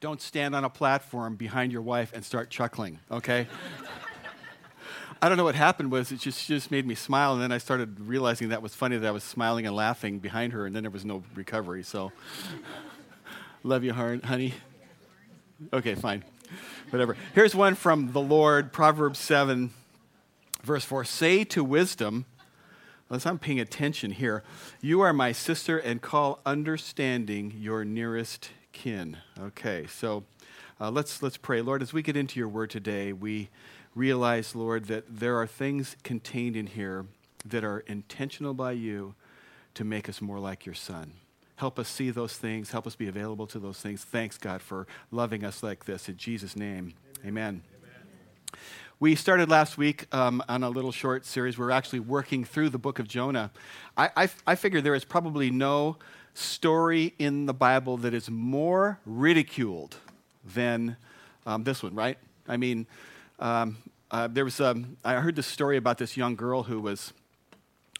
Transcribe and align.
don't 0.00 0.22
stand 0.22 0.54
on 0.54 0.64
a 0.64 0.70
platform 0.70 1.36
behind 1.36 1.72
your 1.72 1.82
wife 1.82 2.12
and 2.14 2.24
start 2.24 2.48
chuckling, 2.48 2.98
okay? 3.10 3.46
I 5.22 5.28
don't 5.28 5.36
know 5.36 5.44
what 5.44 5.54
happened 5.54 5.92
was 5.92 6.10
it 6.10 6.20
just, 6.20 6.46
just 6.46 6.70
made 6.70 6.86
me 6.86 6.94
smile, 6.94 7.34
and 7.34 7.42
then 7.42 7.52
I 7.52 7.58
started 7.58 8.00
realizing 8.00 8.48
that 8.48 8.62
was 8.62 8.74
funny 8.74 8.96
that 8.96 9.06
I 9.06 9.10
was 9.10 9.22
smiling 9.22 9.66
and 9.66 9.76
laughing 9.76 10.18
behind 10.18 10.54
her, 10.54 10.64
and 10.64 10.74
then 10.74 10.84
there 10.84 10.90
was 10.90 11.04
no 11.04 11.22
recovery. 11.34 11.82
So, 11.82 12.12
love 13.62 13.84
you, 13.84 13.92
honey. 13.92 14.54
Okay, 15.70 15.94
fine. 15.94 16.24
Whatever. 16.88 17.18
Here's 17.34 17.54
one 17.54 17.74
from 17.74 18.12
the 18.12 18.22
Lord, 18.22 18.72
Proverbs 18.72 19.18
7, 19.18 19.70
verse 20.62 20.84
4. 20.86 21.04
Say 21.04 21.44
to 21.44 21.62
wisdom, 21.62 22.24
unless 23.10 23.26
I'm 23.26 23.38
paying 23.38 23.60
attention 23.60 24.12
here, 24.12 24.42
you 24.80 25.02
are 25.02 25.12
my 25.12 25.32
sister, 25.32 25.76
and 25.76 26.00
call 26.00 26.40
understanding 26.46 27.52
your 27.54 27.84
nearest 27.84 28.48
kin. 28.72 29.18
Okay, 29.38 29.86
so 29.86 30.24
uh, 30.80 30.90
let's, 30.90 31.22
let's 31.22 31.36
pray. 31.36 31.60
Lord, 31.60 31.82
as 31.82 31.92
we 31.92 32.02
get 32.02 32.16
into 32.16 32.38
your 32.38 32.48
word 32.48 32.70
today, 32.70 33.12
we 33.12 33.50
realize, 33.94 34.54
Lord, 34.54 34.86
that 34.86 35.04
there 35.08 35.36
are 35.36 35.46
things 35.46 35.96
contained 36.02 36.56
in 36.56 36.66
here 36.68 37.06
that 37.44 37.64
are 37.64 37.80
intentional 37.80 38.54
by 38.54 38.72
you 38.72 39.14
to 39.74 39.84
make 39.84 40.08
us 40.08 40.20
more 40.20 40.38
like 40.38 40.66
your 40.66 40.74
son. 40.74 41.12
Help 41.56 41.78
us 41.78 41.88
see 41.88 42.10
those 42.10 42.36
things. 42.36 42.70
Help 42.70 42.86
us 42.86 42.96
be 42.96 43.08
available 43.08 43.46
to 43.48 43.58
those 43.58 43.78
things. 43.78 44.02
Thanks, 44.02 44.38
God, 44.38 44.62
for 44.62 44.86
loving 45.10 45.44
us 45.44 45.62
like 45.62 45.84
this. 45.84 46.08
In 46.08 46.16
Jesus' 46.16 46.56
name, 46.56 46.94
amen. 47.24 47.26
amen. 47.26 47.62
We 48.98 49.14
started 49.14 49.48
last 49.48 49.76
week 49.76 50.06
um, 50.14 50.42
on 50.48 50.62
a 50.62 50.70
little 50.70 50.92
short 50.92 51.24
series. 51.26 51.58
We're 51.58 51.70
actually 51.70 52.00
working 52.00 52.44
through 52.44 52.70
the 52.70 52.78
book 52.78 52.98
of 52.98 53.08
Jonah. 53.08 53.50
I, 53.96 54.10
I, 54.16 54.28
I 54.46 54.54
figure 54.54 54.80
there 54.80 54.94
is 54.94 55.04
probably 55.04 55.50
no 55.50 55.96
story 56.34 57.14
in 57.18 57.46
the 57.46 57.54
Bible 57.54 57.96
that 57.98 58.14
is 58.14 58.30
more 58.30 58.98
ridiculed 59.04 59.96
than 60.44 60.96
um, 61.46 61.64
this 61.64 61.82
one, 61.82 61.94
right? 61.94 62.18
I 62.48 62.56
mean, 62.56 62.86
um, 63.38 63.78
uh, 64.10 64.28
there 64.28 64.44
was 64.44 64.60
um, 64.60 64.96
I 65.04 65.14
heard 65.14 65.36
this 65.36 65.46
story 65.46 65.76
about 65.76 65.98
this 65.98 66.16
young 66.16 66.36
girl 66.36 66.64
who 66.64 66.80
was 66.80 67.12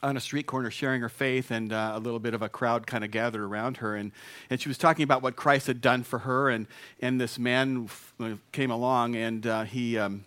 on 0.03 0.17
a 0.17 0.21
street 0.21 0.47
corner 0.47 0.71
sharing 0.71 1.01
her 1.03 1.09
faith, 1.09 1.51
and 1.51 1.73
uh, 1.73 1.93
a 1.95 1.99
little 1.99 2.19
bit 2.19 2.35
of 2.35 2.43
a 2.43 2.49
crowd 2.49 2.87
kind 2.87 3.05
of 3.05 3.11
gathered 3.11 3.43
around 3.43 3.79
her, 3.79 3.95
and, 3.95 4.13
and 4.49 4.61
she 4.61 4.69
was 4.69 4.79
talking 4.79 5.03
about 5.03 5.23
what 5.23 5.37
Christ 5.37 5.67
had 5.67 5.81
done 5.81 6.03
for 6.05 6.21
her, 6.21 6.49
and, 6.49 6.67
and 7.01 7.21
this 7.21 7.39
man 7.39 7.85
f- 7.85 8.15
uh, 8.19 8.31
came 8.51 8.71
along, 8.71 9.15
and 9.15 9.47
uh, 9.47 9.65
he 9.65 9.99
um, 9.99 10.25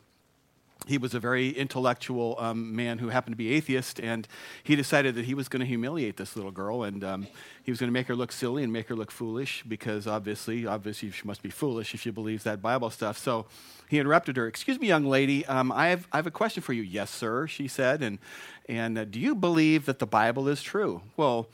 he 0.87 0.97
was 0.97 1.13
a 1.13 1.19
very 1.19 1.49
intellectual 1.49 2.35
um, 2.39 2.75
man 2.75 2.97
who 2.97 3.09
happened 3.09 3.33
to 3.33 3.37
be 3.37 3.53
atheist, 3.53 3.99
and 3.99 4.27
he 4.63 4.75
decided 4.75 5.15
that 5.15 5.25
he 5.25 5.33
was 5.33 5.47
going 5.47 5.61
to 5.61 5.65
humiliate 5.65 6.17
this 6.17 6.35
little 6.35 6.51
girl, 6.51 6.83
and 6.83 7.03
um, 7.03 7.27
he 7.63 7.71
was 7.71 7.79
going 7.79 7.87
to 7.87 7.93
make 7.93 8.07
her 8.07 8.15
look 8.15 8.31
silly 8.31 8.63
and 8.63 8.73
make 8.73 8.89
her 8.89 8.95
look 8.95 9.11
foolish, 9.11 9.63
because 9.67 10.07
obviously, 10.07 10.65
obviously, 10.67 11.11
she 11.11 11.25
must 11.25 11.41
be 11.41 11.49
foolish 11.49 11.93
if 11.93 12.01
she 12.01 12.11
believes 12.11 12.43
that 12.43 12.61
Bible 12.61 12.89
stuff. 12.89 13.17
So 13.17 13.45
he 13.87 13.99
interrupted 13.99 14.35
her. 14.37 14.47
Excuse 14.47 14.79
me, 14.79 14.87
young 14.87 15.05
lady, 15.05 15.45
um, 15.45 15.71
I, 15.71 15.87
have, 15.87 16.07
I 16.11 16.17
have 16.17 16.27
a 16.27 16.31
question 16.31 16.61
for 16.63 16.73
you. 16.73 16.83
Yes, 16.83 17.09
sir, 17.09 17.47
she 17.47 17.67
said, 17.67 18.01
and 18.01 18.19
and 18.69 18.97
uh, 18.97 19.05
do 19.05 19.19
you 19.19 19.35
believe 19.35 19.85
that 19.85 19.99
the 19.99 20.07
Bible 20.07 20.47
is 20.47 20.61
true? 20.61 21.01
Well. 21.17 21.47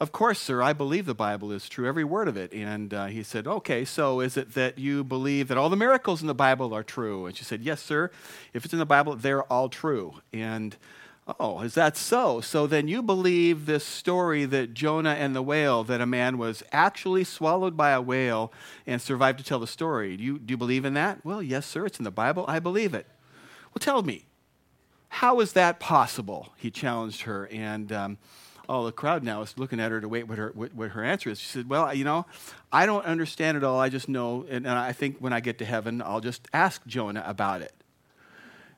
Of 0.00 0.12
course, 0.12 0.38
sir, 0.38 0.62
I 0.62 0.72
believe 0.72 1.06
the 1.06 1.14
Bible 1.14 1.50
is 1.50 1.68
true, 1.68 1.86
every 1.86 2.04
word 2.04 2.28
of 2.28 2.36
it. 2.36 2.52
And 2.52 2.94
uh, 2.94 3.06
he 3.06 3.22
said, 3.22 3.46
Okay, 3.46 3.84
so 3.84 4.20
is 4.20 4.36
it 4.36 4.54
that 4.54 4.78
you 4.78 5.04
believe 5.04 5.48
that 5.48 5.58
all 5.58 5.68
the 5.68 5.76
miracles 5.76 6.20
in 6.20 6.26
the 6.28 6.34
Bible 6.34 6.74
are 6.74 6.82
true? 6.82 7.26
And 7.26 7.36
she 7.36 7.44
said, 7.44 7.62
Yes, 7.62 7.82
sir. 7.82 8.10
If 8.52 8.64
it's 8.64 8.72
in 8.72 8.78
the 8.78 8.86
Bible, 8.86 9.16
they're 9.16 9.44
all 9.44 9.68
true. 9.68 10.14
And 10.32 10.76
Oh, 11.38 11.60
is 11.60 11.74
that 11.74 11.94
so? 11.98 12.40
So 12.40 12.66
then 12.66 12.88
you 12.88 13.02
believe 13.02 13.66
this 13.66 13.84
story 13.84 14.46
that 14.46 14.72
Jonah 14.72 15.10
and 15.10 15.36
the 15.36 15.42
whale, 15.42 15.84
that 15.84 16.00
a 16.00 16.06
man 16.06 16.38
was 16.38 16.62
actually 16.72 17.22
swallowed 17.24 17.76
by 17.76 17.90
a 17.90 18.00
whale 18.00 18.50
and 18.86 19.00
survived 19.02 19.38
to 19.38 19.44
tell 19.44 19.58
the 19.58 19.66
story. 19.66 20.16
Do 20.16 20.24
you, 20.24 20.38
do 20.38 20.52
you 20.52 20.56
believe 20.56 20.86
in 20.86 20.94
that? 20.94 21.22
Well, 21.26 21.42
yes, 21.42 21.66
sir. 21.66 21.84
It's 21.84 21.98
in 21.98 22.04
the 22.04 22.10
Bible. 22.10 22.46
I 22.48 22.60
believe 22.60 22.94
it. 22.94 23.06
Well, 23.74 23.80
tell 23.80 24.02
me, 24.02 24.24
how 25.10 25.40
is 25.40 25.52
that 25.52 25.78
possible? 25.80 26.54
He 26.56 26.70
challenged 26.70 27.22
her. 27.22 27.46
And 27.48 27.92
um, 27.92 28.18
all 28.68 28.84
the 28.84 28.92
crowd 28.92 29.24
now 29.24 29.40
is 29.42 29.56
looking 29.56 29.80
at 29.80 29.90
her 29.90 30.00
to 30.00 30.08
wait 30.08 30.28
what 30.28 30.36
her, 30.38 30.52
what, 30.54 30.74
what 30.74 30.90
her 30.90 31.02
answer 31.02 31.30
is. 31.30 31.40
She 31.40 31.48
said, 31.48 31.70
Well, 31.70 31.94
you 31.94 32.04
know, 32.04 32.26
I 32.70 32.84
don't 32.86 33.04
understand 33.04 33.56
it 33.56 33.64
all. 33.64 33.80
I 33.80 33.88
just 33.88 34.08
know, 34.08 34.44
and, 34.48 34.66
and 34.66 34.78
I 34.78 34.92
think 34.92 35.16
when 35.18 35.32
I 35.32 35.40
get 35.40 35.58
to 35.58 35.64
heaven, 35.64 36.02
I'll 36.02 36.20
just 36.20 36.46
ask 36.52 36.86
Jonah 36.86 37.24
about 37.26 37.62
it. 37.62 37.72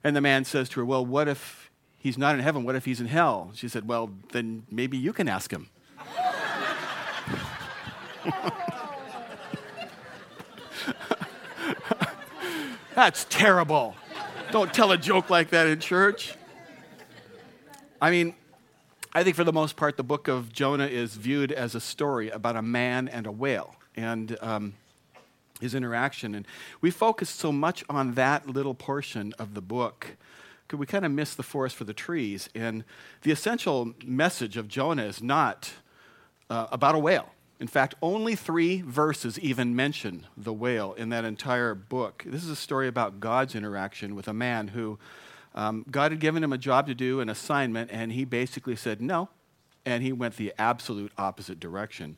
And 0.04 0.14
the 0.14 0.20
man 0.20 0.44
says 0.44 0.68
to 0.70 0.80
her, 0.80 0.86
Well, 0.86 1.04
what 1.04 1.26
if 1.26 1.70
he's 1.98 2.16
not 2.16 2.34
in 2.34 2.40
heaven? 2.40 2.62
What 2.64 2.76
if 2.76 2.84
he's 2.84 3.00
in 3.00 3.06
hell? 3.06 3.50
She 3.54 3.68
said, 3.68 3.88
Well, 3.88 4.10
then 4.32 4.64
maybe 4.70 4.96
you 4.96 5.12
can 5.12 5.28
ask 5.28 5.52
him. 5.52 5.68
That's 12.94 13.26
terrible. 13.28 13.96
Don't 14.52 14.72
tell 14.72 14.92
a 14.92 14.98
joke 14.98 15.30
like 15.30 15.50
that 15.50 15.66
in 15.66 15.80
church. 15.80 16.34
I 18.00 18.10
mean, 18.10 18.34
I 19.12 19.24
think 19.24 19.34
for 19.34 19.42
the 19.42 19.52
most 19.52 19.74
part, 19.74 19.96
the 19.96 20.04
book 20.04 20.28
of 20.28 20.52
Jonah 20.52 20.86
is 20.86 21.16
viewed 21.16 21.50
as 21.50 21.74
a 21.74 21.80
story 21.80 22.30
about 22.30 22.54
a 22.54 22.62
man 22.62 23.08
and 23.08 23.26
a 23.26 23.32
whale 23.32 23.74
and 23.96 24.38
um, 24.40 24.74
his 25.60 25.74
interaction. 25.74 26.32
And 26.32 26.46
we 26.80 26.92
focus 26.92 27.28
so 27.28 27.50
much 27.50 27.82
on 27.90 28.14
that 28.14 28.46
little 28.46 28.74
portion 28.74 29.34
of 29.36 29.54
the 29.54 29.60
book. 29.60 30.16
We 30.72 30.86
kind 30.86 31.04
of 31.04 31.10
miss 31.10 31.34
the 31.34 31.42
forest 31.42 31.74
for 31.74 31.82
the 31.82 31.92
trees? 31.92 32.48
And 32.54 32.84
the 33.22 33.32
essential 33.32 33.94
message 34.04 34.56
of 34.56 34.68
Jonah 34.68 35.06
is 35.06 35.20
not 35.20 35.72
uh, 36.48 36.68
about 36.70 36.94
a 36.94 36.98
whale. 37.00 37.30
In 37.58 37.66
fact, 37.66 37.96
only 38.00 38.36
three 38.36 38.80
verses 38.80 39.40
even 39.40 39.74
mention 39.74 40.28
the 40.36 40.52
whale 40.52 40.92
in 40.92 41.08
that 41.08 41.24
entire 41.24 41.74
book. 41.74 42.22
This 42.24 42.44
is 42.44 42.50
a 42.50 42.56
story 42.56 42.86
about 42.86 43.18
God's 43.18 43.56
interaction 43.56 44.14
with 44.14 44.28
a 44.28 44.32
man 44.32 44.68
who 44.68 45.00
um, 45.54 45.84
God 45.90 46.12
had 46.12 46.20
given 46.20 46.42
him 46.42 46.52
a 46.52 46.58
job 46.58 46.86
to 46.86 46.94
do, 46.94 47.20
an 47.20 47.28
assignment, 47.28 47.90
and 47.92 48.12
he 48.12 48.24
basically 48.24 48.76
said 48.76 49.00
no, 49.00 49.28
and 49.84 50.02
he 50.02 50.12
went 50.12 50.36
the 50.36 50.52
absolute 50.58 51.12
opposite 51.18 51.58
direction. 51.58 52.16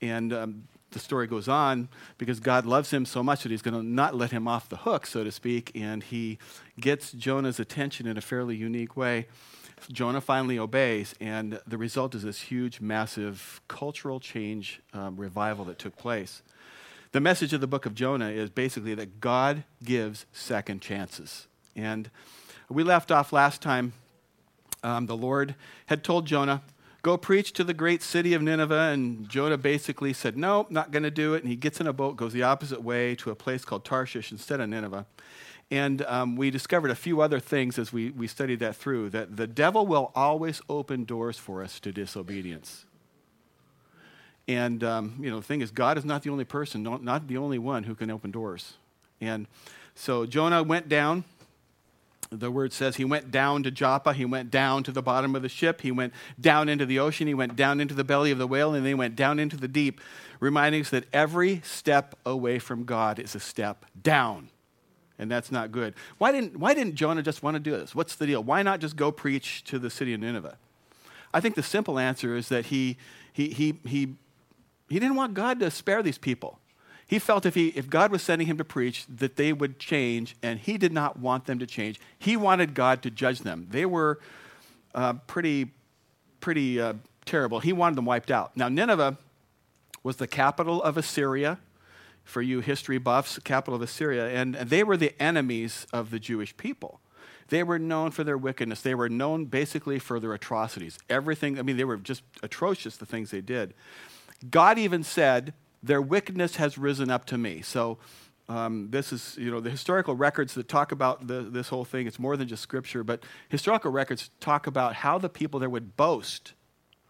And 0.00 0.32
um, 0.32 0.68
the 0.90 0.98
story 0.98 1.26
goes 1.26 1.48
on 1.48 1.88
because 2.16 2.40
God 2.40 2.64
loves 2.64 2.90
him 2.90 3.04
so 3.04 3.22
much 3.22 3.42
that 3.42 3.50
he's 3.50 3.62
going 3.62 3.74
to 3.74 3.82
not 3.82 4.14
let 4.14 4.30
him 4.30 4.48
off 4.48 4.68
the 4.68 4.78
hook, 4.78 5.06
so 5.06 5.24
to 5.24 5.30
speak, 5.30 5.72
and 5.74 6.02
he 6.02 6.38
gets 6.80 7.12
Jonah's 7.12 7.60
attention 7.60 8.06
in 8.06 8.16
a 8.16 8.22
fairly 8.22 8.56
unique 8.56 8.96
way. 8.96 9.26
Jonah 9.92 10.20
finally 10.20 10.58
obeys, 10.58 11.14
and 11.20 11.60
the 11.66 11.76
result 11.76 12.14
is 12.14 12.22
this 12.22 12.40
huge, 12.42 12.80
massive 12.80 13.60
cultural 13.68 14.20
change 14.20 14.80
um, 14.94 15.16
revival 15.16 15.64
that 15.66 15.78
took 15.78 15.96
place. 15.96 16.42
The 17.12 17.20
message 17.20 17.52
of 17.52 17.60
the 17.60 17.66
book 17.66 17.86
of 17.86 17.94
Jonah 17.94 18.30
is 18.30 18.50
basically 18.50 18.94
that 18.94 19.20
God 19.20 19.64
gives 19.82 20.26
second 20.32 20.80
chances. 20.80 21.46
And 21.76 22.10
we 22.68 22.82
left 22.82 23.10
off 23.10 23.32
last 23.32 23.60
time. 23.62 23.92
Um, 24.82 25.06
the 25.06 25.16
Lord 25.16 25.54
had 25.86 26.04
told 26.04 26.26
Jonah, 26.26 26.62
Go 27.04 27.18
preach 27.18 27.52
to 27.52 27.64
the 27.64 27.74
great 27.74 28.02
city 28.02 28.32
of 28.32 28.40
Nineveh. 28.40 28.90
And 28.92 29.28
Jonah 29.28 29.58
basically 29.58 30.14
said, 30.14 30.38
No, 30.38 30.66
not 30.70 30.90
going 30.90 31.02
to 31.02 31.10
do 31.10 31.34
it. 31.34 31.42
And 31.42 31.50
he 31.50 31.56
gets 31.56 31.78
in 31.78 31.86
a 31.86 31.92
boat, 31.92 32.16
goes 32.16 32.32
the 32.32 32.42
opposite 32.42 32.82
way 32.82 33.14
to 33.16 33.30
a 33.30 33.34
place 33.34 33.62
called 33.62 33.84
Tarshish 33.84 34.32
instead 34.32 34.58
of 34.58 34.70
Nineveh. 34.70 35.04
And 35.70 36.00
um, 36.02 36.36
we 36.36 36.50
discovered 36.50 36.90
a 36.90 36.94
few 36.94 37.20
other 37.20 37.40
things 37.40 37.78
as 37.78 37.92
we, 37.92 38.10
we 38.10 38.26
studied 38.26 38.60
that 38.60 38.76
through 38.76 39.10
that 39.10 39.36
the 39.36 39.46
devil 39.46 39.86
will 39.86 40.12
always 40.14 40.62
open 40.68 41.04
doors 41.04 41.38
for 41.38 41.62
us 41.62 41.78
to 41.80 41.92
disobedience. 41.92 42.86
And, 44.48 44.82
um, 44.82 45.16
you 45.20 45.30
know, 45.30 45.40
the 45.40 45.46
thing 45.46 45.60
is, 45.60 45.70
God 45.70 45.98
is 45.98 46.06
not 46.06 46.22
the 46.22 46.30
only 46.30 46.44
person, 46.44 46.82
not 46.82 47.28
the 47.28 47.36
only 47.36 47.58
one 47.58 47.84
who 47.84 47.94
can 47.94 48.10
open 48.10 48.30
doors. 48.30 48.74
And 49.20 49.46
so 49.94 50.24
Jonah 50.24 50.62
went 50.62 50.88
down 50.88 51.24
the 52.40 52.50
word 52.50 52.72
says 52.72 52.96
he 52.96 53.04
went 53.04 53.30
down 53.30 53.62
to 53.62 53.70
Joppa, 53.70 54.12
he 54.12 54.24
went 54.24 54.50
down 54.50 54.82
to 54.84 54.92
the 54.92 55.02
bottom 55.02 55.34
of 55.34 55.42
the 55.42 55.48
ship, 55.48 55.80
he 55.80 55.90
went 55.90 56.12
down 56.40 56.68
into 56.68 56.86
the 56.86 56.98
ocean, 56.98 57.26
he 57.26 57.34
went 57.34 57.56
down 57.56 57.80
into 57.80 57.94
the 57.94 58.04
belly 58.04 58.30
of 58.30 58.38
the 58.38 58.46
whale, 58.46 58.74
and 58.74 58.84
then 58.84 58.90
he 58.90 58.94
went 58.94 59.16
down 59.16 59.38
into 59.38 59.56
the 59.56 59.68
deep, 59.68 60.00
reminding 60.40 60.82
us 60.82 60.90
that 60.90 61.04
every 61.12 61.60
step 61.64 62.16
away 62.26 62.58
from 62.58 62.84
God 62.84 63.18
is 63.18 63.34
a 63.34 63.40
step 63.40 63.84
down. 64.02 64.48
And 65.18 65.30
that's 65.30 65.52
not 65.52 65.70
good. 65.70 65.94
Why 66.18 66.32
didn't, 66.32 66.56
why 66.56 66.74
didn't 66.74 66.96
Jonah 66.96 67.22
just 67.22 67.42
want 67.42 67.54
to 67.54 67.60
do 67.60 67.70
this? 67.70 67.94
What's 67.94 68.16
the 68.16 68.26
deal? 68.26 68.42
Why 68.42 68.62
not 68.62 68.80
just 68.80 68.96
go 68.96 69.12
preach 69.12 69.62
to 69.64 69.78
the 69.78 69.90
city 69.90 70.12
of 70.12 70.20
Nineveh? 70.20 70.56
I 71.32 71.40
think 71.40 71.54
the 71.54 71.62
simple 71.62 71.98
answer 71.98 72.36
is 72.36 72.48
that 72.48 72.66
he, 72.66 72.96
he, 73.32 73.48
he, 73.50 73.78
he, 73.86 74.14
he 74.88 74.98
didn't 74.98 75.16
want 75.16 75.34
God 75.34 75.60
to 75.60 75.70
spare 75.70 76.02
these 76.02 76.18
people. 76.18 76.58
He 77.06 77.18
felt 77.18 77.44
if, 77.46 77.54
he, 77.54 77.68
if 77.68 77.88
God 77.88 78.10
was 78.10 78.22
sending 78.22 78.46
him 78.46 78.56
to 78.58 78.64
preach, 78.64 79.04
that 79.08 79.36
they 79.36 79.52
would 79.52 79.78
change, 79.78 80.36
and 80.42 80.58
he 80.58 80.78
did 80.78 80.92
not 80.92 81.18
want 81.18 81.46
them 81.46 81.58
to 81.58 81.66
change. 81.66 82.00
He 82.18 82.36
wanted 82.36 82.74
God 82.74 83.02
to 83.02 83.10
judge 83.10 83.40
them. 83.40 83.68
They 83.70 83.86
were 83.86 84.20
uh, 84.94 85.14
pretty, 85.26 85.70
pretty 86.40 86.80
uh, 86.80 86.94
terrible. 87.26 87.60
He 87.60 87.72
wanted 87.72 87.96
them 87.96 88.06
wiped 88.06 88.30
out. 88.30 88.56
Now, 88.56 88.68
Nineveh 88.68 89.18
was 90.02 90.16
the 90.16 90.26
capital 90.26 90.82
of 90.82 90.96
Assyria. 90.96 91.58
For 92.24 92.40
you 92.40 92.60
history 92.60 92.96
buffs, 92.96 93.38
capital 93.40 93.74
of 93.74 93.82
Assyria, 93.82 94.28
and 94.28 94.54
they 94.54 94.82
were 94.82 94.96
the 94.96 95.12
enemies 95.22 95.86
of 95.92 96.10
the 96.10 96.18
Jewish 96.18 96.56
people. 96.56 97.00
They 97.48 97.62
were 97.62 97.78
known 97.78 98.12
for 98.12 98.24
their 98.24 98.38
wickedness. 98.38 98.80
They 98.80 98.94
were 98.94 99.10
known 99.10 99.44
basically 99.44 99.98
for 99.98 100.18
their 100.18 100.32
atrocities. 100.32 100.98
Everything, 101.10 101.58
I 101.58 101.62
mean, 101.62 101.76
they 101.76 101.84
were 101.84 101.98
just 101.98 102.22
atrocious, 102.42 102.96
the 102.96 103.04
things 103.04 103.30
they 103.30 103.42
did. 103.42 103.74
God 104.50 104.78
even 104.78 105.04
said 105.04 105.52
their 105.84 106.00
wickedness 106.00 106.56
has 106.56 106.78
risen 106.78 107.10
up 107.10 107.26
to 107.26 107.38
me. 107.38 107.60
So, 107.62 107.98
um, 108.48 108.88
this 108.90 109.12
is, 109.12 109.36
you 109.38 109.50
know, 109.50 109.60
the 109.60 109.70
historical 109.70 110.14
records 110.14 110.54
that 110.54 110.68
talk 110.68 110.92
about 110.92 111.26
the, 111.26 111.42
this 111.42 111.68
whole 111.68 111.84
thing. 111.84 112.06
It's 112.06 112.18
more 112.18 112.36
than 112.36 112.46
just 112.46 112.62
scripture, 112.62 113.02
but 113.02 113.22
historical 113.48 113.90
records 113.90 114.30
talk 114.38 114.66
about 114.66 114.96
how 114.96 115.18
the 115.18 115.30
people 115.30 115.60
there 115.60 115.70
would 115.70 115.96
boast, 115.96 116.52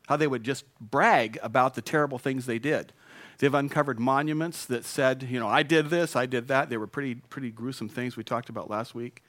how 0.06 0.16
they 0.16 0.28
would 0.28 0.44
just 0.44 0.64
brag 0.78 1.38
about 1.42 1.74
the 1.74 1.82
terrible 1.82 2.18
things 2.18 2.46
they 2.46 2.60
did. 2.60 2.92
They've 3.38 3.52
uncovered 3.52 3.98
monuments 3.98 4.64
that 4.66 4.84
said, 4.84 5.24
you 5.28 5.40
know, 5.40 5.48
I 5.48 5.64
did 5.64 5.90
this, 5.90 6.14
I 6.14 6.26
did 6.26 6.46
that. 6.48 6.70
They 6.70 6.76
were 6.76 6.86
pretty, 6.86 7.16
pretty 7.16 7.50
gruesome 7.50 7.88
things 7.88 8.16
we 8.16 8.22
talked 8.22 8.48
about 8.48 8.70
last 8.70 8.94
week. 8.94 9.22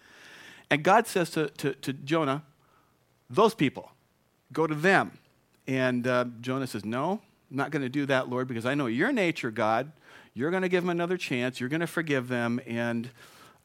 And 0.70 0.84
God 0.84 1.08
says 1.08 1.32
to, 1.32 1.50
to, 1.50 1.74
to 1.74 1.94
Jonah, 1.94 2.44
those 3.32 3.56
people, 3.56 3.92
go 4.54 4.68
to 4.68 4.76
them. 4.76 5.18
And 5.68 6.06
uh, 6.06 6.26
Jonah 6.42 6.68
says, 6.68 6.86
No, 6.86 7.22
I'm 7.56 7.60
not 7.60 7.72
going 7.72 7.84
to 7.84 7.90
do 7.90 8.06
that, 8.08 8.28
Lord, 8.28 8.50
because 8.50 8.66
I 8.66 8.76
know 8.76 8.88
your 8.88 9.14
nature, 9.14 9.50
God. 9.50 9.94
You're 10.34 10.52
going 10.52 10.64
to 10.64 10.68
give 10.68 10.84
them 10.84 10.90
another 10.90 11.16
chance. 11.16 11.62
You're 11.62 11.70
going 11.70 11.80
to 11.80 11.88
forgive 11.88 12.28
them. 12.28 12.60
And 12.68 13.10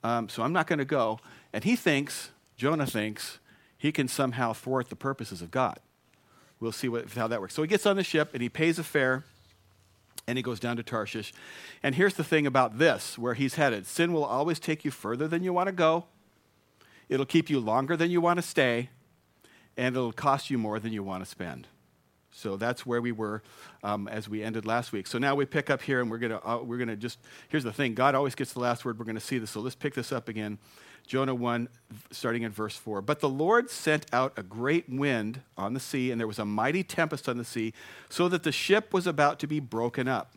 um, 0.04 0.28
so 0.28 0.44
I'm 0.44 0.52
not 0.52 0.69
going 0.69 0.78
to 0.78 0.84
go. 0.84 1.19
And 1.52 1.64
he 1.64 1.75
thinks, 1.75 2.31
Jonah 2.56 2.87
thinks, 2.87 3.40
he 3.76 3.90
can 3.90 4.06
somehow 4.06 4.52
thwart 4.52 4.90
the 4.90 4.94
purposes 4.94 5.42
of 5.42 5.50
God. 5.50 5.81
We'll 6.60 6.70
see 6.70 6.88
what, 6.88 7.10
how 7.10 7.26
that 7.26 7.40
works. 7.40 7.52
So 7.52 7.62
he 7.62 7.69
gets 7.69 7.84
on 7.84 7.96
the 7.96 8.04
ship 8.04 8.31
and 8.32 8.40
he 8.40 8.48
pays 8.48 8.78
a 8.78 8.84
fare 8.84 9.25
and 10.28 10.38
he 10.38 10.43
goes 10.43 10.60
down 10.60 10.76
to 10.76 10.84
Tarshish. 10.84 11.32
And 11.82 11.96
here's 11.96 12.14
the 12.14 12.22
thing 12.22 12.46
about 12.46 12.78
this 12.78 13.19
where 13.19 13.34
he's 13.34 13.56
headed 13.56 13.88
sin 13.88 14.12
will 14.12 14.25
always 14.25 14.60
take 14.60 14.84
you 14.84 14.93
further 14.93 15.26
than 15.26 15.43
you 15.43 15.52
want 15.52 15.66
to 15.66 15.72
go, 15.72 16.04
it'll 17.08 17.26
keep 17.26 17.50
you 17.50 17.58
longer 17.58 17.96
than 17.96 18.12
you 18.12 18.20
want 18.20 18.38
to 18.38 18.43
stay, 18.43 18.90
and 19.76 19.96
it'll 19.96 20.12
cost 20.12 20.48
you 20.48 20.58
more 20.58 20.78
than 20.78 20.93
you 20.93 21.02
want 21.02 21.25
to 21.25 21.28
spend. 21.28 21.66
So 22.32 22.56
that's 22.56 22.87
where 22.87 23.03
we 23.03 23.12
were 23.12 23.43
um, 23.82 24.09
as 24.09 24.29
we 24.29 24.43
ended 24.43 24.65
last 24.65 24.93
week. 24.93 25.06
So 25.06 25.19
now 25.19 25.35
we 25.35 25.44
pick 25.44 25.69
up 25.69 25.82
here, 25.82 26.00
and 26.00 26.11
we're 26.11 26.19
going 26.19 26.32
to 26.32 26.49
uh, 26.49 26.62
we're 26.62 26.85
to 26.85 26.97
just 26.97 27.19
here's 27.49 27.65
the 27.65 27.73
thing: 27.73 27.94
God 27.94 28.15
always 28.15 28.35
gets 28.35 28.53
the 28.53 28.61
last 28.61 28.85
word. 28.85 28.99
We're 28.99 29.05
going 29.05 29.17
to 29.17 29.21
see 29.21 29.38
this. 29.38 29.50
So 29.50 29.61
let's 29.61 29.75
pick 29.75 29.94
this 29.94 30.12
up 30.12 30.29
again. 30.29 30.59
Jonah 31.06 31.35
1, 31.35 31.69
starting 32.12 32.44
in 32.44 32.53
verse 32.53 32.77
4. 32.77 33.03
But 33.03 33.19
the 33.19 33.29
Lord 33.29 33.69
sent 33.69 34.06
out 34.12 34.32
a 34.37 34.44
great 34.44 34.88
wind 34.88 35.41
on 35.56 35.75
the 35.75 35.81
sea, 35.81 36.12
and 36.12 36.21
there 36.21 36.29
was 36.29 36.38
a 36.38 36.44
mighty 36.44 36.85
tempest 36.85 37.29
on 37.29 37.37
the 37.37 37.44
sea, 37.44 37.73
so 38.09 38.29
that 38.29 38.44
the 38.44 38.53
ship 38.53 38.93
was 38.93 39.09
about 39.09 39.41
to 39.41 39.49
be 39.49 39.59
broken 39.59 40.06
up. 40.06 40.35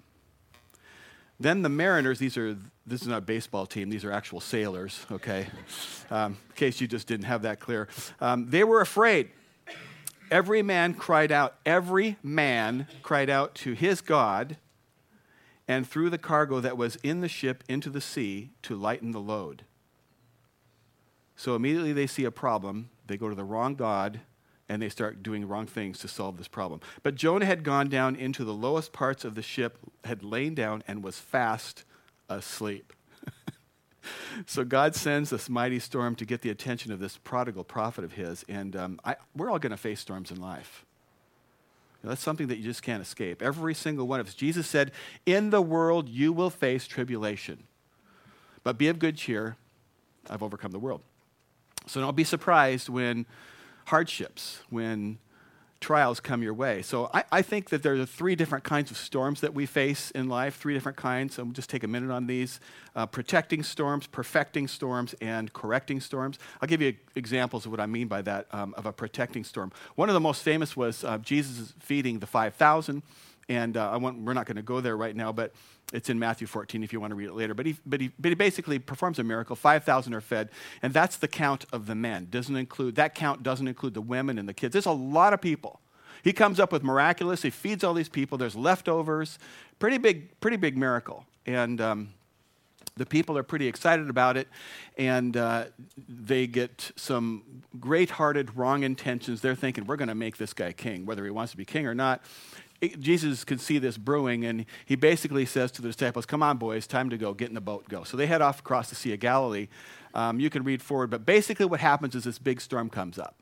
Then 1.40 1.62
the 1.62 1.70
mariners, 1.70 2.18
these 2.18 2.38
are, 2.38 2.58
this 2.88 3.04
is 3.04 3.08
not 3.08 3.20
a 3.20 3.22
baseball 3.22 3.68
team, 3.68 3.92
these 3.92 4.04
are 4.04 4.12
actual 4.12 4.40
sailors, 4.40 5.06
okay? 5.12 5.48
Um, 6.12 6.38
in 6.50 6.56
case 6.56 6.80
you 6.80 6.88
just 6.88 7.08
didn't 7.08 7.26
have 7.26 7.42
that 7.42 7.60
clear. 7.60 7.88
Um, 8.22 8.48
they 8.48 8.64
were 8.64 8.82
afraid 8.82 9.30
every 10.34 10.64
man 10.64 10.96
cried 10.96 11.32
out, 11.32 11.56
every 11.64 12.18
man 12.24 12.88
cried 13.04 13.30
out 13.30 13.54
to 13.54 13.74
his 13.74 14.02
God 14.02 14.58
and 15.68 15.88
threw 15.88 16.10
the 16.10 16.18
cargo 16.18 16.60
that 16.60 16.76
was 16.76 16.96
in 16.98 17.22
the 17.22 17.30
ship 17.30 17.64
into 17.70 17.92
the 17.92 18.02
sea 18.02 18.50
to 18.64 18.76
lighten 18.76 19.12
the 19.12 19.20
load. 19.20 19.64
So 21.36 21.56
immediately 21.56 21.94
they 21.94 22.08
see 22.08 22.26
a 22.26 22.32
problem, 22.32 22.90
they 23.06 23.16
go 23.16 23.30
to 23.30 23.36
the 23.36 23.44
wrong 23.44 23.76
God 23.76 24.22
and 24.68 24.82
they 24.82 24.90
start 24.90 25.22
doing 25.22 25.48
wrong 25.48 25.68
things 25.68 26.00
to 26.00 26.08
solve 26.08 26.38
this 26.38 26.48
problem. 26.48 26.82
But 27.04 27.14
Jonah 27.14 27.46
had 27.46 27.64
gone 27.64 27.88
down 27.88 28.16
into 28.16 28.44
the 28.44 28.54
lowest 28.54 28.92
parts 28.92 29.24
of 29.24 29.36
the 29.36 29.44
ship, 29.44 29.78
had 30.04 30.24
lain 30.24 30.56
down, 30.56 30.84
and 30.88 31.04
was 31.04 31.20
fast 31.20 31.84
asleep. 32.28 32.92
So 34.46 34.64
God 34.64 34.96
sends 34.96 35.30
this 35.30 35.50
mighty 35.50 35.80
storm 35.80 36.16
to 36.16 36.26
get 36.26 36.42
the 36.42 36.50
attention 36.50 36.92
of 36.92 37.00
this 37.00 37.18
prodigal 37.18 37.64
prophet 37.64 38.04
of 38.04 38.14
his. 38.14 38.44
And 38.48 38.76
um, 38.76 39.00
I, 39.04 39.16
we're 39.36 39.50
all 39.50 39.60
going 39.60 39.72
to 39.72 39.78
face 39.78 40.00
storms 40.00 40.32
in 40.32 40.40
life. 40.40 40.86
You 42.02 42.08
know, 42.08 42.12
that's 42.12 42.22
something 42.22 42.48
that 42.48 42.58
you 42.58 42.64
just 42.64 42.84
can't 42.84 43.02
escape. 43.02 43.42
Every 43.42 43.74
single 43.74 44.08
one 44.08 44.20
of 44.20 44.28
us. 44.28 44.34
Jesus 44.34 44.68
said, 44.68 44.92
In 45.26 45.50
the 45.50 45.62
world 45.62 46.10
you 46.10 46.34
will 46.34 46.50
face 46.50 46.86
tribulation. 46.86 47.64
But 48.64 48.78
be 48.78 48.88
of 48.88 49.00
good 49.00 49.18
cheer. 49.18 49.58
I've 50.30 50.44
overcome 50.44 50.72
the 50.72 50.80
world. 50.80 51.02
So 51.88 52.00
don't 52.00 52.16
be 52.16 52.24
surprised 52.24 52.90
when 52.90 53.26
hardships, 53.86 54.62
when 54.70 55.18
trials 55.84 56.22
come 56.22 56.42
your 56.42 56.54
way. 56.54 56.82
So 56.82 57.10
I, 57.14 57.26
I, 57.30 57.42
think 57.42 57.70
that 57.70 57.84
there 57.84 57.94
are 57.96 58.06
three 58.06 58.36
different 58.36 58.64
kinds 58.64 58.90
of 58.90 58.96
storms 58.96 59.42
that 59.42 59.54
we 59.54 59.66
face 59.66 60.12
in 60.12 60.30
life, 60.30 60.56
three 60.56 60.74
different 60.74 60.98
kinds. 60.98 61.36
So 61.36 61.44
we'll 61.44 61.52
just 61.52 61.70
take 61.70 61.84
a 61.84 61.88
minute 61.90 62.10
on 62.10 62.26
these 62.26 62.62
uh, 62.96 63.06
protecting 63.06 63.64
storms, 63.64 64.08
perfecting 64.08 64.70
storms, 64.70 65.14
and 65.20 65.52
correcting 65.52 66.00
storms. 66.00 66.40
I'll 66.62 66.70
give 66.70 66.82
you 66.82 66.96
examples 67.16 67.66
of 67.66 67.72
what 67.72 67.82
I 67.82 67.86
mean 67.86 68.08
by 68.08 68.22
that 68.22 68.48
um, 68.52 68.74
of 68.78 68.86
a 68.86 68.94
protecting 68.94 69.44
storm. 69.44 69.74
One 69.96 70.08
of 70.08 70.14
the 70.14 70.22
most 70.22 70.42
famous 70.42 70.78
was 70.78 71.04
uh, 71.04 71.18
Jesus 71.18 71.74
feeding 71.80 72.20
the 72.20 72.28
5,000. 72.28 73.04
And 73.50 73.76
uh, 73.76 73.98
want, 74.02 74.22
we're 74.22 74.34
not 74.34 74.46
going 74.46 74.56
to 74.56 74.62
go 74.62 74.80
there 74.80 74.96
right 74.96 75.16
now, 75.16 75.32
but 75.32 75.54
it's 75.92 76.10
in 76.10 76.18
Matthew 76.18 76.48
14 76.48 76.84
if 76.84 76.94
you 76.94 77.00
want 77.00 77.12
to 77.12 77.16
read 77.16 77.28
it 77.28 77.34
later. 77.34 77.54
But 77.54 77.66
he, 77.66 77.76
but 77.86 78.00
he, 78.00 78.12
but 78.18 78.30
he 78.30 78.36
basically 78.36 78.80
performs 78.80 79.20
a 79.20 79.24
miracle. 79.24 79.56
5,000 79.56 80.14
are 80.14 80.22
fed, 80.22 80.50
and 80.82 80.94
that's 80.94 81.18
the 81.18 81.28
count 81.28 81.66
of 81.74 81.86
the 81.86 81.96
men. 81.96 82.28
Doesn't 82.30 82.56
include, 82.56 82.96
that 82.96 83.16
count 83.16 83.44
doesn't 83.44 83.68
include 83.68 83.94
the 83.94 84.02
women 84.02 84.40
and 84.40 84.48
the 84.48 84.54
kids. 84.54 84.74
There's 84.74 84.86
a 84.86 84.92
lot 84.92 85.34
of 85.34 85.42
people. 85.42 85.82
He 86.24 86.32
comes 86.32 86.60
up 86.60 86.72
with 86.72 86.84
miraculous, 86.84 87.42
he 87.42 87.50
feeds 87.50 87.84
all 87.84 87.94
these 87.94 88.08
people, 88.10 88.38
there's 88.38 88.56
leftovers. 88.56 89.38
Pretty 89.78 89.98
big, 89.98 90.40
pretty 90.40 90.56
big 90.56 90.78
miracle. 90.78 91.26
And 91.46 91.82
um, 91.82 92.14
the 92.96 93.06
people 93.06 93.38
are 93.38 93.44
pretty 93.44 93.68
excited 93.68 94.10
about 94.10 94.38
it, 94.38 94.48
and 94.98 95.36
uh, 95.36 95.66
they 96.08 96.46
get 96.46 96.92
some 96.96 97.64
great 97.80 98.12
hearted, 98.12 98.56
wrong 98.56 98.84
intentions. 98.84 99.42
They're 99.42 99.56
thinking, 99.56 99.86
we're 99.86 99.96
going 99.96 100.10
to 100.10 100.16
make 100.16 100.38
this 100.38 100.54
guy 100.54 100.72
king, 100.74 101.06
whether 101.06 101.26
he 101.26 101.32
wants 101.32 101.52
to 101.52 101.58
be 101.58 101.66
king 101.66 101.88
or 101.88 101.96
not. 101.96 102.22
Jesus 102.90 103.44
could 103.44 103.62
see 103.62 103.78
this 103.78 103.98
brewing, 103.98 104.46
and 104.46 104.66
he 104.86 104.96
basically 104.96 105.46
says 105.46 105.72
to 105.74 105.82
the 105.82 105.90
disciples, 105.90 106.26
Come 106.26 106.44
on, 106.44 106.58
boys, 106.58 106.88
time 106.88 107.10
to 107.10 107.18
go. 107.18 107.34
Get 107.34 107.50
in 107.50 107.56
the 107.56 107.62
boat, 107.62 107.88
go. 107.90 108.04
So 108.04 108.18
they 108.18 108.28
head 108.28 108.42
off 108.42 108.60
across 108.60 108.90
the 108.90 108.96
Sea 108.96 109.14
of 109.14 109.20
Galilee. 109.20 109.68
Um, 110.14 110.40
you 110.40 110.50
can 110.50 110.64
read 110.64 110.82
forward, 110.82 111.10
but 111.10 111.26
basically 111.26 111.66
what 111.66 111.80
happens 111.80 112.16
is 112.16 112.24
this 112.24 112.40
big 112.40 112.62
storm 112.62 112.90
comes 112.90 113.18
up. 113.18 113.36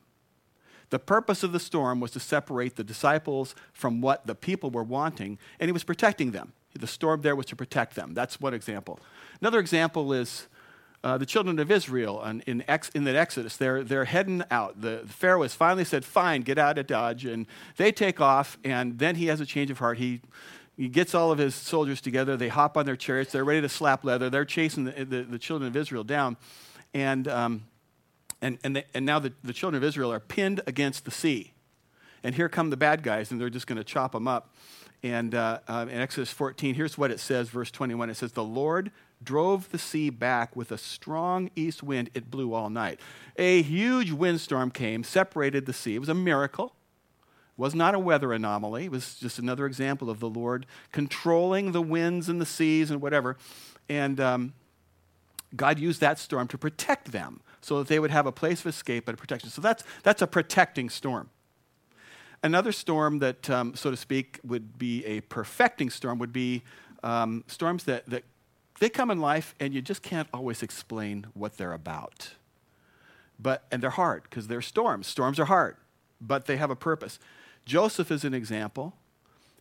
The 0.90 1.00
purpose 1.00 1.44
of 1.44 1.54
the 1.54 1.60
storm 1.60 2.00
was 2.00 2.12
to 2.12 2.20
separate 2.20 2.76
the 2.76 2.84
disciples 2.84 3.56
from 3.72 4.02
what 4.02 4.28
the 4.28 4.36
people 4.36 4.70
were 4.70 4.84
wanting, 4.84 5.40
and 5.60 5.68
he 5.68 5.72
was 5.72 5.84
protecting 5.84 6.32
them. 6.32 6.54
The 6.78 6.88
storm 6.88 7.22
there 7.22 7.36
was 7.36 7.46
to 7.48 7.56
protect 7.56 7.96
them. 7.96 8.14
That's 8.14 8.40
one 8.40 8.54
example. 8.54 9.00
Another 9.42 9.60
example 9.60 10.14
is 10.14 10.48
uh, 11.04 11.18
the 11.18 11.26
children 11.26 11.58
of 11.60 11.72
Israel 11.72 12.24
in, 12.24 12.42
in, 12.42 12.64
ex, 12.68 12.90
in 12.90 13.04
the 13.04 13.18
Exodus. 13.18 13.58
They're, 13.58 13.84
they're 13.84 14.06
heading 14.06 14.44
out. 14.52 14.82
The, 14.82 15.02
the, 15.04 15.14
Pharaoh 15.14 15.42
has 15.42 15.56
finally 15.56 15.84
said, 15.84 16.06
Fine, 16.06 16.42
get 16.42 16.58
out 16.58 16.78
of 16.78 16.88
Dodge. 16.88 17.26
And 17.26 17.48
they 17.78 17.92
take 17.92 18.22
off, 18.22 18.58
and 18.64 19.00
then 19.00 19.16
he 19.16 19.26
has 19.28 19.42
a 19.42 19.46
change 19.46 19.72
of 19.72 19.80
heart. 19.80 19.98
He, 19.98 20.22
he 20.78 20.90
gets 20.90 21.16
all 21.16 21.32
of 21.32 21.40
his 21.40 21.56
soldiers 21.56 22.02
together. 22.02 22.38
They 22.38 22.50
hop 22.50 22.78
on 22.78 22.86
their 22.86 22.96
chariots. 22.96 23.32
They're 23.32 23.44
ready 23.44 23.62
to 23.62 23.70
slap 23.70 24.04
leather. 24.04 24.30
They're 24.30 24.46
chasing 24.46 24.86
the, 24.86 25.06
the, 25.06 25.24
the 25.24 25.40
children 25.40 25.68
of 25.68 25.76
Israel 25.76 26.04
down. 26.04 26.38
And, 26.94 27.28
um, 27.28 27.64
and, 28.42 28.60
and, 28.64 28.84
and 28.94 29.06
now 29.06 29.20
the, 29.20 29.34
the 29.44 29.54
children 29.54 29.82
of 29.82 29.88
Israel 29.88 30.12
are 30.12 30.20
pinned 30.20 30.62
against 30.68 31.06
the 31.06 31.12
sea. 31.12 31.54
And 32.24 32.36
here 32.36 32.50
come 32.50 32.70
the 32.70 32.78
bad 32.78 33.02
guys, 33.02 33.32
and 33.32 33.42
they're 33.42 33.50
just 33.50 33.66
going 33.66 33.78
to 33.78 33.84
chop 33.84 34.12
them 34.12 34.28
up. 34.28 34.54
And 35.02 35.34
uh, 35.34 35.60
uh, 35.68 35.88
in 35.90 36.00
Exodus 36.00 36.30
14, 36.30 36.76
here's 36.76 36.96
what 36.96 37.10
it 37.10 37.20
says, 37.20 37.50
verse 37.50 37.72
21. 37.72 38.12
It 38.12 38.18
says, 38.18 38.34
The 38.34 38.44
Lord 38.44 38.92
drove 39.24 39.70
the 39.72 39.78
sea 39.78 40.10
back 40.10 40.56
with 40.56 40.72
a 40.72 40.78
strong 40.78 41.50
east 41.56 41.84
wind. 41.84 42.10
It 42.14 42.32
blew 42.32 42.54
all 42.54 42.70
night. 42.70 43.00
A 43.38 43.62
huge 43.62 44.12
windstorm 44.12 44.72
came, 44.72 45.04
separated 45.04 45.66
the 45.66 45.74
sea. 45.74 45.96
It 45.96 46.00
was 46.00 46.10
a 46.10 46.14
miracle. 46.14 46.74
It 47.58 47.62
was 47.62 47.76
not 47.76 47.96
a 47.96 48.00
weather 48.00 48.34
anomaly. 48.34 48.86
It 48.86 48.92
was 48.92 49.16
just 49.16 49.40
another 49.40 49.66
example 49.66 50.10
of 50.10 50.20
the 50.20 50.30
Lord 50.30 50.66
controlling 50.92 51.72
the 51.72 51.82
winds 51.82 52.30
and 52.30 52.42
the 52.42 52.46
seas 52.46 52.90
and 52.90 53.02
whatever. 53.02 53.38
And 53.88 54.20
um, 54.20 54.54
God 55.56 55.80
used 55.80 56.02
that 56.02 56.18
storm 56.18 56.48
to 56.48 56.58
protect 56.58 57.12
them 57.12 57.42
so 57.62 57.78
that 57.80 57.88
they 57.88 58.00
would 58.00 58.12
have 58.12 58.26
a 58.26 58.32
place 58.32 58.62
of 58.62 58.68
escape 58.68 59.08
and 59.08 59.18
protection. 59.18 59.50
So 59.50 59.62
that's, 59.62 59.84
that's 60.04 60.22
a 60.22 60.28
protecting 60.28 60.90
storm. 60.90 61.30
Another 62.44 62.72
storm 62.72 63.20
that, 63.20 63.50
um, 63.52 63.76
so 63.76 63.92
to 63.92 63.98
speak, 63.98 64.40
would 64.44 64.80
be 64.80 65.06
a 65.06 65.22
perfecting 65.22 65.92
storm 65.92 66.18
would 66.18 66.34
be 66.34 66.64
um, 67.04 67.44
storms 67.48 67.84
that, 67.84 68.10
that 68.10 68.24
they 68.82 68.90
come 68.90 69.12
in 69.12 69.22
life 69.22 69.54
and 69.60 69.76
you 69.76 69.82
just 69.82 70.02
can't 70.02 70.28
always 70.34 70.64
explain 70.64 71.28
what 71.36 71.58
they're 71.58 71.72
about. 71.72 72.32
But, 73.40 73.64
and 73.72 73.82
they're 73.82 73.92
hard 73.92 74.24
because 74.24 74.48
they're 74.48 74.60
storms. 74.60 75.06
Storms 75.06 75.40
are 75.40 75.46
hard, 75.46 75.76
but 76.20 76.48
they 76.48 76.58
have 76.58 76.72
a 76.72 76.76
purpose. 76.76 77.20
Joseph 77.64 78.10
is 78.10 78.24
an 78.24 78.34
example. 78.34 78.96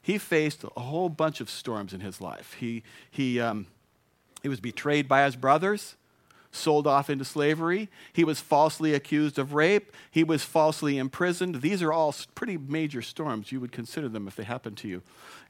He 0.01 0.17
faced 0.17 0.65
a 0.65 0.81
whole 0.81 1.11
bunch 1.11 1.43
of 1.43 1.51
storms 1.51 1.93
in 1.93 2.01
his 2.01 2.23
life. 2.23 2.55
He, 2.55 2.83
he, 3.11 3.39
um, 3.39 3.67
he 4.43 4.49
was 4.49 4.59
betrayed 4.59 5.07
by 5.07 5.27
his 5.27 5.37
brothers, 5.37 5.97
sold 6.51 6.87
off 6.87 7.11
into 7.11 7.27
slavery. 7.27 7.91
He 8.15 8.25
was 8.25 8.41
falsely 8.41 8.95
accused 8.95 9.39
of 9.39 9.53
rape. 9.53 9.93
He 10.11 10.25
was 10.25 10.45
falsely 10.45 10.97
imprisoned. 10.97 11.61
These 11.61 11.83
are 11.83 11.93
all 11.93 12.15
pretty 12.35 12.57
major 12.57 13.03
storms. 13.03 13.53
You 13.53 13.61
would 13.61 13.71
consider 13.71 14.09
them 14.09 14.27
if 14.27 14.37
they 14.37 14.45
happened 14.45 14.79
to 14.79 14.89
you. 14.89 15.03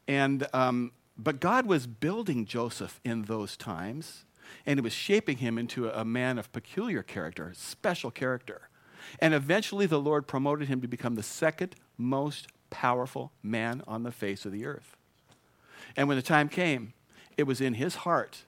And 0.08 0.48
um, 0.52 0.90
but 1.22 1.40
God 1.40 1.66
was 1.66 1.86
building 1.86 2.46
Joseph 2.46 3.00
in 3.04 3.22
those 3.22 3.56
times, 3.56 4.24
and 4.64 4.78
it 4.78 4.82
was 4.82 4.92
shaping 4.92 5.38
him 5.38 5.58
into 5.58 5.88
a 5.88 6.04
man 6.04 6.38
of 6.38 6.50
peculiar 6.52 7.02
character, 7.02 7.52
special 7.54 8.10
character. 8.10 8.68
And 9.18 9.34
eventually, 9.34 9.86
the 9.86 10.00
Lord 10.00 10.26
promoted 10.26 10.68
him 10.68 10.80
to 10.80 10.88
become 10.88 11.14
the 11.14 11.22
second 11.22 11.76
most 11.98 12.48
powerful 12.70 13.32
man 13.42 13.82
on 13.86 14.02
the 14.02 14.12
face 14.12 14.44
of 14.44 14.52
the 14.52 14.64
earth. 14.64 14.96
And 15.96 16.08
when 16.08 16.16
the 16.16 16.22
time 16.22 16.48
came, 16.48 16.94
it 17.36 17.44
was 17.44 17.60
in 17.60 17.74
his 17.74 17.96
heart 17.96 18.44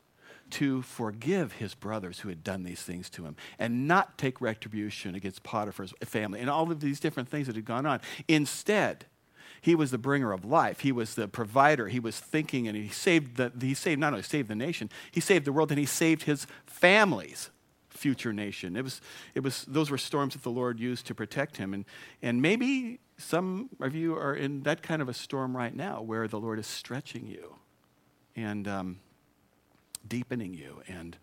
to 0.51 0.83
forgive 0.83 1.53
his 1.53 1.75
brothers 1.75 2.21
who 2.21 2.29
had 2.29 2.45
done 2.45 2.63
these 2.63 2.83
things 2.83 3.09
to 3.11 3.25
him 3.25 3.37
and 3.59 3.89
not 3.89 4.19
take 4.19 4.41
retribution 4.41 5.15
against 5.15 5.43
Potiphar's 5.43 5.95
family 6.05 6.41
and 6.41 6.51
all 6.51 6.71
of 6.71 6.81
these 6.81 7.01
different 7.01 7.29
things 7.29 7.47
that 7.47 7.57
had 7.57 7.65
gone 7.65 7.87
on. 7.87 8.01
Instead, 8.29 9.07
he 9.63 9.77
was 9.77 9.93
the 9.93 9.99
bringer 9.99 10.33
of 10.33 10.45
life. 10.45 10.81
He 10.81 10.91
was 10.91 11.15
the 11.15 11.29
provider. 11.29 11.87
He 11.87 12.01
was 12.01 12.19
thinking 12.19 12.67
and 12.67 12.77
he 12.77 12.89
saved 12.89 13.37
the, 13.37 13.53
he 13.61 13.75
saved 13.75 14.01
not 14.01 14.13
only 14.13 14.25
saved 14.25 14.49
the 14.49 14.57
nation, 14.57 14.91
he 15.13 15.21
saved 15.21 15.45
the 15.45 15.53
world 15.53 15.71
and 15.71 15.79
he 15.79 15.87
saved 15.87 16.25
his 16.25 16.49
family's 16.67 17.49
future 17.89 18.33
nation. 18.33 18.77
It 18.77 18.83
was, 18.83 19.01
it 19.37 19.41
was, 19.41 19.65
those 19.69 19.89
were 19.89 19.99
storms 19.99 20.35
that 20.35 20.43
the 20.43 20.51
Lord 20.51 20.81
used 20.81 21.07
to 21.07 21.15
protect 21.15 21.59
him. 21.59 21.73
And, 21.73 21.85
and 22.21 22.43
maybe 22.43 22.99
some 23.17 23.71
of 23.81 23.95
you 23.95 24.17
are 24.17 24.35
in 24.35 24.65
that 24.65 24.83
kind 24.83 25.01
of 25.01 25.09
a 25.09 25.15
storm 25.15 25.57
right 25.57 25.75
now 25.75 26.03
where 26.03 26.27
the 26.27 26.41
Lord 26.41 26.59
is 26.59 26.67
stretching 26.67 27.29
you 27.29 27.55
and 28.35 28.67
um, 28.67 28.99
deepening 30.09 30.55
you 30.55 30.83
and, 30.89 31.17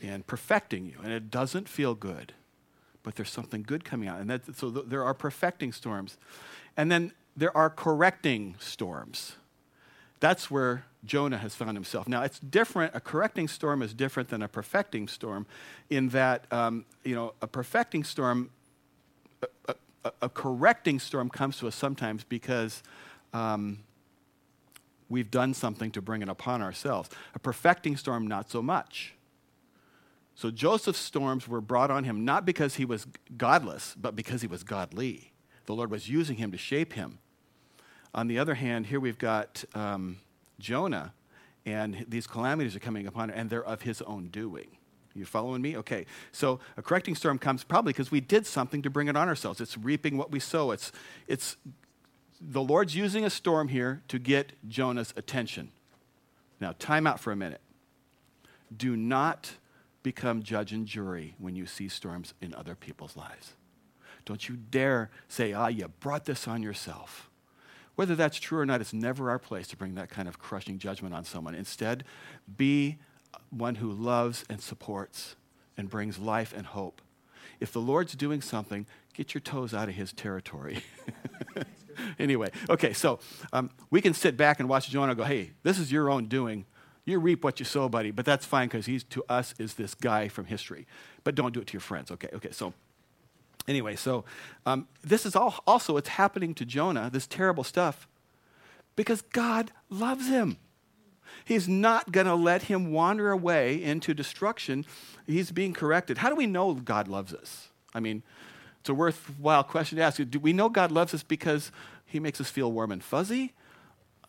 and 0.00 0.24
perfecting 0.24 0.86
you. 0.86 0.98
And 1.02 1.12
it 1.12 1.32
doesn't 1.32 1.68
feel 1.68 1.96
good, 1.96 2.32
but 3.02 3.16
there's 3.16 3.30
something 3.30 3.64
good 3.64 3.84
coming 3.84 4.08
out. 4.08 4.20
And 4.20 4.30
that, 4.30 4.56
so 4.56 4.70
th- 4.70 4.86
there 4.86 5.02
are 5.02 5.14
perfecting 5.14 5.72
storms. 5.72 6.16
And 6.76 6.92
then 6.92 7.12
there 7.36 7.56
are 7.56 7.70
correcting 7.70 8.56
storms. 8.58 9.36
That's 10.20 10.50
where 10.50 10.84
Jonah 11.04 11.38
has 11.38 11.54
found 11.54 11.76
himself. 11.76 12.06
Now, 12.06 12.22
it's 12.22 12.38
different. 12.38 12.94
A 12.94 13.00
correcting 13.00 13.48
storm 13.48 13.82
is 13.82 13.92
different 13.92 14.28
than 14.28 14.42
a 14.42 14.48
perfecting 14.48 15.08
storm 15.08 15.46
in 15.90 16.10
that, 16.10 16.50
um, 16.52 16.84
you 17.02 17.14
know, 17.14 17.34
a 17.42 17.46
perfecting 17.46 18.04
storm, 18.04 18.50
a, 19.68 19.74
a, 20.04 20.12
a, 20.22 20.28
correcting 20.28 21.00
storm 21.00 21.28
comes 21.28 21.58
to 21.58 21.66
us 21.66 21.74
sometimes 21.74 22.22
because 22.22 22.84
um, 23.32 23.80
we've 25.08 25.30
done 25.30 25.54
something 25.54 25.90
to 25.90 26.00
bring 26.00 26.22
it 26.22 26.28
upon 26.28 26.62
ourselves. 26.62 27.10
A 27.34 27.40
perfecting 27.40 27.96
storm, 27.96 28.28
not 28.28 28.48
so 28.48 28.62
much. 28.62 29.14
So 30.34 30.50
Joseph's 30.50 31.00
storms 31.00 31.48
were 31.48 31.60
brought 31.60 31.90
on 31.90 32.04
him 32.04 32.24
not 32.24 32.44
because 32.44 32.76
he 32.76 32.84
was 32.84 33.06
godless, 33.36 33.94
but 34.00 34.14
because 34.16 34.40
he 34.40 34.46
was 34.46 34.62
godly. 34.62 35.32
The 35.66 35.74
Lord 35.74 35.90
was 35.90 36.08
using 36.08 36.36
him 36.36 36.52
to 36.52 36.58
shape 36.58 36.92
him. 36.92 37.18
On 38.14 38.28
the 38.28 38.38
other 38.38 38.54
hand, 38.54 38.86
here 38.86 39.00
we've 39.00 39.18
got 39.18 39.64
um, 39.74 40.18
Jonah, 40.58 41.14
and 41.64 42.04
these 42.08 42.26
calamities 42.26 42.76
are 42.76 42.80
coming 42.80 43.06
upon 43.06 43.30
him, 43.30 43.38
and 43.38 43.50
they're 43.50 43.64
of 43.64 43.82
his 43.82 44.02
own 44.02 44.28
doing. 44.28 44.76
You 45.14 45.24
following 45.24 45.60
me? 45.60 45.76
Okay. 45.76 46.06
So 46.30 46.60
a 46.76 46.82
correcting 46.82 47.14
storm 47.14 47.38
comes 47.38 47.64
probably 47.64 47.92
because 47.92 48.10
we 48.10 48.20
did 48.20 48.46
something 48.46 48.82
to 48.82 48.90
bring 48.90 49.08
it 49.08 49.16
on 49.16 49.28
ourselves. 49.28 49.60
It's 49.60 49.76
reaping 49.76 50.16
what 50.16 50.30
we 50.30 50.40
sow. 50.40 50.70
It's, 50.70 50.90
it's 51.26 51.56
the 52.40 52.62
Lord's 52.62 52.96
using 52.96 53.24
a 53.24 53.30
storm 53.30 53.68
here 53.68 54.02
to 54.08 54.18
get 54.18 54.52
Jonah's 54.68 55.12
attention. 55.16 55.70
Now, 56.60 56.74
time 56.78 57.06
out 57.06 57.20
for 57.20 57.32
a 57.32 57.36
minute. 57.36 57.60
Do 58.74 58.96
not 58.96 59.52
become 60.02 60.42
judge 60.42 60.72
and 60.72 60.86
jury 60.86 61.34
when 61.38 61.56
you 61.56 61.66
see 61.66 61.88
storms 61.88 62.34
in 62.40 62.54
other 62.54 62.74
people's 62.74 63.16
lives. 63.16 63.52
Don't 64.24 64.48
you 64.48 64.56
dare 64.56 65.10
say, 65.28 65.52
ah, 65.52 65.68
you 65.68 65.88
brought 65.88 66.24
this 66.24 66.48
on 66.48 66.62
yourself. 66.62 67.28
Whether 67.94 68.14
that's 68.14 68.38
true 68.38 68.58
or 68.58 68.66
not, 68.66 68.80
it's 68.80 68.92
never 68.92 69.30
our 69.30 69.38
place 69.38 69.68
to 69.68 69.76
bring 69.76 69.94
that 69.94 70.08
kind 70.08 70.28
of 70.28 70.38
crushing 70.38 70.78
judgment 70.78 71.14
on 71.14 71.24
someone. 71.24 71.54
Instead, 71.54 72.04
be 72.56 72.98
one 73.50 73.76
who 73.76 73.90
loves 73.90 74.44
and 74.48 74.60
supports 74.60 75.36
and 75.76 75.90
brings 75.90 76.18
life 76.18 76.54
and 76.56 76.66
hope. 76.66 77.02
If 77.60 77.72
the 77.72 77.80
Lord's 77.80 78.14
doing 78.14 78.40
something, 78.40 78.86
get 79.14 79.34
your 79.34 79.40
toes 79.40 79.74
out 79.74 79.88
of 79.88 79.94
his 79.94 80.12
territory. 80.12 80.82
anyway, 82.18 82.50
okay, 82.68 82.92
so 82.92 83.20
um, 83.52 83.70
we 83.90 84.00
can 84.00 84.14
sit 84.14 84.36
back 84.36 84.58
and 84.58 84.68
watch 84.68 84.88
Jonah 84.88 85.14
go, 85.14 85.24
hey, 85.24 85.52
this 85.62 85.78
is 85.78 85.92
your 85.92 86.10
own 86.10 86.26
doing. 86.26 86.64
You 87.04 87.18
reap 87.18 87.44
what 87.44 87.58
you 87.58 87.64
sow, 87.64 87.88
buddy, 87.88 88.10
but 88.10 88.24
that's 88.24 88.46
fine 88.46 88.68
because 88.68 88.86
he's 88.86 89.04
to 89.04 89.24
us 89.28 89.54
is 89.58 89.74
this 89.74 89.94
guy 89.94 90.28
from 90.28 90.46
history. 90.46 90.86
But 91.24 91.34
don't 91.34 91.52
do 91.52 91.60
it 91.60 91.66
to 91.68 91.72
your 91.72 91.80
friends, 91.80 92.10
okay? 92.10 92.28
Okay, 92.32 92.50
so 92.52 92.74
anyway, 93.68 93.96
so 93.96 94.24
um, 94.66 94.88
this 95.02 95.26
is 95.26 95.36
all 95.36 95.62
also, 95.66 95.96
it's 95.96 96.08
happening 96.08 96.54
to 96.54 96.64
Jonah, 96.64 97.10
this 97.10 97.26
terrible 97.26 97.64
stuff, 97.64 98.08
because 98.96 99.22
God 99.22 99.72
loves 99.88 100.28
him. 100.28 100.58
He's 101.44 101.68
not 101.68 102.12
going 102.12 102.26
to 102.26 102.34
let 102.34 102.64
him 102.64 102.92
wander 102.92 103.30
away 103.30 103.82
into 103.82 104.14
destruction. 104.14 104.84
He's 105.26 105.50
being 105.50 105.72
corrected. 105.72 106.18
How 106.18 106.28
do 106.28 106.36
we 106.36 106.46
know 106.46 106.74
God 106.74 107.08
loves 107.08 107.32
us? 107.32 107.68
I 107.94 108.00
mean, 108.00 108.22
it's 108.80 108.88
a 108.88 108.94
worthwhile 108.94 109.64
question 109.64 109.96
to 109.96 110.04
ask. 110.04 110.20
Do 110.28 110.38
we 110.38 110.52
know 110.52 110.68
God 110.68 110.92
loves 110.92 111.14
us 111.14 111.22
because 111.22 111.72
he 112.04 112.20
makes 112.20 112.40
us 112.40 112.50
feel 112.50 112.70
warm 112.70 112.92
and 112.92 113.02
fuzzy? 113.02 113.54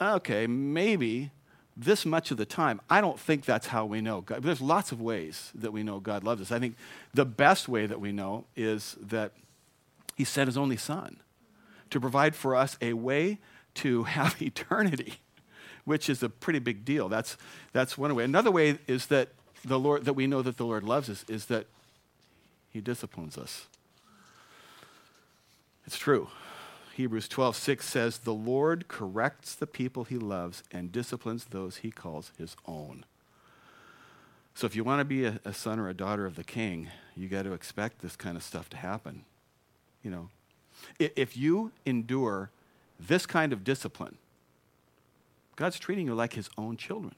Okay, 0.02 0.48
maybe 0.48 1.32
this 1.76 2.06
much 2.06 2.32
of 2.32 2.38
the 2.38 2.46
time. 2.46 2.82
I 2.90 3.02
don't 3.02 3.20
think 3.20 3.46
that's 3.46 3.68
how 3.68 3.86
we 3.86 4.02
know 4.02 4.22
God. 4.22 4.44
There's 4.44 4.62
lots 4.62 4.92
of 4.92 5.02
ways 5.02 5.52
that 5.56 5.72
we 5.72 5.84
know 5.84 6.00
God 6.00 6.24
loves 6.24 6.42
us. 6.42 6.52
I 6.52 6.60
think 6.60 6.76
the 7.14 7.26
best 7.26 7.68
way 7.68 7.86
that 7.86 8.00
we 8.00 8.12
know 8.12 8.46
is 8.56 8.96
that 9.02 9.32
he 10.16 10.24
sent 10.24 10.48
his 10.48 10.58
only 10.58 10.78
son 10.78 11.18
to 11.90 12.00
provide 12.00 12.36
for 12.36 12.56
us 12.56 12.78
a 12.82 12.94
way 12.94 13.40
to 13.76 14.04
have 14.04 14.42
eternity, 14.42 15.16
which 15.86 16.10
is 16.10 16.22
a 16.22 16.30
pretty 16.30 16.60
big 16.60 16.86
deal. 16.86 17.10
That's, 17.10 17.38
that's 17.72 17.98
one 17.98 18.14
way. 18.16 18.24
Another 18.24 18.52
way 18.52 18.80
is 18.88 19.08
that 19.08 19.30
the 19.66 19.80
Lord 19.80 20.06
that 20.06 20.14
we 20.14 20.28
know 20.28 20.42
that 20.42 20.58
the 20.58 20.66
Lord 20.66 20.84
loves 20.84 21.10
us 21.10 21.24
is 21.30 21.46
that 21.46 21.68
he 22.70 22.82
disciplines 22.82 23.38
us. 23.38 23.68
It's 25.86 25.98
true. 25.98 26.30
Hebrews 26.96 27.28
12, 27.28 27.56
6 27.56 27.90
says, 27.90 28.18
The 28.20 28.36
Lord 28.36 28.88
corrects 28.88 29.56
the 29.56 29.66
people 29.66 30.04
he 30.04 30.20
loves 30.20 30.62
and 30.72 30.92
disciplines 30.92 31.46
those 31.46 31.78
he 31.78 31.90
calls 31.90 32.32
his 32.38 32.56
own. 32.68 33.04
So 34.54 34.68
if 34.68 34.76
you 34.76 34.84
want 34.84 35.00
to 35.00 35.06
be 35.06 35.26
a, 35.26 35.40
a 35.44 35.56
son 35.56 35.80
or 35.80 35.90
a 35.90 35.96
daughter 35.96 36.28
of 36.28 36.36
the 36.36 36.44
king, 36.44 36.90
you 37.16 37.28
got 37.28 37.44
to 37.44 37.54
expect 37.54 38.04
this 38.04 38.16
kind 38.16 38.38
of 38.38 38.44
stuff 38.44 38.70
to 38.70 38.78
happen. 38.78 39.26
You 40.04 40.12
know, 40.12 40.30
if 41.00 41.36
you 41.36 41.72
endure 41.84 42.52
this 43.00 43.26
kind 43.26 43.54
of 43.54 43.64
discipline, 43.64 44.18
God's 45.56 45.80
treating 45.80 46.06
you 46.06 46.14
like 46.14 46.34
his 46.34 46.52
own 46.60 46.78
children. 46.78 47.16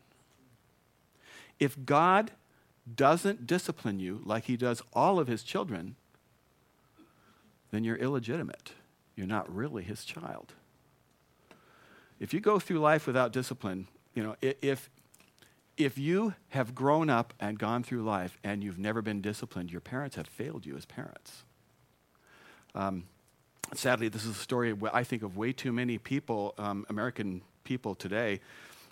If 1.60 1.86
God 1.86 2.32
doesn't 2.96 3.46
discipline 3.46 4.00
you 4.00 4.22
like 4.24 4.46
he 4.46 4.55
does 4.55 4.82
all 4.94 5.20
of 5.20 5.27
his 5.27 5.44
children, 5.44 5.96
then 7.72 7.84
you're 7.84 7.98
illegitimate. 7.98 8.72
You're 9.15 9.27
not 9.27 9.53
really 9.53 9.84
his 9.84 10.05
child. 10.05 10.53
If 12.19 12.34
you 12.34 12.39
go 12.39 12.60
through 12.60 12.79
life 12.79 13.07
without 13.07 13.31
discipline, 13.31 13.88
you 14.13 14.24
know, 14.24 14.36
if, 14.41 14.89
if 15.77 15.98
you 15.98 16.34
have 16.50 16.74
grown 16.74 17.10
up 17.10 17.34
and 17.39 17.60
gone 17.60 17.84
through 17.84 18.03
life 18.03 18.38
and 18.43 18.63
you've 18.63 18.79
never 18.79 19.01
been 19.01 19.22
disciplined, 19.22 19.72
your 19.72 19.81
parents 19.81 20.15
have 20.15 20.27
failed 20.27 20.65
you 20.65 20.77
as 20.77 20.86
parents. 20.86 21.43
Um, 22.74 23.05
sadly, 23.74 24.07
this 24.10 24.25
is 24.25 24.31
a 24.31 24.39
story 24.39 24.74
I 24.93 25.03
think 25.03 25.24
of 25.24 25.38
way 25.38 25.51
too 25.51 25.72
many 25.72 25.98
people, 25.98 26.53
um, 26.57 26.86
American 26.89 27.41
people 27.63 27.95
today. 27.95 28.39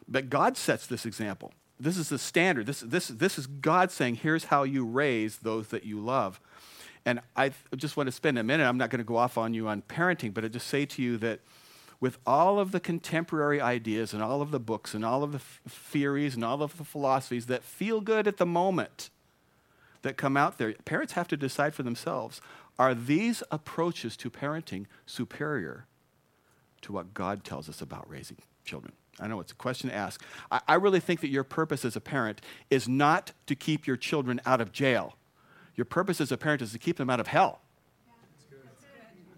But 0.07 0.29
God 0.29 0.57
sets 0.57 0.87
this 0.87 1.05
example. 1.05 1.53
This 1.79 1.97
is 1.97 2.09
the 2.09 2.19
standard. 2.19 2.65
This, 2.65 2.81
this, 2.81 3.07
this 3.07 3.37
is 3.37 3.47
God 3.47 3.91
saying, 3.91 4.15
here's 4.15 4.45
how 4.45 4.63
you 4.63 4.85
raise 4.85 5.37
those 5.37 5.69
that 5.69 5.85
you 5.85 5.99
love. 5.99 6.39
And 7.05 7.19
I 7.35 7.51
just 7.75 7.97
want 7.97 8.07
to 8.07 8.11
spend 8.11 8.39
a 8.39 8.43
minute, 8.43 8.65
I'm 8.65 8.77
not 8.77 8.89
going 8.89 8.99
to 8.99 9.05
go 9.05 9.17
off 9.17 9.37
on 9.37 9.53
you 9.53 9.67
on 9.67 9.81
parenting, 9.81 10.33
but 10.33 10.45
I 10.45 10.47
just 10.47 10.67
say 10.67 10.85
to 10.85 11.01
you 11.01 11.17
that 11.17 11.41
with 11.99 12.17
all 12.25 12.59
of 12.59 12.71
the 12.71 12.79
contemporary 12.79 13.61
ideas 13.61 14.13
and 14.13 14.21
all 14.21 14.41
of 14.41 14.51
the 14.51 14.59
books 14.59 14.93
and 14.93 15.05
all 15.05 15.23
of 15.23 15.31
the 15.31 15.37
f- 15.37 15.61
theories 15.67 16.35
and 16.35 16.43
all 16.43 16.61
of 16.61 16.77
the 16.77 16.83
philosophies 16.83 17.45
that 17.47 17.63
feel 17.63 18.01
good 18.01 18.27
at 18.27 18.37
the 18.37 18.45
moment 18.45 19.09
that 20.01 20.17
come 20.17 20.35
out 20.35 20.57
there, 20.57 20.73
parents 20.85 21.13
have 21.13 21.27
to 21.29 21.37
decide 21.37 21.73
for 21.73 21.83
themselves 21.83 22.41
are 22.79 22.95
these 22.95 23.43
approaches 23.51 24.17
to 24.17 24.29
parenting 24.29 24.85
superior 25.05 25.85
to 26.81 26.91
what 26.91 27.13
God 27.13 27.43
tells 27.43 27.69
us 27.69 27.81
about 27.81 28.09
raising 28.09 28.37
children? 28.65 28.93
I 29.19 29.27
know 29.27 29.39
it's 29.39 29.51
a 29.51 29.55
question 29.55 29.89
to 29.89 29.95
ask. 29.95 30.23
I, 30.51 30.61
I 30.67 30.75
really 30.75 30.99
think 30.99 31.21
that 31.21 31.29
your 31.29 31.43
purpose 31.43 31.85
as 31.85 31.95
a 31.95 32.01
parent 32.01 32.41
is 32.69 32.87
not 32.87 33.31
to 33.45 33.55
keep 33.55 33.85
your 33.85 33.95
children 33.95 34.41
out 34.45 34.59
of 34.59 34.71
jail 34.71 35.15
your 35.75 35.85
purpose 35.85 36.21
as 36.21 36.31
a 36.31 36.37
parent 36.37 36.61
is 36.61 36.71
to 36.71 36.79
keep 36.79 36.97
them 36.97 37.09
out 37.09 37.19
of 37.19 37.27
hell. 37.27 37.61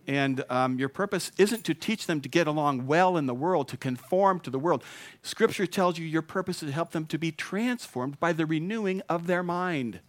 And 0.07 0.43
um, 0.49 0.77
your 0.77 0.89
purpose 0.89 1.31
isn't 1.37 1.63
to 1.63 1.73
teach 1.73 2.05
them 2.05 2.21
to 2.21 2.29
get 2.29 2.45
along 2.45 2.85
well 2.85 3.17
in 3.17 3.25
the 3.25 3.33
world, 3.33 3.67
to 3.69 3.77
conform 3.77 4.39
to 4.41 4.51
the 4.51 4.59
world. 4.59 4.83
Scripture 5.23 5.65
tells 5.65 5.97
you 5.97 6.05
your 6.05 6.21
purpose 6.21 6.61
is 6.61 6.69
to 6.69 6.73
help 6.73 6.91
them 6.91 7.07
to 7.07 7.17
be 7.17 7.31
transformed 7.31 8.19
by 8.19 8.31
the 8.31 8.45
renewing 8.45 9.01
of 9.09 9.25
their 9.25 9.41
mind. 9.41 9.99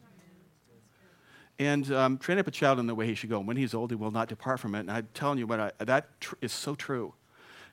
And 1.58 1.90
um, 1.90 2.18
train 2.18 2.38
up 2.38 2.46
a 2.46 2.50
child 2.50 2.78
in 2.78 2.86
the 2.86 2.94
way 2.94 3.06
he 3.06 3.14
should 3.14 3.30
go. 3.30 3.38
And 3.38 3.48
when 3.48 3.56
he's 3.56 3.72
old, 3.72 3.90
he 3.90 3.96
will 3.96 4.10
not 4.10 4.28
depart 4.28 4.60
from 4.60 4.74
it. 4.74 4.80
And 4.80 4.90
I'm 4.90 5.08
telling 5.14 5.38
you 5.38 5.46
what, 5.46 5.60
I, 5.60 5.72
that 5.78 6.20
tr- 6.20 6.34
is 6.42 6.52
so 6.52 6.74
true. 6.74 7.14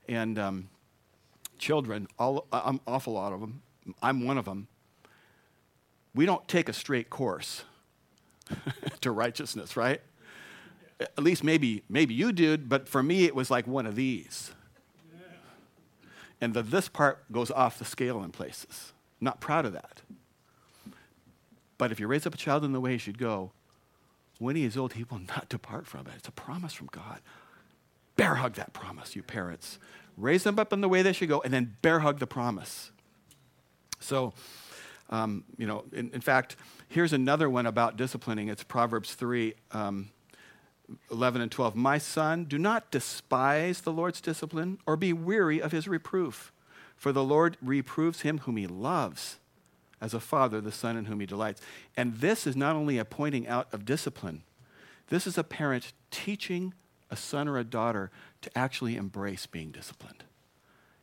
And 0.08 0.40
um, 0.40 0.70
children, 1.58 2.08
all, 2.18 2.48
an 2.54 2.80
awful 2.88 3.14
lot 3.14 3.34
of 3.34 3.42
them, 3.42 3.62
I'm 4.02 4.26
one 4.26 4.38
of 4.38 4.46
them, 4.46 4.70
we 6.16 6.26
don't 6.26 6.48
take 6.48 6.70
a 6.70 6.74
straight 6.74 7.10
course 7.10 7.66
to 9.02 9.12
righteousness, 9.12 9.76
right? 9.78 10.02
At 11.00 11.24
least 11.24 11.44
maybe 11.44 11.84
maybe 11.90 12.14
you 12.14 12.32
did, 12.32 12.70
but 12.70 12.88
for 12.88 13.04
me 13.04 13.26
it 13.26 13.36
was 13.36 13.50
like 13.50 13.68
one 13.68 13.86
of 13.86 13.96
these. 13.96 14.52
And 16.42 16.54
the 16.54 16.62
this 16.62 16.90
part 16.90 17.32
goes 17.32 17.52
off 17.52 17.80
the 17.80 17.86
scale 17.86 18.24
in 18.24 18.32
places. 18.32 18.94
Not 19.22 19.40
proud 19.40 19.66
of 19.66 19.74
that. 19.74 20.02
But 21.78 21.92
if 21.92 22.00
you 22.00 22.08
raise 22.08 22.26
up 22.26 22.34
a 22.34 22.38
child 22.38 22.64
in 22.64 22.74
the 22.74 22.82
way 22.82 22.94
he 22.94 22.98
should 22.98 23.18
go, 23.18 23.52
when 24.40 24.56
he 24.56 24.66
is 24.66 24.76
old, 24.76 24.94
he 24.94 25.06
will 25.10 25.20
not 25.20 25.48
depart 25.50 25.88
from 25.88 26.02
it. 26.02 26.14
It's 26.18 26.28
a 26.28 26.32
promise 26.32 26.74
from 26.74 26.88
God. 26.92 27.22
Bear 28.16 28.36
hug 28.36 28.56
that 28.56 28.74
promise, 28.74 29.16
you 29.16 29.24
parents. 29.24 29.80
Raise 30.18 30.44
them 30.44 30.60
up 30.60 30.74
in 30.74 30.82
the 30.82 30.90
way 30.90 31.02
they 31.02 31.14
should 31.14 31.30
go, 31.30 31.42
and 31.42 31.54
then 31.54 31.78
bear 31.82 32.00
hug 32.00 32.20
the 32.20 32.28
promise. 32.28 32.92
So, 34.00 34.34
um, 35.14 35.44
you 35.60 35.68
know, 35.68 35.84
in, 35.94 36.10
in, 36.10 36.22
fact, 36.22 36.56
here's 36.90 37.14
another 37.14 37.48
one 37.48 37.68
about 37.68 37.98
disciplining. 37.98 38.48
It's 38.48 38.64
Proverbs 38.64 39.14
3 39.14 39.54
um, 39.72 40.10
11 41.12 41.40
and 41.40 41.52
12. 41.52 41.76
My 41.76 42.00
son, 42.00 42.46
do 42.46 42.58
not 42.58 42.90
despise 42.90 43.82
the 43.82 43.92
Lord's 43.92 44.20
discipline 44.20 44.80
or 44.88 44.98
be 44.98 45.14
weary 45.14 45.62
of 45.62 45.72
his 45.72 45.88
reproof, 45.88 46.52
for 46.96 47.12
the 47.12 47.24
Lord 47.24 47.58
reproves 47.62 48.22
him 48.22 48.40
whom 48.40 48.58
he 48.58 48.66
loves 48.66 49.38
as 50.02 50.16
a 50.16 50.20
father 50.20 50.60
the 50.60 50.72
son 50.72 50.98
in 50.98 51.06
whom 51.06 51.20
he 51.20 51.28
delights. 51.28 51.62
And 51.96 52.16
this 52.16 52.48
is 52.48 52.56
not 52.56 52.76
only 52.76 52.98
a 52.98 53.06
pointing 53.06 53.48
out 53.48 53.72
of 53.72 53.86
discipline, 53.86 54.42
this 55.10 55.28
is 55.28 55.38
a 55.38 55.44
parent 55.44 55.94
teaching 56.10 56.74
a 57.12 57.16
son 57.16 57.48
or 57.48 57.60
a 57.60 57.64
daughter 57.64 58.10
to 58.42 58.58
actually 58.58 58.96
embrace 58.96 59.46
being 59.46 59.70
disciplined. 59.70 60.24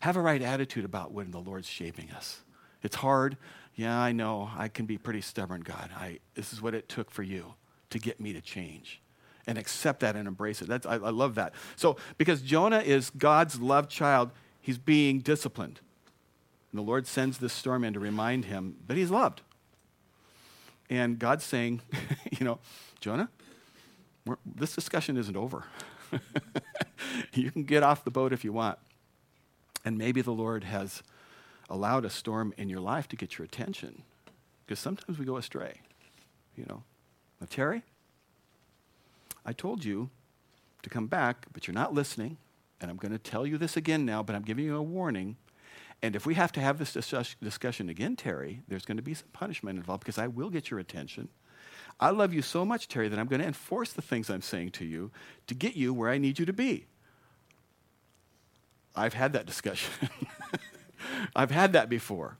Have 0.00 0.16
a 0.16 0.20
right 0.20 0.42
attitude 0.42 0.84
about 0.84 1.12
when 1.12 1.30
the 1.30 1.38
Lord's 1.38 1.68
shaping 1.68 2.10
us. 2.10 2.40
It's 2.82 2.96
hard. 2.96 3.36
Yeah, 3.80 3.98
I 3.98 4.12
know. 4.12 4.50
I 4.58 4.68
can 4.68 4.84
be 4.84 4.98
pretty 4.98 5.22
stubborn, 5.22 5.62
God. 5.62 5.88
I, 5.96 6.18
this 6.34 6.52
is 6.52 6.60
what 6.60 6.74
it 6.74 6.86
took 6.86 7.10
for 7.10 7.22
you 7.22 7.54
to 7.88 7.98
get 7.98 8.20
me 8.20 8.34
to 8.34 8.42
change. 8.42 9.00
And 9.46 9.56
accept 9.56 10.00
that 10.00 10.16
and 10.16 10.28
embrace 10.28 10.60
it. 10.60 10.68
That's, 10.68 10.84
I, 10.84 10.96
I 10.96 11.08
love 11.08 11.36
that. 11.36 11.54
So, 11.76 11.96
because 12.18 12.42
Jonah 12.42 12.80
is 12.80 13.08
God's 13.08 13.58
loved 13.58 13.90
child, 13.90 14.32
he's 14.60 14.76
being 14.76 15.20
disciplined. 15.20 15.80
And 16.70 16.78
the 16.78 16.82
Lord 16.82 17.06
sends 17.06 17.38
this 17.38 17.54
storm 17.54 17.82
in 17.82 17.94
to 17.94 18.00
remind 18.00 18.44
him 18.44 18.76
that 18.86 18.98
he's 18.98 19.10
loved. 19.10 19.40
And 20.90 21.18
God's 21.18 21.44
saying, 21.44 21.80
you 22.38 22.44
know, 22.44 22.58
Jonah, 23.00 23.30
this 24.44 24.74
discussion 24.74 25.16
isn't 25.16 25.38
over. 25.38 25.64
you 27.32 27.50
can 27.50 27.64
get 27.64 27.82
off 27.82 28.04
the 28.04 28.10
boat 28.10 28.34
if 28.34 28.44
you 28.44 28.52
want. 28.52 28.78
And 29.86 29.96
maybe 29.96 30.20
the 30.20 30.32
Lord 30.32 30.64
has 30.64 31.02
allowed 31.70 32.04
a 32.04 32.10
storm 32.10 32.52
in 32.58 32.68
your 32.68 32.80
life 32.80 33.08
to 33.08 33.16
get 33.16 33.38
your 33.38 33.44
attention. 33.44 34.02
Because 34.66 34.80
sometimes 34.80 35.18
we 35.18 35.24
go 35.24 35.36
astray, 35.36 35.80
you 36.56 36.66
know. 36.68 36.82
Now, 37.40 37.46
Terry, 37.48 37.82
I 39.46 39.52
told 39.52 39.84
you 39.84 40.10
to 40.82 40.90
come 40.90 41.06
back, 41.06 41.46
but 41.52 41.66
you're 41.66 41.74
not 41.74 41.94
listening. 41.94 42.36
And 42.80 42.90
I'm 42.90 42.96
going 42.96 43.12
to 43.12 43.18
tell 43.18 43.46
you 43.46 43.56
this 43.56 43.76
again 43.76 44.04
now, 44.04 44.22
but 44.22 44.34
I'm 44.34 44.42
giving 44.42 44.64
you 44.64 44.76
a 44.76 44.82
warning. 44.82 45.36
And 46.02 46.16
if 46.16 46.26
we 46.26 46.34
have 46.34 46.52
to 46.52 46.60
have 46.60 46.78
this 46.78 46.92
discussion 47.40 47.88
again, 47.88 48.16
Terry, 48.16 48.62
there's 48.68 48.84
going 48.84 48.96
to 48.96 49.02
be 49.02 49.14
some 49.14 49.28
punishment 49.32 49.78
involved 49.78 50.02
because 50.02 50.18
I 50.18 50.26
will 50.26 50.50
get 50.50 50.70
your 50.70 50.80
attention. 50.80 51.28
I 51.98 52.10
love 52.10 52.32
you 52.32 52.40
so 52.40 52.64
much, 52.64 52.88
Terry, 52.88 53.08
that 53.08 53.18
I'm 53.18 53.26
going 53.26 53.42
to 53.42 53.46
enforce 53.46 53.92
the 53.92 54.00
things 54.00 54.30
I'm 54.30 54.40
saying 54.40 54.70
to 54.72 54.86
you 54.86 55.10
to 55.46 55.54
get 55.54 55.76
you 55.76 55.92
where 55.92 56.10
I 56.10 56.16
need 56.16 56.38
you 56.38 56.46
to 56.46 56.52
be. 56.52 56.86
I've 58.96 59.14
had 59.14 59.34
that 59.34 59.46
discussion. 59.46 59.92
I've 61.36 61.50
had 61.50 61.72
that 61.72 61.88
before. 61.88 62.36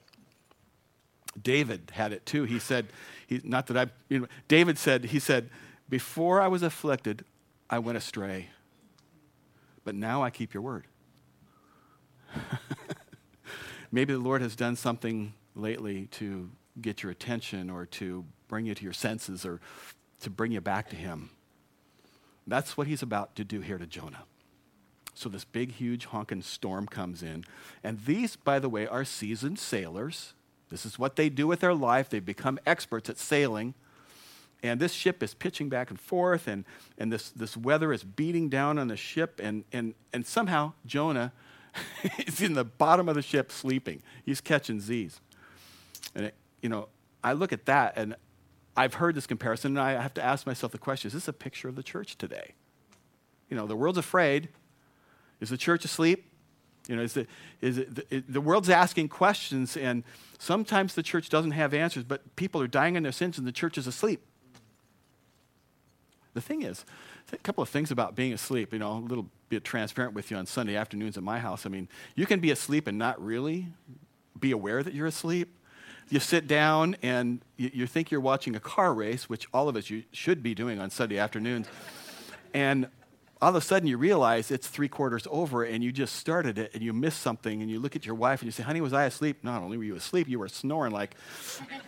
David 1.41 1.93
had 1.95 2.13
it 2.13 2.27
too. 2.27 2.45
He 2.45 2.59
said, 2.59 2.87
he, 3.27 3.41
not 3.45 3.67
that 3.69 3.77
I, 3.77 3.87
you 4.09 4.21
know, 4.21 4.27
David 4.49 4.79
said, 4.79 5.07
he 5.07 5.19
said, 5.19 5.51
before 5.89 6.41
I 6.41 6.49
was 6.49 6.63
afflicted, 6.63 7.25
I 7.69 7.79
went 7.79 7.99
astray. 7.99 8.51
But 9.85 9.95
now 9.95 10.23
I 10.23 10.31
keep 10.31 10.55
your 10.55 10.63
word. 10.63 10.87
Maybe 13.93 14.13
the 14.13 14.19
Lord 14.19 14.43
has 14.43 14.55
done 14.55 14.77
something 14.77 15.35
lately 15.55 16.07
to 16.13 16.51
get 16.81 17.03
your 17.03 17.11
attention 17.11 17.71
or 17.71 17.87
to 17.87 18.25
bring 18.49 18.67
you 18.67 18.75
to 18.75 18.85
your 18.85 18.93
senses 18.93 19.45
or 19.45 19.61
to 20.21 20.31
bring 20.31 20.53
you 20.53 20.61
back 20.61 20.91
to 20.91 20.97
Him. 20.97 21.31
That's 22.47 22.77
what 22.77 22.87
He's 22.87 23.03
about 23.03 23.35
to 23.37 23.45
do 23.45 23.61
here 23.61 23.79
to 23.79 23.87
Jonah. 23.87 24.25
So 25.21 25.29
this 25.29 25.45
big, 25.45 25.73
huge, 25.73 26.07
honking 26.07 26.41
storm 26.41 26.87
comes 26.87 27.23
in. 27.23 27.45
And 27.85 28.07
these, 28.07 28.37
by 28.37 28.59
the 28.59 28.71
way, 28.71 28.87
are 28.87 29.05
seasoned 29.05 29.59
sailors. 29.59 30.33
This 30.71 30.87
is 30.87 30.99
what 30.99 31.17
they 31.17 31.29
do 31.29 31.47
with 31.47 31.61
their 31.61 31.75
life. 31.75 32.09
They've 32.09 32.25
become 32.25 32.59
experts 32.65 33.11
at 33.11 33.19
sailing. 33.19 33.75
And 34.63 34.81
this 34.81 34.95
ship 34.95 35.23
is 35.23 35.35
pitching 35.35 35.69
back 35.69 35.91
and 35.91 36.01
forth, 36.01 36.49
and, 36.49 36.65
and 36.97 37.13
this, 37.13 37.29
this 37.31 37.55
weather 37.55 37.93
is 37.93 38.03
beating 38.03 38.49
down 38.49 38.79
on 38.79 38.89
the 38.89 38.97
ship. 38.97 39.39
And, 39.43 39.65
and, 39.75 39.93
and 40.11 40.25
somehow 40.25 40.73
Jonah 40.87 41.35
is 42.27 42.41
in 42.41 42.55
the 42.55 42.65
bottom 42.65 43.07
of 43.07 43.15
the 43.15 43.23
ship 43.23 43.53
sleeping. 43.53 44.03
He's 44.25 44.41
catching 44.41 44.81
Z's. 44.81 45.21
And, 46.15 46.27
it, 46.27 46.35
you 46.63 46.71
know, 46.71 46.89
I 47.23 47.35
look 47.35 47.53
at 47.53 47.67
that 47.67 47.93
and 47.99 48.17
I've 48.75 48.95
heard 48.95 49.15
this 49.15 49.27
comparison, 49.27 49.77
and 49.77 49.81
I 49.81 50.01
have 50.01 50.15
to 50.15 50.25
ask 50.25 50.47
myself 50.47 50.73
the 50.73 50.79
question 50.79 51.09
is 51.09 51.13
this 51.13 51.29
a 51.29 51.35
picture 51.35 51.69
of 51.69 51.77
the 51.77 51.83
church 51.83 52.17
today? 52.17 52.55
You 53.51 53.57
know, 53.59 53.67
the 53.67 53.77
world's 53.77 53.99
afraid. 53.99 54.49
Is 55.41 55.51
the 55.51 55.57
church 55.57 55.85
asleep? 55.85 56.27
You 56.89 56.97
know, 56.97 57.03
is, 57.03 57.17
it, 57.17 57.29
is 57.61 57.79
it, 57.79 58.11
the, 58.11 58.25
the 58.29 58.41
world's 58.41 58.71
asking 58.71 59.09
questions, 59.09 59.77
and 59.77 60.03
sometimes 60.39 60.95
the 60.95 61.03
church 61.03 61.29
doesn't 61.29 61.53
have 61.53 61.75
answers, 61.75 62.05
but 62.05 62.37
people 62.37 62.61
are 62.61 62.67
dying 62.67 62.97
in 62.97 63.03
their 63.03 63.13
sins, 63.13 63.39
and 63.39 63.47
the 63.47 63.53
church 63.53 63.79
is 63.79 63.87
asleep. 63.87 64.23
The 66.35 66.41
thing 66.41 66.63
is, 66.63 66.85
a 67.33 67.39
couple 67.39 67.63
of 67.63 67.69
things 67.69 67.91
about 67.91 68.15
being 68.15 68.33
asleep, 68.33 68.73
you 68.73 68.79
know, 68.79 68.93
a 68.93 68.99
little 68.99 69.27
bit 69.49 69.65
transparent 69.65 70.15
with 70.15 70.31
you 70.31 70.37
on 70.37 70.47
Sunday 70.47 70.77
afternoons 70.77 71.17
at 71.17 71.23
my 71.23 71.39
house. 71.39 71.67
I 71.67 71.69
mean, 71.69 71.89
you 72.15 72.27
can 72.27 72.41
be 72.41 72.51
asleep 72.51 72.87
and 72.87 72.99
not 72.99 73.23
really 73.25 73.69
be 74.39 74.53
aware 74.53 74.83
that 74.83 74.95
you're 74.95 75.07
asleep. 75.07 75.57
You 76.09 76.19
sit 76.19 76.49
down 76.49 76.97
and 77.03 77.41
you, 77.57 77.71
you 77.73 77.87
think 77.87 78.11
you're 78.11 78.21
watching 78.21 78.57
a 78.57 78.61
car 78.61 78.93
race, 78.95 79.29
which 79.29 79.47
all 79.53 79.69
of 79.69 79.77
us 79.77 79.91
you 79.91 80.05
should 80.13 80.43
be 80.43 80.55
doing 80.55 80.81
on 80.81 80.91
Sunday 80.91 81.19
afternoons. 81.19 81.69
and 82.55 82.89
all 83.43 83.49
of 83.49 83.55
a 83.55 83.61
sudden 83.61 83.89
you 83.89 83.97
realize 83.97 84.51
it's 84.51 84.69
three 84.69 84.89
quarters 84.89 85.27
over 85.31 85.65
and 85.65 85.83
you 85.83 85.93
just 85.93 86.17
started 86.17 86.59
it 86.59 86.73
and 86.75 86.83
you 86.83 86.93
missed 86.93 87.23
something 87.23 87.63
and 87.63 87.71
you 87.71 87.81
look 87.81 87.97
at 87.97 88.05
your 88.05 88.15
wife 88.15 88.41
and 88.41 88.47
you 88.47 88.53
say, 88.53 88.63
honey, 88.63 88.81
was 88.81 88.93
I 88.93 89.05
asleep? 89.05 89.39
Not 89.43 89.63
only 89.63 89.79
were 89.79 89.85
you 89.85 89.97
asleep, 89.97 90.29
you 90.29 90.39
were 90.39 90.49
snoring 90.49 90.93
like 90.93 91.15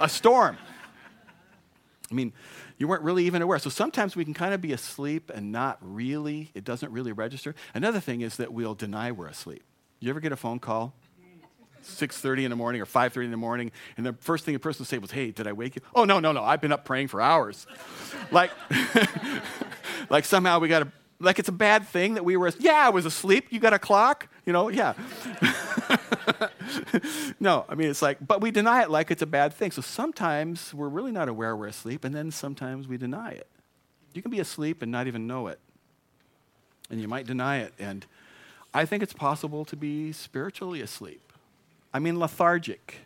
a 0.00 0.08
storm. 0.08 0.56
I 2.10 2.14
mean, 2.14 2.32
you 2.78 2.88
weren't 2.88 3.02
really 3.02 3.26
even 3.26 3.42
aware. 3.42 3.58
So 3.58 3.70
sometimes 3.70 4.16
we 4.16 4.24
can 4.24 4.34
kind 4.34 4.54
of 4.54 4.60
be 4.60 4.72
asleep 4.72 5.30
and 5.34 5.52
not 5.52 5.78
really, 5.80 6.50
it 6.54 6.64
doesn't 6.64 6.90
really 6.90 7.12
register. 7.12 7.54
Another 7.74 8.00
thing 8.00 8.22
is 8.22 8.36
that 8.36 8.52
we'll 8.52 8.74
deny 8.74 9.12
we're 9.12 9.28
asleep. 9.28 9.62
You 10.00 10.10
ever 10.10 10.20
get 10.20 10.32
a 10.32 10.36
phone 10.36 10.58
call? 10.58 10.94
6.30 11.84 12.44
in 12.44 12.50
the 12.50 12.56
morning 12.56 12.80
or 12.80 12.86
5.30 12.86 13.24
in 13.24 13.30
the 13.32 13.36
morning 13.36 13.72
and 13.96 14.06
the 14.06 14.12
first 14.12 14.44
thing 14.44 14.54
the 14.54 14.60
person 14.60 14.82
will 14.82 14.86
say 14.86 14.98
was 14.98 15.10
hey 15.10 15.32
did 15.32 15.48
i 15.48 15.52
wake 15.52 15.74
you 15.74 15.82
oh 15.96 16.04
no 16.04 16.20
no 16.20 16.30
no 16.30 16.44
i've 16.44 16.60
been 16.60 16.70
up 16.70 16.84
praying 16.84 17.08
for 17.08 17.20
hours 17.20 17.66
like 18.30 18.52
like 20.08 20.24
somehow 20.24 20.60
we 20.60 20.68
got 20.68 20.78
to 20.78 20.92
like 21.22 21.38
it's 21.38 21.48
a 21.48 21.52
bad 21.52 21.86
thing 21.86 22.14
that 22.14 22.24
we 22.24 22.36
were 22.36 22.52
yeah 22.58 22.86
i 22.86 22.90
was 22.90 23.06
asleep. 23.06 23.46
You 23.50 23.60
got 23.60 23.72
a 23.72 23.78
clock? 23.78 24.28
You 24.44 24.52
know 24.52 24.68
yeah. 24.68 24.94
No 27.40 27.64
i 27.68 27.74
mean 27.74 27.88
it's 27.90 28.02
like 28.02 28.18
but 28.20 28.40
we 28.40 28.50
deny 28.50 28.82
it 28.82 28.90
like 28.90 29.10
it's 29.10 29.22
a 29.22 29.26
bad 29.26 29.54
thing. 29.54 29.70
So 29.70 29.82
sometimes 29.82 30.74
we're 30.74 30.88
really 30.88 31.12
not 31.12 31.28
aware 31.28 31.56
we're 31.56 31.68
asleep 31.68 32.04
and 32.04 32.14
then 32.14 32.30
sometimes 32.30 32.88
we 32.88 32.96
deny 32.96 33.30
it. 33.30 33.46
You 34.12 34.22
can 34.22 34.30
be 34.30 34.40
asleep 34.40 34.82
and 34.82 34.92
not 34.92 35.06
even 35.06 35.26
know 35.26 35.46
it. 35.46 35.58
And 36.90 37.00
you 37.00 37.08
might 37.08 37.26
deny 37.26 37.58
it 37.58 37.72
and 37.78 38.04
i 38.74 38.84
think 38.84 39.02
it's 39.02 39.12
possible 39.14 39.64
to 39.66 39.76
be 39.76 40.12
spiritually 40.12 40.80
asleep. 40.80 41.32
I 41.94 41.98
mean 41.98 42.18
lethargic 42.18 42.96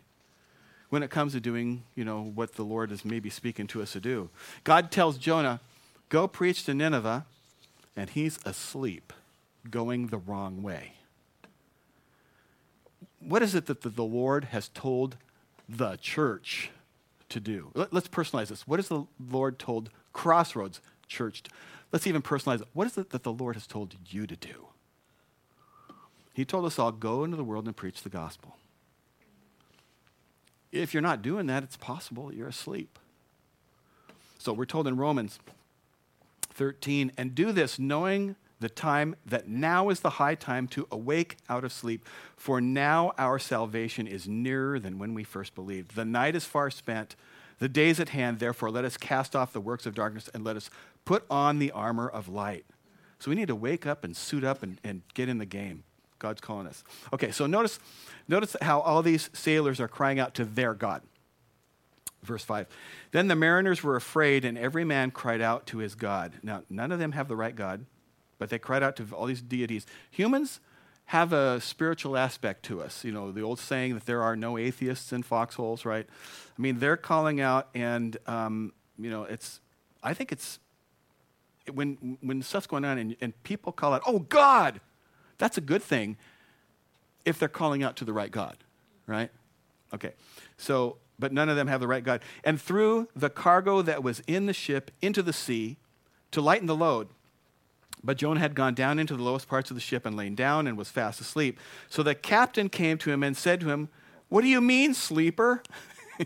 when 0.89 1.03
it 1.03 1.09
comes 1.09 1.33
to 1.33 1.39
doing 1.39 1.83
you 1.95 2.05
know 2.05 2.21
what 2.23 2.55
the 2.55 2.63
lord 2.63 2.91
is 2.91 3.05
maybe 3.05 3.29
speaking 3.29 3.67
to 3.67 3.81
us 3.81 3.91
to 3.93 3.99
do. 3.99 4.29
God 4.63 4.91
tells 4.91 5.17
jonah 5.17 5.59
go 6.09 6.27
preach 6.27 6.63
to 6.65 6.73
nineveh 6.73 7.25
and 7.97 8.11
he's 8.11 8.39
asleep, 8.45 9.11
going 9.69 10.07
the 10.07 10.19
wrong 10.19 10.61
way. 10.61 10.93
What 13.19 13.41
is 13.41 13.55
it 13.55 13.65
that 13.65 13.81
the 13.81 14.03
Lord 14.03 14.45
has 14.45 14.69
told 14.69 15.17
the 15.67 15.97
church 15.97 16.69
to 17.29 17.39
do? 17.39 17.71
Let's 17.73 18.07
personalize 18.07 18.47
this. 18.47 18.67
What 18.67 18.79
has 18.79 18.87
the 18.87 19.05
Lord 19.19 19.57
told 19.57 19.89
Crossroads 20.13 20.79
Church? 21.07 21.43
Let's 21.91 22.05
even 22.05 22.21
personalize 22.21 22.61
it. 22.61 22.67
What 22.73 22.85
is 22.87 22.97
it 22.97 23.09
that 23.09 23.23
the 23.23 23.33
Lord 23.33 23.55
has 23.55 23.65
told 23.65 23.95
you 24.07 24.27
to 24.27 24.35
do? 24.35 24.67
He 26.33 26.45
told 26.45 26.65
us 26.65 26.77
all 26.77 26.91
go 26.91 27.23
into 27.23 27.35
the 27.35 27.43
world 27.43 27.65
and 27.65 27.75
preach 27.75 28.03
the 28.03 28.09
gospel. 28.09 28.55
If 30.71 30.93
you're 30.93 31.01
not 31.01 31.23
doing 31.23 31.47
that, 31.47 31.63
it's 31.63 31.77
possible 31.77 32.31
you're 32.31 32.47
asleep. 32.47 32.99
So 34.37 34.53
we're 34.53 34.65
told 34.65 34.87
in 34.87 34.97
Romans 34.97 35.39
13, 36.57 37.11
and 37.17 37.33
do 37.33 37.51
this 37.51 37.79
knowing 37.79 38.35
the 38.59 38.69
time 38.69 39.15
that 39.25 39.47
now 39.47 39.89
is 39.89 39.99
the 39.99 40.11
high 40.11 40.35
time 40.35 40.67
to 40.67 40.87
awake 40.91 41.37
out 41.47 41.63
of 41.63 41.71
sleep, 41.71 42.07
for 42.35 42.59
now 42.59 43.13
our 43.17 43.37
salvation 43.37 44.07
is 44.07 44.27
nearer 44.27 44.79
than 44.79 44.97
when 44.97 45.13
we 45.13 45.23
first 45.23 45.53
believed. 45.53 45.95
The 45.95 46.05
night 46.05 46.35
is 46.35 46.45
far 46.45 46.71
spent, 46.71 47.15
the 47.59 47.69
day 47.69 47.89
is 47.89 47.99
at 47.99 48.09
hand, 48.09 48.39
therefore 48.39 48.71
let 48.71 48.83
us 48.83 48.97
cast 48.97 49.35
off 49.35 49.53
the 49.53 49.61
works 49.61 49.85
of 49.85 49.93
darkness 49.93 50.29
and 50.33 50.43
let 50.43 50.55
us 50.55 50.69
put 51.05 51.23
on 51.29 51.59
the 51.59 51.71
armor 51.71 52.09
of 52.09 52.27
light. 52.27 52.65
So 53.19 53.29
we 53.29 53.35
need 53.35 53.47
to 53.47 53.55
wake 53.55 53.85
up 53.85 54.03
and 54.03 54.15
suit 54.15 54.43
up 54.43 54.63
and, 54.63 54.79
and 54.83 55.01
get 55.13 55.29
in 55.29 55.37
the 55.37 55.45
game. 55.45 55.83
God's 56.19 56.41
calling 56.41 56.67
us. 56.67 56.83
Okay, 57.13 57.31
so 57.31 57.45
notice, 57.45 57.79
notice 58.27 58.55
how 58.61 58.79
all 58.81 59.03
these 59.03 59.29
sailors 59.33 59.79
are 59.79 59.87
crying 59.87 60.19
out 60.19 60.33
to 60.35 60.45
their 60.45 60.73
God. 60.73 61.03
Verse 62.27 62.43
5. 62.43 62.67
Then 63.11 63.27
the 63.27 63.35
mariners 63.35 63.81
were 63.81 63.95
afraid, 63.95 64.45
and 64.45 64.57
every 64.57 64.83
man 64.83 65.11
cried 65.11 65.41
out 65.41 65.65
to 65.67 65.79
his 65.79 65.95
God. 65.95 66.33
Now, 66.43 66.63
none 66.69 66.91
of 66.91 66.99
them 66.99 67.13
have 67.13 67.27
the 67.27 67.35
right 67.35 67.55
God, 67.55 67.85
but 68.37 68.49
they 68.49 68.59
cried 68.59 68.83
out 68.83 68.95
to 68.97 69.07
all 69.13 69.25
these 69.25 69.41
deities. 69.41 69.85
Humans 70.11 70.59
have 71.05 71.31
a 71.31 71.61
spiritual 71.61 72.17
aspect 72.17 72.63
to 72.63 72.81
us. 72.81 73.05
You 73.05 73.13
know, 73.13 73.31
the 73.31 73.41
old 73.41 73.59
saying 73.59 73.93
that 73.93 74.05
there 74.05 74.21
are 74.21 74.35
no 74.35 74.57
atheists 74.57 75.13
in 75.13 75.23
foxholes, 75.23 75.85
right? 75.85 76.05
I 76.05 76.61
mean, 76.61 76.79
they're 76.79 76.97
calling 76.97 77.39
out, 77.39 77.69
and, 77.73 78.17
um, 78.27 78.73
you 78.99 79.09
know, 79.09 79.23
it's, 79.23 79.61
I 80.03 80.13
think 80.13 80.33
it's, 80.33 80.59
when, 81.73 82.17
when 82.21 82.41
stuff's 82.41 82.67
going 82.67 82.83
on 82.83 82.97
and, 82.97 83.15
and 83.21 83.43
people 83.43 83.71
call 83.71 83.93
out, 83.93 84.01
oh, 84.05 84.19
God, 84.19 84.81
that's 85.37 85.57
a 85.57 85.61
good 85.61 85.81
thing 85.81 86.17
if 87.23 87.39
they're 87.39 87.47
calling 87.47 87.83
out 87.83 87.95
to 87.97 88.05
the 88.05 88.13
right 88.13 88.31
God, 88.31 88.57
right? 89.05 89.29
Okay. 89.93 90.13
So, 90.57 90.97
but 91.19 91.31
none 91.31 91.49
of 91.49 91.55
them 91.55 91.67
have 91.67 91.79
the 91.79 91.87
right 91.87 92.03
God. 92.03 92.21
And 92.43 92.61
threw 92.61 93.07
the 93.15 93.29
cargo 93.29 93.81
that 93.81 94.03
was 94.03 94.21
in 94.27 94.45
the 94.45 94.53
ship 94.53 94.91
into 95.01 95.21
the 95.21 95.33
sea 95.33 95.77
to 96.31 96.41
lighten 96.41 96.67
the 96.67 96.75
load. 96.75 97.07
But 98.03 98.17
Jonah 98.17 98.39
had 98.39 98.55
gone 98.55 98.73
down 98.73 98.99
into 98.99 99.15
the 99.17 99.23
lowest 99.23 99.47
parts 99.47 99.71
of 99.71 99.75
the 99.75 99.81
ship 99.81 100.05
and 100.05 100.15
lain 100.15 100.35
down 100.35 100.67
and 100.67 100.77
was 100.77 100.89
fast 100.89 101.19
asleep. 101.19 101.59
So 101.89 102.03
the 102.03 102.15
captain 102.15 102.69
came 102.69 102.97
to 102.99 103.11
him 103.11 103.23
and 103.23 103.35
said 103.35 103.59
to 103.61 103.69
him, 103.69 103.89
What 104.29 104.41
do 104.41 104.47
you 104.47 104.61
mean, 104.61 104.93
sleeper? 104.93 105.63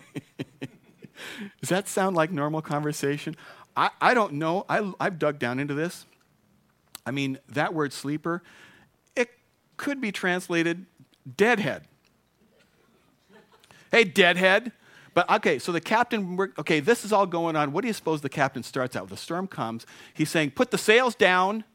Does 1.61 1.69
that 1.69 1.87
sound 1.87 2.15
like 2.15 2.31
normal 2.31 2.61
conversation? 2.61 3.35
I, 3.75 3.89
I 4.01 4.13
don't 4.13 4.33
know. 4.33 4.65
I, 4.67 4.91
I've 4.99 5.17
dug 5.17 5.39
down 5.39 5.59
into 5.59 5.73
this. 5.73 6.05
I 7.05 7.11
mean, 7.11 7.39
that 7.49 7.73
word 7.73 7.93
sleeper, 7.93 8.43
it 9.15 9.29
could 9.77 10.01
be 10.01 10.11
translated 10.11 10.85
deadhead. 11.37 11.85
Hey, 13.91 14.03
deadhead. 14.03 14.71
But 15.13 15.29
okay, 15.29 15.59
so 15.59 15.71
the 15.71 15.81
captain, 15.81 16.39
okay, 16.57 16.79
this 16.79 17.03
is 17.03 17.11
all 17.11 17.25
going 17.25 17.55
on. 17.55 17.73
What 17.73 17.81
do 17.81 17.87
you 17.87 17.93
suppose 17.93 18.21
the 18.21 18.29
captain 18.29 18.63
starts 18.63 18.95
out? 18.95 19.03
with? 19.03 19.11
The 19.11 19.17
storm 19.17 19.47
comes. 19.47 19.85
He's 20.13 20.29
saying, 20.29 20.51
put 20.51 20.71
the 20.71 20.77
sails 20.77 21.15
down, 21.15 21.65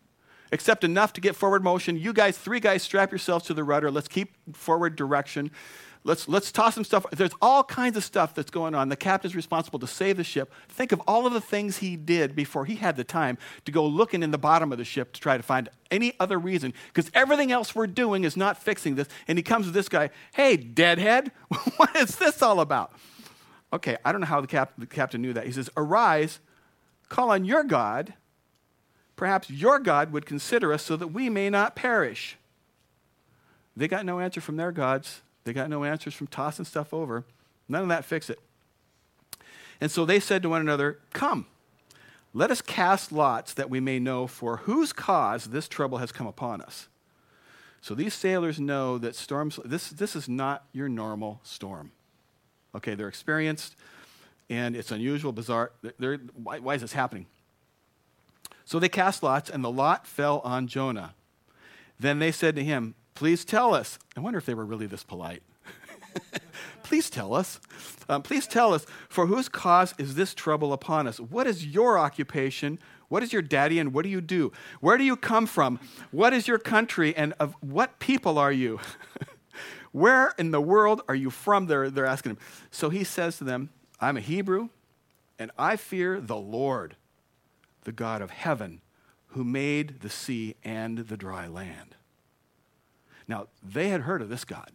except 0.53 0.85
enough 0.85 1.13
to 1.15 1.21
get 1.21 1.37
forward 1.37 1.63
motion. 1.63 1.99
You 1.99 2.13
guys, 2.13 2.39
three 2.39 2.61
guys, 2.61 2.83
strap 2.83 3.11
yourselves 3.11 3.45
to 3.47 3.55
the 3.55 3.65
rudder. 3.65 3.91
Let's 3.91 4.09
keep 4.09 4.35
forward 4.57 4.97
direction. 4.97 5.51
Let's, 6.03 6.29
let's 6.29 6.53
toss 6.53 6.77
some 6.77 6.85
stuff. 6.85 7.05
There's 7.11 7.33
all 7.43 7.65
kinds 7.65 7.97
of 7.97 8.05
stuff 8.05 8.33
that's 8.33 8.51
going 8.51 8.77
on. 8.77 8.89
The 8.89 8.97
captain's 8.97 9.35
responsible 9.35 9.81
to 9.81 9.89
save 9.89 10.17
the 10.17 10.25
ship. 10.25 10.55
Think 10.69 10.93
of 10.93 11.03
all 11.07 11.27
of 11.27 11.33
the 11.33 11.41
things 11.41 11.79
he 11.79 11.97
did 11.97 12.37
before 12.37 12.65
he 12.65 12.77
had 12.77 12.97
the 12.97 13.03
time 13.03 13.39
to 13.65 13.73
go 13.73 13.85
looking 13.85 14.23
in 14.23 14.31
the 14.31 14.39
bottom 14.39 14.71
of 14.71 14.79
the 14.79 14.85
ship 14.85 15.13
to 15.15 15.21
try 15.21 15.37
to 15.37 15.43
find 15.43 15.69
any 15.91 16.15
other 16.21 16.39
reason, 16.39 16.73
because 16.95 17.11
everything 17.13 17.51
else 17.51 17.75
we're 17.75 17.89
doing 17.89 18.23
is 18.23 18.37
not 18.37 18.57
fixing 18.57 18.95
this. 18.95 19.09
And 19.27 19.37
he 19.37 19.43
comes 19.43 19.67
with 19.67 19.75
this 19.75 19.89
guy, 19.89 20.11
hey, 20.33 20.57
deadhead, 20.57 21.33
what 21.77 21.95
is 21.97 22.17
this 22.17 22.41
all 22.41 22.61
about? 22.61 22.93
Okay, 23.73 23.97
I 24.05 24.13
don't 24.13 24.21
know 24.21 24.27
how 24.27 24.41
the, 24.41 24.47
cap- 24.47 24.73
the 24.79 24.87
captain 24.87 25.21
knew 25.21 25.33
that. 25.33 25.47
He 25.47 25.53
says, 25.53 25.69
Arise, 25.77 26.39
call 27.09 27.31
on 27.31 27.45
your 27.45 27.65
God. 27.65 28.15
Perhaps 29.17 29.51
your 29.51 29.79
God 29.79 30.13
would 30.13 30.27
consider 30.27 30.73
us 30.73 30.83
so 30.83 30.97
that 30.97 31.09
we 31.09 31.31
may 31.31 31.51
not 31.51 31.75
perish. 31.75 32.37
They 33.77 33.89
got 33.89 34.07
no 34.07 34.21
answer 34.21 34.41
from 34.41 34.57
their 34.57 34.73
gods. 34.73 35.23
They 35.45 35.53
got 35.53 35.71
no 35.71 35.85
answers 35.85 36.15
from 36.15 36.27
tossing 36.27 36.65
stuff 36.65 36.93
over. 36.93 37.25
None 37.69 37.83
of 37.83 37.89
that 37.89 38.05
fix 38.05 38.31
it. 38.31 38.39
And 39.81 39.91
so 39.91 40.05
they 40.05 40.21
said 40.21 40.43
to 40.43 40.49
one 40.49 40.61
another, 40.61 40.99
Come, 41.13 41.47
let 42.33 42.51
us 42.51 42.63
cast 42.63 43.13
lots 43.13 43.55
that 43.55 43.71
we 43.71 43.81
may 43.81 43.99
know 43.99 44.27
for 44.27 44.59
whose 44.59 44.93
cause 44.93 45.47
this 45.47 45.69
trouble 45.69 45.99
has 45.99 46.13
come 46.13 46.27
upon 46.27 46.61
us. 46.61 46.89
So 47.81 47.95
these 47.95 48.15
sailors 48.15 48.59
know 48.59 48.99
that 48.99 49.15
storms, 49.15 49.61
this, 49.65 49.91
this 49.91 50.17
is 50.17 50.29
not 50.29 50.65
your 50.73 50.89
normal 50.89 51.41
storm. 51.43 51.93
Okay, 52.77 52.95
they're 52.95 53.09
experienced, 53.09 53.75
and 54.51 54.77
it's 54.77 54.91
unusual, 54.91 55.33
bizarre. 55.33 55.73
Why, 56.35 56.59
why 56.59 56.75
is 56.75 56.83
this 56.83 56.93
happening? 56.93 57.27
So 58.65 58.79
they 58.79 58.89
cast 58.89 59.23
lots, 59.23 59.49
and 59.49 59.65
the 59.65 59.71
lot 59.71 60.07
fell 60.07 60.41
on 60.45 60.67
Jonah. 60.67 61.15
Then 61.99 62.19
they 62.19 62.33
said 62.33 62.57
to 62.57 62.65
him, 62.65 62.95
Please 63.15 63.45
tell 63.47 63.75
us. 63.75 63.99
I 64.15 64.21
wonder 64.21 64.39
if 64.39 64.45
they 64.45 64.53
were 64.53 64.67
really 64.67 64.87
this 64.87 65.03
polite. 65.03 65.43
please 66.83 67.09
tell 67.09 67.35
us. 67.35 67.61
Um, 68.09 68.23
please 68.23 68.47
tell 68.47 68.75
us, 68.75 68.85
for 69.09 69.27
whose 69.27 69.49
cause 69.49 69.95
is 69.97 70.17
this 70.17 70.35
trouble 70.35 70.73
upon 70.73 71.07
us? 71.07 71.19
What 71.19 71.47
is 71.47 71.67
your 71.67 71.99
occupation? 71.99 72.79
What 73.09 73.23
is 73.23 73.33
your 73.33 73.43
daddy 73.43 73.79
and 73.79 73.95
what 73.95 74.03
do 74.03 74.11
you 74.11 74.21
do? 74.21 74.53
Where 74.81 74.99
do 74.99 75.05
you 75.05 75.17
come 75.17 75.47
from? 75.47 75.81
What 76.11 76.33
is 76.33 76.47
your 76.47 76.59
country 76.59 77.17
and 77.17 77.33
of 77.41 77.55
what 77.61 77.99
people 77.99 78.39
are 78.39 78.53
you? 78.53 78.81
Where 79.97 80.35
in 80.37 80.51
the 80.51 80.61
world 80.61 81.01
are 81.09 81.15
you 81.15 81.31
from? 81.31 81.69
They're, 81.69 81.89
they're 81.89 82.05
asking 82.05 82.33
him. 82.33 82.39
So 82.71 82.91
he 82.91 83.03
says 83.03 83.39
to 83.39 83.45
them, 83.45 83.71
I'm 83.99 84.19
a 84.19 84.21
Hebrew 84.21 84.69
and 85.39 85.51
I 85.57 85.77
fear 85.77 86.21
the 86.21 86.37
Lord, 86.37 86.97
the 87.85 87.93
God 87.93 88.21
of 88.21 88.29
heaven, 88.29 88.83
who 89.29 89.43
made 89.43 90.01
the 90.01 90.11
sea 90.11 90.55
and 90.63 90.99
the 90.99 91.17
dry 91.17 91.47
land. 91.47 91.95
Now, 93.27 93.47
they 93.63 93.89
had 93.89 94.03
heard 94.03 94.21
of 94.21 94.29
this 94.29 94.45
God. 94.45 94.71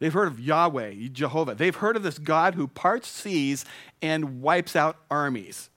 They've 0.00 0.12
heard 0.12 0.26
of 0.26 0.40
Yahweh, 0.40 0.94
Jehovah. 1.12 1.54
They've 1.54 1.76
heard 1.76 1.94
of 1.94 2.02
this 2.02 2.18
God 2.18 2.56
who 2.56 2.66
parts 2.66 3.06
seas 3.06 3.64
and 4.02 4.42
wipes 4.42 4.74
out 4.74 4.96
armies. 5.08 5.70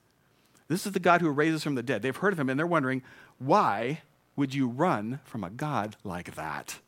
This 0.66 0.86
is 0.86 0.92
the 0.92 0.98
God 0.98 1.20
who 1.20 1.30
raises 1.30 1.62
from 1.62 1.76
the 1.76 1.84
dead. 1.84 2.02
They've 2.02 2.16
heard 2.16 2.32
of 2.32 2.40
him 2.40 2.50
and 2.50 2.58
they're 2.58 2.66
wondering, 2.66 3.04
why 3.38 4.02
would 4.34 4.52
you 4.52 4.66
run 4.66 5.20
from 5.22 5.44
a 5.44 5.50
God 5.50 5.94
like 6.02 6.34
that? 6.34 6.80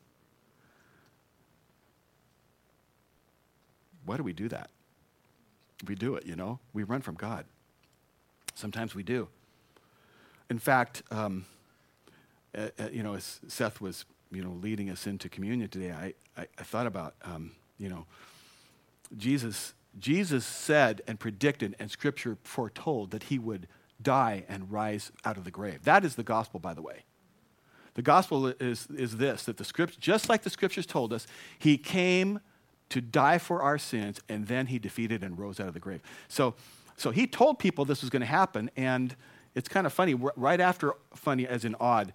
Why 4.07 4.17
do 4.17 4.23
we 4.23 4.33
do 4.33 4.47
that? 4.49 4.69
We 5.85 5.93
do 5.93 6.15
it, 6.15 6.25
you 6.25 6.35
know? 6.35 6.59
We 6.73 6.83
run 6.83 7.01
from 7.01 7.15
God. 7.15 7.45
Sometimes 8.55 8.95
we 8.95 9.03
do. 9.03 9.27
In 10.49 10.59
fact, 10.59 11.03
um, 11.11 11.45
uh, 12.57 12.69
uh, 12.79 12.87
you 12.91 13.03
know, 13.03 13.15
as 13.15 13.41
Seth 13.47 13.81
was 13.81 14.05
you 14.31 14.43
know, 14.43 14.51
leading 14.51 14.89
us 14.89 15.07
into 15.07 15.29
communion 15.29 15.69
today, 15.69 15.91
I, 15.91 16.13
I, 16.41 16.47
I 16.57 16.63
thought 16.63 16.87
about, 16.87 17.15
um, 17.23 17.51
you 17.77 17.89
know, 17.89 18.05
Jesus, 19.15 19.73
Jesus 19.99 20.45
said 20.45 21.01
and 21.05 21.19
predicted 21.19 21.75
and 21.77 21.91
scripture 21.91 22.37
foretold 22.43 23.11
that 23.11 23.23
he 23.23 23.37
would 23.37 23.67
die 24.01 24.45
and 24.47 24.71
rise 24.71 25.11
out 25.25 25.37
of 25.37 25.43
the 25.43 25.51
grave. 25.51 25.83
That 25.83 26.05
is 26.05 26.15
the 26.15 26.23
gospel, 26.23 26.59
by 26.59 26.73
the 26.73 26.81
way. 26.81 27.03
The 27.95 28.01
gospel 28.01 28.47
is, 28.47 28.87
is 28.95 29.17
this 29.17 29.43
that 29.45 29.57
the 29.57 29.65
script, 29.65 29.99
just 29.99 30.29
like 30.29 30.43
the 30.43 30.49
scriptures 30.49 30.85
told 30.85 31.11
us, 31.11 31.27
he 31.59 31.77
came 31.77 32.39
to 32.89 33.01
die 33.01 33.37
for 33.37 33.61
our 33.61 33.77
sins 33.77 34.19
and 34.29 34.47
then 34.47 34.67
he 34.67 34.79
defeated 34.79 35.23
and 35.23 35.37
rose 35.37 35.59
out 35.59 35.67
of 35.67 35.73
the 35.73 35.79
grave. 35.79 36.01
So, 36.27 36.55
so 36.95 37.11
he 37.11 37.27
told 37.27 37.59
people 37.59 37.85
this 37.85 38.01
was 38.01 38.09
going 38.09 38.21
to 38.21 38.25
happen, 38.25 38.71
and 38.75 39.15
it's 39.53 39.69
kind 39.69 39.85
of 39.85 39.93
funny. 39.93 40.15
Right 40.15 40.59
after, 40.59 40.93
funny 41.13 41.47
as 41.47 41.63
in 41.63 41.75
odd, 41.79 42.11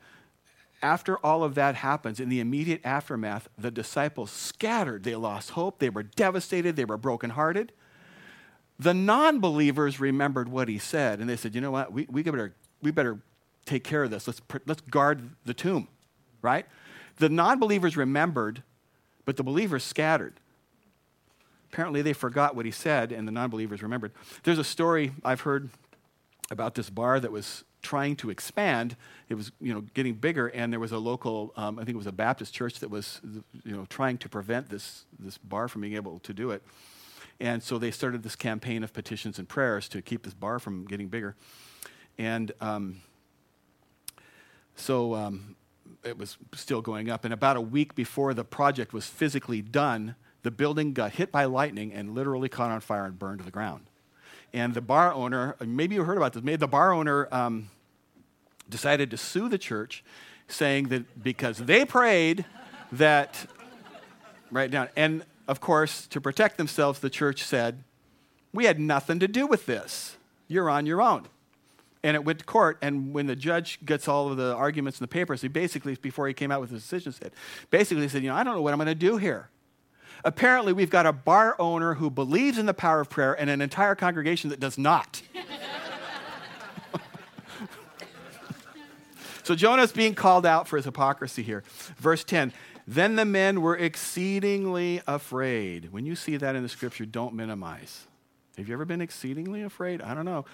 after 0.83 1.17
all 1.19 1.45
of 1.45 1.55
that 1.55 1.77
happens, 1.77 2.19
in 2.19 2.29
the 2.29 2.41
immediate 2.41 2.81
aftermath, 2.85 3.49
the 3.57 3.71
disciples 3.71 4.33
scattered. 4.33 5.05
They 5.05 5.15
lost 5.15 5.51
hope. 5.51 5.79
They 5.79 5.91
were 5.91 6.03
devastated. 6.03 6.75
They 6.75 6.85
were 6.85 6.97
brokenhearted. 6.97 7.73
The 8.79 8.93
non 8.93 9.39
believers 9.39 10.01
remembered 10.01 10.49
what 10.49 10.69
he 10.69 10.79
said, 10.79 11.21
and 11.21 11.31
they 11.31 11.37
said, 11.37 11.55
You 11.55 11.61
know 11.61 11.71
what? 11.71 11.93
We, 11.93 12.07
we, 12.11 12.23
better, 12.25 12.53
we 12.83 12.91
better 12.91 13.21
take 13.65 13.85
care 13.85 14.03
of 14.03 14.11
this. 14.11 14.27
Let's, 14.27 14.43
let's 14.67 14.81
guard 14.81 15.31
the 15.45 15.55
tomb, 15.55 15.87
right? 16.41 16.67
The 17.17 17.29
non 17.29 17.61
believers 17.61 17.97
remembered, 17.97 18.65
but 19.25 19.37
the 19.37 19.45
believers 19.45 19.85
scattered. 19.85 20.35
Apparently, 21.73 22.03
they 22.03 22.13
forgot 22.13 22.55
what 22.55 22.67
he 22.67 22.71
said, 22.71 23.13
and 23.13 23.27
the 23.27 23.33
non 23.33 23.49
believers 23.49 23.83
remembered. 23.83 24.13
There's 24.43 24.59
a 24.59 24.65
story 24.65 25.13
I've 25.25 25.41
heard 25.41 25.71
about 26.51 26.75
this 26.75 26.91
bar 26.91 27.19
that 27.19 27.33
was 27.33 27.65
trying 27.81 28.15
to 28.17 28.29
expand. 28.29 28.95
It 29.31 29.37
was, 29.37 29.53
you 29.59 29.73
know, 29.73 29.81
getting 29.95 30.15
bigger, 30.15 30.49
and 30.49 30.71
there 30.71 30.79
was 30.81 30.93
a 30.93 30.99
local, 30.99 31.55
um, 31.57 31.79
I 31.79 31.85
think 31.85 31.95
it 31.95 31.99
was 31.99 32.07
a 32.07 32.13
Baptist 32.13 32.53
church 32.53 32.81
that 32.81 32.91
was, 32.91 33.23
you 33.65 33.75
know, 33.75 33.87
trying 33.89 34.19
to 34.19 34.29
prevent 34.29 34.69
this, 34.69 35.07
this 35.19 35.39
bar 35.39 35.67
from 35.67 35.81
being 35.81 35.95
able 35.95 36.19
to 36.21 36.35
do 36.35 36.51
it. 36.51 36.63
And 37.41 37.63
so 37.63 37.79
they 37.79 37.91
started 37.91 38.23
this 38.23 38.37
campaign 38.37 38.85
of 38.85 38.93
petitions 38.93 39.39
and 39.39 39.49
prayers 39.49 39.89
to 39.89 40.03
keep 40.03 40.25
this 40.25 40.35
bar 40.35 40.59
from 40.59 40.85
getting 40.85 41.09
bigger. 41.09 41.37
And 42.19 42.53
um, 42.61 43.01
so 44.77 45.15
um, 45.15 45.57
it 46.05 46.19
was 46.19 46.37
still 46.55 46.83
going 46.83 47.09
up. 47.09 47.25
And 47.25 47.33
about 47.33 47.57
a 47.57 47.63
week 47.63 47.95
before 47.95 48.35
the 48.35 48.45
project 48.45 48.93
was 48.93 49.07
physically 49.07 49.63
done, 49.63 50.17
the 50.43 50.51
building 50.51 50.93
got 50.93 51.13
hit 51.13 51.31
by 51.31 51.45
lightning 51.45 51.93
and 51.93 52.15
literally 52.15 52.49
caught 52.49 52.71
on 52.71 52.81
fire 52.81 53.05
and 53.05 53.19
burned 53.19 53.39
to 53.39 53.45
the 53.45 53.51
ground. 53.51 53.85
And 54.53 54.75
the 54.75 54.81
bar 54.81 55.13
owner, 55.13 55.57
maybe 55.65 55.95
you 55.95 56.05
heard 56.05 56.17
about 56.17 56.33
this, 56.35 56.43
maybe 56.43 56.57
the 56.57 56.69
bar 56.69 56.93
owner 56.93 57.29
um, 57.33 57.71
decided 58.69 59.11
to 59.13 59.17
sue 59.17 59.49
the 59.49 59.59
church, 59.59 60.05
saying 60.49 60.89
that 60.89 61.23
because 61.23 61.59
they 61.59 61.85
prayed 61.85 62.45
that, 62.93 63.47
right 64.51 64.71
down. 64.71 64.89
And 64.97 65.25
of 65.49 65.61
course, 65.61 66.07
to 66.09 66.21
protect 66.21 66.59
themselves, 66.59 66.99
the 66.99 67.11
church 67.11 67.43
said, 67.43 67.83
We 68.53 68.67
had 68.67 68.79
nothing 68.79 69.19
to 69.21 69.29
do 69.29 69.47
with 69.47 69.67
this. 69.67 70.17
You're 70.49 70.69
on 70.69 70.87
your 70.87 71.01
own. 71.01 71.29
and 72.05 72.17
it 72.17 72.25
went 72.25 72.41
to 72.41 72.45
court. 72.45 72.79
And 72.83 73.15
when 73.15 73.27
the 73.27 73.37
judge 73.37 73.79
gets 73.85 74.09
all 74.09 74.29
of 74.29 74.37
the 74.37 74.55
arguments 74.55 74.99
in 75.01 75.05
the 75.05 75.09
papers, 75.09 75.41
he 75.41 75.49
basically, 75.49 75.95
before 75.95 76.27
he 76.27 76.35
came 76.35 76.51
out 76.51 76.61
with 76.61 76.71
his 76.71 76.83
decision, 76.83 77.13
said, 77.13 77.31
basically 77.71 78.09
said, 78.09 78.23
you 78.23 78.29
know, 78.29 78.35
I 78.35 78.43
don't 78.43 78.57
know 78.57 78.63
what 78.63 78.73
I'm 78.73 78.79
going 78.79 78.89
to 78.89 78.95
do 78.95 79.17
here. 79.19 79.49
Apparently, 80.25 80.73
we've 80.73 80.91
got 80.91 81.07
a 81.07 81.13
bar 81.13 81.57
owner 81.59 81.95
who 81.95 82.11
believes 82.11 82.59
in 82.59 82.67
the 82.67 82.75
power 82.75 83.01
of 83.01 83.11
prayer 83.11 83.35
and 83.35 83.51
an 83.51 83.61
entire 83.61 83.95
congregation 83.95 84.51
that 84.51 84.61
does 84.61 84.79
not. 84.79 85.23
so 89.43 89.55
Jonah's 89.55 89.93
being 89.93 90.15
called 90.15 90.47
out 90.47 90.69
for 90.69 90.77
his 90.77 90.85
hypocrisy 90.85 91.43
here. 91.43 91.65
Verse 91.99 92.23
10 92.25 92.53
Then 92.87 93.17
the 93.17 93.25
men 93.25 93.61
were 93.61 93.77
exceedingly 93.77 95.03
afraid. 95.07 95.93
When 95.93 96.07
you 96.07 96.15
see 96.15 96.37
that 96.37 96.55
in 96.55 96.63
the 96.63 96.69
scripture, 96.69 97.05
don't 97.05 97.35
minimize. 97.35 98.07
Have 98.57 98.69
you 98.69 98.75
ever 98.75 98.85
been 98.85 99.01
exceedingly 99.01 99.63
afraid? 99.63 100.03
I 100.03 100.15
don't 100.15 100.25
know. 100.25 100.45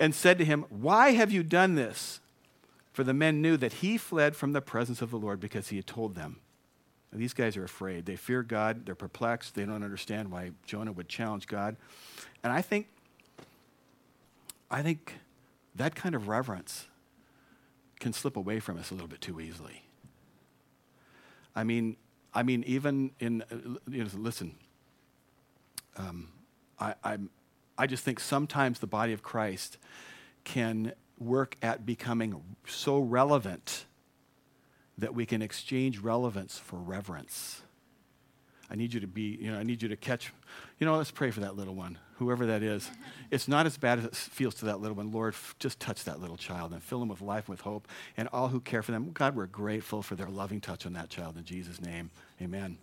And 0.00 0.14
said 0.14 0.38
to 0.38 0.44
him, 0.44 0.64
Why 0.68 1.10
have 1.12 1.30
you 1.30 1.42
done 1.42 1.74
this? 1.74 2.20
For 2.92 3.04
the 3.04 3.14
men 3.14 3.42
knew 3.42 3.58
that 3.58 3.74
he 3.74 3.98
fled 3.98 4.36
from 4.36 4.52
the 4.52 4.62
presence 4.62 5.02
of 5.02 5.10
the 5.10 5.18
Lord 5.18 5.38
because 5.38 5.68
he 5.68 5.76
had 5.76 5.86
told 5.86 6.14
them. 6.14 6.40
These 7.16 7.34
guys 7.34 7.56
are 7.56 7.64
afraid. 7.64 8.06
They 8.06 8.16
fear 8.16 8.42
God. 8.42 8.86
They're 8.86 8.94
perplexed. 8.94 9.54
They 9.54 9.64
don't 9.64 9.82
understand 9.82 10.30
why 10.30 10.52
Jonah 10.64 10.92
would 10.92 11.08
challenge 11.08 11.46
God. 11.46 11.76
And 12.44 12.52
I 12.52 12.62
think, 12.62 12.88
I 14.70 14.82
think 14.82 15.14
that 15.74 15.94
kind 15.94 16.14
of 16.14 16.28
reverence 16.28 16.86
can 17.98 18.12
slip 18.12 18.36
away 18.36 18.60
from 18.60 18.78
us 18.78 18.90
a 18.90 18.94
little 18.94 19.08
bit 19.08 19.20
too 19.20 19.40
easily. 19.40 19.82
I 21.54 21.64
mean, 21.64 21.96
I 22.34 22.42
mean, 22.42 22.64
even 22.66 23.12
in, 23.18 23.42
you 23.88 24.04
know, 24.04 24.10
listen, 24.14 24.54
um, 25.96 26.28
I, 26.78 26.94
I'm, 27.02 27.30
I 27.78 27.86
just 27.86 28.04
think 28.04 28.20
sometimes 28.20 28.78
the 28.78 28.86
body 28.86 29.14
of 29.14 29.22
Christ 29.22 29.78
can 30.44 30.92
work 31.18 31.56
at 31.62 31.86
becoming 31.86 32.42
so 32.66 32.98
relevant 32.98 33.86
that 34.98 35.14
we 35.14 35.26
can 35.26 35.42
exchange 35.42 35.98
relevance 35.98 36.58
for 36.58 36.76
reverence. 36.76 37.62
I 38.70 38.74
need 38.74 38.92
you 38.92 39.00
to 39.00 39.06
be, 39.06 39.38
you 39.40 39.52
know, 39.52 39.58
I 39.58 39.62
need 39.62 39.82
you 39.82 39.88
to 39.88 39.96
catch, 39.96 40.32
you 40.78 40.86
know, 40.86 40.96
let's 40.96 41.10
pray 41.10 41.30
for 41.30 41.40
that 41.40 41.54
little 41.54 41.74
one, 41.74 41.98
whoever 42.16 42.46
that 42.46 42.62
is. 42.62 42.90
It's 43.28 43.48
not 43.48 43.66
as 43.66 43.76
bad 43.76 43.98
as 43.98 44.04
it 44.04 44.14
feels 44.14 44.54
to 44.56 44.66
that 44.66 44.80
little 44.80 44.96
one. 44.96 45.10
Lord, 45.10 45.34
f- 45.34 45.56
just 45.58 45.80
touch 45.80 46.04
that 46.04 46.20
little 46.20 46.36
child 46.36 46.72
and 46.72 46.80
fill 46.80 47.00
them 47.00 47.08
with 47.08 47.20
life 47.20 47.48
and 47.48 47.54
with 47.54 47.62
hope. 47.62 47.88
And 48.16 48.28
all 48.32 48.46
who 48.46 48.60
care 48.60 48.84
for 48.84 48.92
them, 48.92 49.10
God, 49.12 49.34
we're 49.34 49.46
grateful 49.46 50.00
for 50.00 50.14
their 50.14 50.28
loving 50.28 50.60
touch 50.60 50.86
on 50.86 50.92
that 50.92 51.08
child 51.08 51.36
in 51.36 51.44
Jesus' 51.44 51.80
name. 51.80 52.12
Amen. 52.40 52.78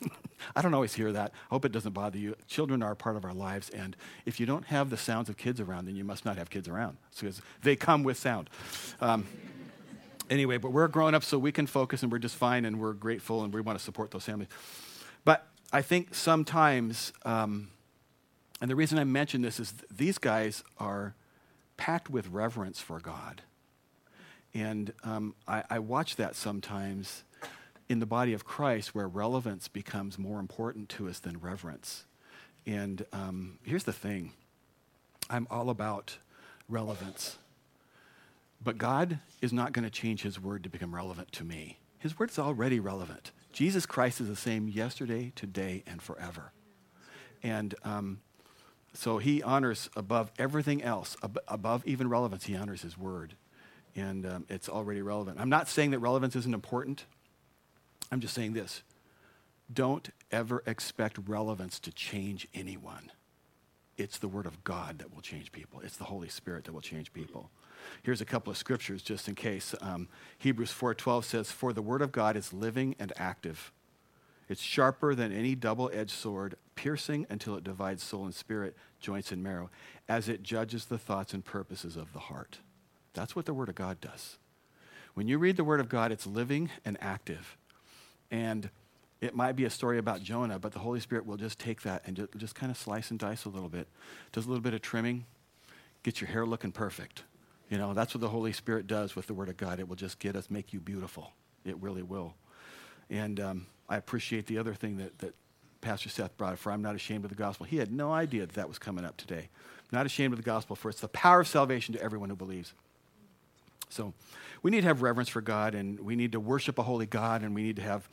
I 0.56 0.62
don't 0.62 0.72
always 0.72 0.94
hear 0.94 1.12
that. 1.12 1.32
I 1.50 1.54
hope 1.54 1.66
it 1.66 1.72
doesn't 1.72 1.92
bother 1.92 2.18
you. 2.18 2.34
Children 2.46 2.82
are 2.82 2.92
a 2.92 2.96
part 2.96 3.16
of 3.16 3.26
our 3.26 3.34
lives, 3.34 3.68
and 3.70 3.94
if 4.24 4.40
you 4.40 4.46
don't 4.46 4.64
have 4.66 4.88
the 4.88 4.96
sounds 4.96 5.28
of 5.28 5.36
kids 5.36 5.60
around, 5.60 5.84
then 5.84 5.96
you 5.96 6.04
must 6.04 6.24
not 6.24 6.38
have 6.38 6.48
kids 6.48 6.66
around 6.66 6.96
because 7.18 7.42
they 7.62 7.76
come 7.76 8.02
with 8.02 8.16
sound. 8.16 8.48
Um, 9.02 9.26
anyway, 10.30 10.58
but 10.58 10.72
we're 10.72 10.88
growing 10.88 11.14
up 11.14 11.24
so 11.24 11.38
we 11.38 11.52
can 11.52 11.66
focus 11.66 12.02
and 12.02 12.10
we're 12.10 12.18
just 12.18 12.36
fine 12.36 12.64
and 12.64 12.80
we're 12.80 12.92
grateful 12.92 13.44
and 13.44 13.52
we 13.52 13.60
want 13.60 13.78
to 13.78 13.84
support 13.84 14.10
those 14.10 14.24
families. 14.24 14.48
But 15.24 15.46
I 15.72 15.82
think 15.82 16.14
sometimes, 16.14 17.12
um, 17.24 17.68
and 18.60 18.70
the 18.70 18.76
reason 18.76 18.98
I 18.98 19.04
mention 19.04 19.42
this 19.42 19.58
is 19.58 19.72
th- 19.72 19.84
these 19.94 20.18
guys 20.18 20.62
are 20.78 21.14
packed 21.76 22.10
with 22.10 22.28
reverence 22.28 22.80
for 22.80 23.00
God. 23.00 23.42
And 24.54 24.92
um, 25.02 25.34
I, 25.48 25.64
I 25.68 25.78
watch 25.80 26.16
that 26.16 26.36
sometimes 26.36 27.24
in 27.88 27.98
the 27.98 28.06
body 28.06 28.32
of 28.32 28.44
Christ 28.44 28.94
where 28.94 29.08
relevance 29.08 29.68
becomes 29.68 30.18
more 30.18 30.38
important 30.38 30.88
to 30.90 31.08
us 31.08 31.18
than 31.18 31.40
reverence. 31.40 32.04
And 32.66 33.04
um, 33.12 33.58
here's 33.64 33.84
the 33.84 33.92
thing 33.92 34.32
I'm 35.28 35.46
all 35.50 35.70
about 35.70 36.18
relevance. 36.68 37.38
But 38.64 38.78
God 38.78 39.18
is 39.42 39.52
not 39.52 39.72
going 39.72 39.84
to 39.84 39.90
change 39.90 40.22
His 40.22 40.40
word 40.40 40.62
to 40.62 40.70
become 40.70 40.94
relevant 40.94 41.30
to 41.32 41.44
me. 41.44 41.78
His 41.98 42.18
word 42.18 42.30
is 42.30 42.38
already 42.38 42.80
relevant. 42.80 43.30
Jesus 43.52 43.86
Christ 43.86 44.20
is 44.20 44.28
the 44.28 44.36
same 44.36 44.68
yesterday, 44.68 45.32
today, 45.36 45.84
and 45.86 46.02
forever. 46.02 46.52
And 47.42 47.74
um, 47.84 48.20
so 48.94 49.18
He 49.18 49.42
honors 49.42 49.90
above 49.94 50.32
everything 50.38 50.82
else, 50.82 51.16
ab- 51.22 51.38
above 51.46 51.86
even 51.86 52.08
relevance, 52.08 52.44
He 52.44 52.56
honors 52.56 52.82
His 52.82 52.96
word. 52.96 53.34
And 53.94 54.26
um, 54.26 54.46
it's 54.48 54.68
already 54.68 55.02
relevant. 55.02 55.38
I'm 55.38 55.50
not 55.50 55.68
saying 55.68 55.90
that 55.90 55.98
relevance 56.00 56.34
isn't 56.34 56.54
important. 56.54 57.04
I'm 58.10 58.20
just 58.20 58.34
saying 58.34 58.54
this 58.54 58.82
don't 59.72 60.10
ever 60.30 60.62
expect 60.66 61.18
relevance 61.26 61.78
to 61.80 61.92
change 61.92 62.48
anyone. 62.54 63.10
It's 63.96 64.18
the 64.18 64.28
Word 64.28 64.46
of 64.46 64.64
God 64.64 64.98
that 64.98 65.14
will 65.14 65.22
change 65.22 65.52
people, 65.52 65.80
it's 65.80 65.96
the 65.96 66.04
Holy 66.04 66.28
Spirit 66.28 66.64
that 66.64 66.72
will 66.72 66.80
change 66.80 67.12
people. 67.12 67.50
Here's 68.02 68.20
a 68.20 68.24
couple 68.24 68.50
of 68.50 68.56
scriptures 68.56 69.02
just 69.02 69.28
in 69.28 69.34
case. 69.34 69.74
Um, 69.80 70.08
Hebrews 70.38 70.72
4:12 70.72 71.24
says, 71.24 71.50
"For 71.50 71.72
the 71.72 71.82
word 71.82 72.02
of 72.02 72.12
God 72.12 72.36
is 72.36 72.52
living 72.52 72.94
and 72.98 73.12
active. 73.16 73.72
It's 74.48 74.60
sharper 74.60 75.14
than 75.14 75.32
any 75.32 75.54
double-edged 75.54 76.10
sword, 76.10 76.56
piercing 76.74 77.26
until 77.30 77.56
it 77.56 77.64
divides 77.64 78.02
soul 78.02 78.24
and 78.24 78.34
spirit, 78.34 78.76
joints 79.00 79.32
and 79.32 79.42
marrow, 79.42 79.70
as 80.08 80.28
it 80.28 80.42
judges 80.42 80.84
the 80.86 80.98
thoughts 80.98 81.32
and 81.32 81.44
purposes 81.44 81.96
of 81.96 82.12
the 82.12 82.20
heart." 82.20 82.60
That's 83.14 83.34
what 83.34 83.46
the 83.46 83.54
word 83.54 83.68
of 83.68 83.74
God 83.74 84.00
does. 84.00 84.38
When 85.14 85.28
you 85.28 85.38
read 85.38 85.56
the 85.56 85.64
word 85.64 85.80
of 85.80 85.88
God, 85.88 86.10
it's 86.12 86.26
living 86.26 86.70
and 86.84 86.98
active. 87.00 87.56
And 88.30 88.70
it 89.20 89.34
might 89.34 89.52
be 89.52 89.64
a 89.64 89.70
story 89.70 89.96
about 89.96 90.22
Jonah, 90.22 90.58
but 90.58 90.72
the 90.72 90.80
Holy 90.80 91.00
Spirit 91.00 91.24
will 91.24 91.36
just 91.36 91.58
take 91.58 91.82
that 91.82 92.02
and 92.04 92.16
just, 92.16 92.36
just 92.36 92.54
kind 92.54 92.70
of 92.70 92.76
slice 92.76 93.10
and 93.10 93.18
dice 93.18 93.44
a 93.44 93.48
little 93.48 93.68
bit. 93.68 93.88
Does 94.32 94.44
a 94.44 94.48
little 94.48 94.62
bit 94.62 94.74
of 94.74 94.82
trimming, 94.82 95.24
get 96.02 96.20
your 96.20 96.28
hair 96.28 96.44
looking 96.44 96.72
perfect. 96.72 97.22
You 97.70 97.78
know, 97.78 97.94
that's 97.94 98.14
what 98.14 98.20
the 98.20 98.28
Holy 98.28 98.52
Spirit 98.52 98.86
does 98.86 99.16
with 99.16 99.26
the 99.26 99.34
Word 99.34 99.48
of 99.48 99.56
God. 99.56 99.80
It 99.80 99.88
will 99.88 99.96
just 99.96 100.18
get 100.18 100.36
us, 100.36 100.50
make 100.50 100.72
you 100.72 100.80
beautiful. 100.80 101.32
It 101.64 101.76
really 101.78 102.02
will. 102.02 102.34
And 103.10 103.40
um, 103.40 103.66
I 103.88 103.96
appreciate 103.96 104.46
the 104.46 104.58
other 104.58 104.74
thing 104.74 104.98
that, 104.98 105.18
that 105.18 105.34
Pastor 105.80 106.08
Seth 106.08 106.36
brought, 106.36 106.58
for 106.58 106.72
I'm 106.72 106.82
not 106.82 106.94
ashamed 106.94 107.24
of 107.24 107.30
the 107.30 107.36
gospel. 107.36 107.66
He 107.66 107.76
had 107.76 107.92
no 107.92 108.12
idea 108.12 108.46
that 108.46 108.54
that 108.54 108.68
was 108.68 108.78
coming 108.78 109.04
up 109.04 109.16
today. 109.16 109.48
Not 109.92 110.06
ashamed 110.06 110.32
of 110.32 110.38
the 110.38 110.44
gospel, 110.44 110.76
for 110.76 110.88
it's 110.88 111.00
the 111.00 111.08
power 111.08 111.40
of 111.40 111.48
salvation 111.48 111.94
to 111.94 112.02
everyone 112.02 112.30
who 112.30 112.36
believes. 112.36 112.72
So 113.88 114.12
we 114.62 114.70
need 114.70 114.80
to 114.80 114.86
have 114.86 115.02
reverence 115.02 115.28
for 115.28 115.40
God, 115.40 115.74
and 115.74 116.00
we 116.00 116.16
need 116.16 116.32
to 116.32 116.40
worship 116.40 116.78
a 116.78 116.82
holy 116.82 117.06
God, 117.06 117.42
and 117.42 117.54
we 117.54 117.62
need 117.62 117.76
to 117.76 117.82
have 117.82 118.08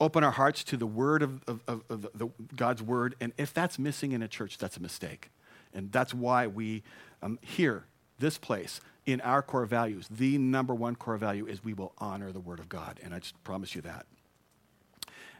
open 0.00 0.24
our 0.24 0.32
hearts 0.32 0.64
to 0.64 0.76
the 0.76 0.86
word 0.86 1.22
of, 1.22 1.42
of, 1.46 1.60
of, 1.68 1.84
of 1.88 2.08
the, 2.14 2.28
God's 2.56 2.82
word. 2.82 3.14
And 3.20 3.32
if 3.38 3.54
that's 3.54 3.78
missing 3.78 4.12
in 4.12 4.22
a 4.22 4.28
church, 4.28 4.58
that's 4.58 4.76
a 4.76 4.80
mistake. 4.80 5.30
And 5.72 5.90
that's 5.92 6.12
why 6.12 6.46
we 6.46 6.82
um, 7.22 7.38
here, 7.40 7.84
this 8.18 8.38
place, 8.38 8.80
in 9.06 9.20
our 9.20 9.42
core 9.42 9.66
values, 9.66 10.08
the 10.10 10.38
number 10.38 10.74
one 10.74 10.96
core 10.96 11.16
value 11.16 11.46
is 11.46 11.62
we 11.62 11.74
will 11.74 11.92
honor 11.98 12.32
the 12.32 12.40
word 12.40 12.58
of 12.58 12.68
God. 12.68 12.98
And 13.02 13.14
I 13.14 13.18
just 13.18 13.42
promise 13.44 13.74
you 13.74 13.82
that. 13.82 14.06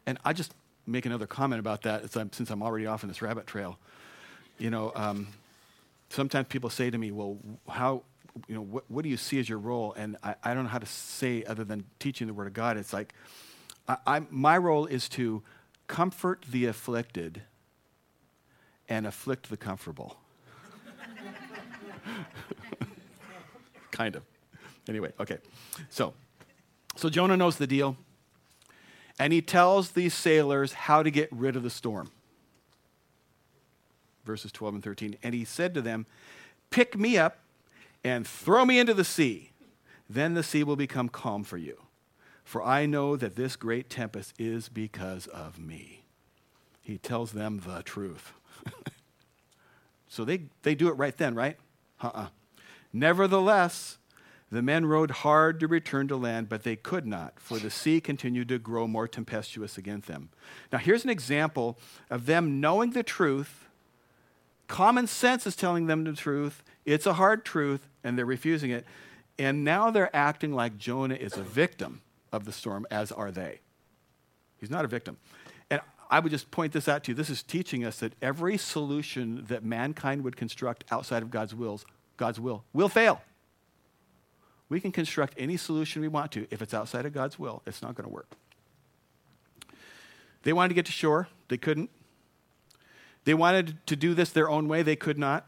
And 0.06 0.18
I 0.24 0.32
just 0.32 0.52
make 0.87 1.06
another 1.06 1.26
comment 1.26 1.60
about 1.60 1.82
that 1.82 2.12
since 2.12 2.50
I'm 2.50 2.62
already 2.62 2.87
off 2.87 3.02
in 3.02 3.08
this 3.08 3.22
rabbit 3.22 3.46
trail. 3.46 3.78
You 4.58 4.70
know, 4.70 4.92
um, 4.94 5.28
sometimes 6.10 6.46
people 6.48 6.68
say 6.68 6.90
to 6.90 6.98
me, 6.98 7.10
well, 7.10 7.38
how, 7.68 8.02
you 8.48 8.54
know, 8.54 8.60
what, 8.60 8.84
what 8.88 9.02
do 9.02 9.08
you 9.08 9.16
see 9.16 9.38
as 9.40 9.48
your 9.48 9.58
role? 9.58 9.94
And 9.94 10.16
I, 10.22 10.34
I 10.44 10.54
don't 10.54 10.64
know 10.64 10.70
how 10.70 10.78
to 10.78 10.87
say 10.87 11.42
other 11.44 11.64
than 11.64 11.84
teaching 11.98 12.26
the 12.26 12.34
word 12.34 12.46
of 12.46 12.52
God. 12.52 12.76
It's 12.76 12.92
like, 12.92 13.14
I, 13.88 13.96
I, 14.06 14.22
my 14.30 14.58
role 14.58 14.84
is 14.84 15.08
to 15.10 15.42
comfort 15.87 16.44
the 16.50 16.66
afflicted 16.66 17.42
and 18.88 19.06
afflict 19.06 19.48
the 19.48 19.56
comfortable. 19.56 20.18
kind 23.90 24.16
of. 24.16 24.24
Anyway, 24.88 25.12
okay. 25.18 25.38
So, 25.90 26.14
so 26.96 27.08
Jonah 27.08 27.36
knows 27.36 27.56
the 27.56 27.66
deal, 27.66 27.96
and 29.18 29.32
he 29.32 29.40
tells 29.40 29.92
these 29.92 30.14
sailors 30.14 30.72
how 30.72 31.02
to 31.02 31.10
get 31.10 31.28
rid 31.30 31.56
of 31.56 31.62
the 31.62 31.70
storm. 31.70 32.10
Verses 34.24 34.52
12 34.52 34.74
and 34.74 34.84
13. 34.84 35.16
And 35.22 35.34
he 35.34 35.44
said 35.44 35.74
to 35.74 35.82
them, 35.82 36.06
Pick 36.70 36.98
me 36.98 37.18
up 37.18 37.38
and 38.02 38.26
throw 38.26 38.64
me 38.64 38.78
into 38.78 38.94
the 38.94 39.04
sea. 39.04 39.50
Then 40.08 40.34
the 40.34 40.42
sea 40.42 40.64
will 40.64 40.76
become 40.76 41.08
calm 41.08 41.44
for 41.44 41.56
you. 41.56 41.80
For 42.42 42.62
I 42.62 42.86
know 42.86 43.16
that 43.16 43.36
this 43.36 43.56
great 43.56 43.88
tempest 43.88 44.34
is 44.38 44.68
because 44.68 45.26
of 45.26 45.58
me. 45.58 46.04
He 46.82 46.98
tells 46.98 47.32
them 47.32 47.62
the 47.66 47.82
truth. 47.82 48.32
so 50.08 50.24
they, 50.24 50.42
they 50.62 50.74
do 50.74 50.88
it 50.88 50.92
right 50.92 51.16
then, 51.16 51.34
right? 51.34 51.56
Uh 52.02 52.07
uh-uh. 52.07 52.20
uh 52.22 52.28
Nevertheless, 52.92 53.98
the 54.52 54.62
men 54.62 54.87
rowed 54.87 55.11
hard 55.11 55.59
to 55.61 55.66
return 55.66 56.07
to 56.07 56.16
land, 56.16 56.48
but 56.48 56.62
they 56.62 56.76
could 56.76 57.07
not, 57.07 57.40
for 57.40 57.59
the 57.59 57.70
sea 57.70 58.00
continued 58.00 58.48
to 58.48 58.59
grow 58.61 58.87
more 58.87 59.09
tempestuous 59.09 59.76
against 59.76 60.07
them. 60.07 60.28
Now, 60.72 60.78
here's 60.78 61.02
an 61.02 61.11
example 61.11 61.76
of 62.09 62.26
them 62.26 62.61
knowing 62.61 62.90
the 62.90 63.02
truth. 63.02 63.66
Common 64.68 65.09
sense 65.09 65.44
is 65.44 65.57
telling 65.57 65.87
them 65.87 66.04
the 66.04 66.12
truth. 66.12 66.62
It's 66.85 67.04
a 67.04 67.14
hard 67.14 67.44
truth, 67.44 67.88
and 68.04 68.16
they're 68.16 68.24
refusing 68.24 68.70
it. 68.70 68.87
And 69.40 69.64
now 69.64 69.90
they're 69.90 70.14
acting 70.14 70.52
like 70.52 70.78
Jonah 70.78 71.16
is 71.16 71.37
a 71.37 71.42
victim 71.42 72.02
of 72.30 72.44
the 72.44 72.52
storm, 72.52 72.87
as 72.92 73.11
are 73.11 73.33
they. 73.33 73.59
He's 74.59 74.70
not 74.70 74.85
a 74.85 74.88
victim. 74.88 75.16
I 76.10 76.20
would 76.20 76.30
just 76.30 76.50
point 76.50 76.72
this 76.72 76.88
out 76.88 77.04
to 77.04 77.10
you. 77.10 77.14
This 77.14 77.30
is 77.30 77.42
teaching 77.42 77.84
us 77.84 78.00
that 78.00 78.12
every 78.20 78.56
solution 78.56 79.44
that 79.48 79.64
mankind 79.64 80.22
would 80.24 80.36
construct 80.36 80.84
outside 80.90 81.22
of 81.22 81.30
God's 81.30 81.54
wills 81.54 81.84
God's 82.16 82.38
will. 82.38 82.64
We'll 82.72 82.88
fail. 82.88 83.22
We 84.68 84.80
can 84.80 84.92
construct 84.92 85.34
any 85.36 85.56
solution 85.56 86.00
we 86.00 86.08
want 86.08 86.32
to. 86.32 86.46
If 86.50 86.62
it's 86.62 86.74
outside 86.74 87.06
of 87.06 87.12
God's 87.12 87.38
will, 87.38 87.62
it's 87.66 87.82
not 87.82 87.94
going 87.94 88.08
to 88.08 88.12
work. 88.12 88.28
They 90.42 90.52
wanted 90.52 90.68
to 90.68 90.74
get 90.74 90.86
to 90.86 90.92
shore, 90.92 91.28
they 91.48 91.56
couldn't. 91.56 91.90
They 93.24 93.34
wanted 93.34 93.78
to 93.86 93.96
do 93.96 94.14
this 94.14 94.30
their 94.30 94.50
own 94.50 94.68
way, 94.68 94.82
they 94.82 94.96
could 94.96 95.18
not. 95.18 95.46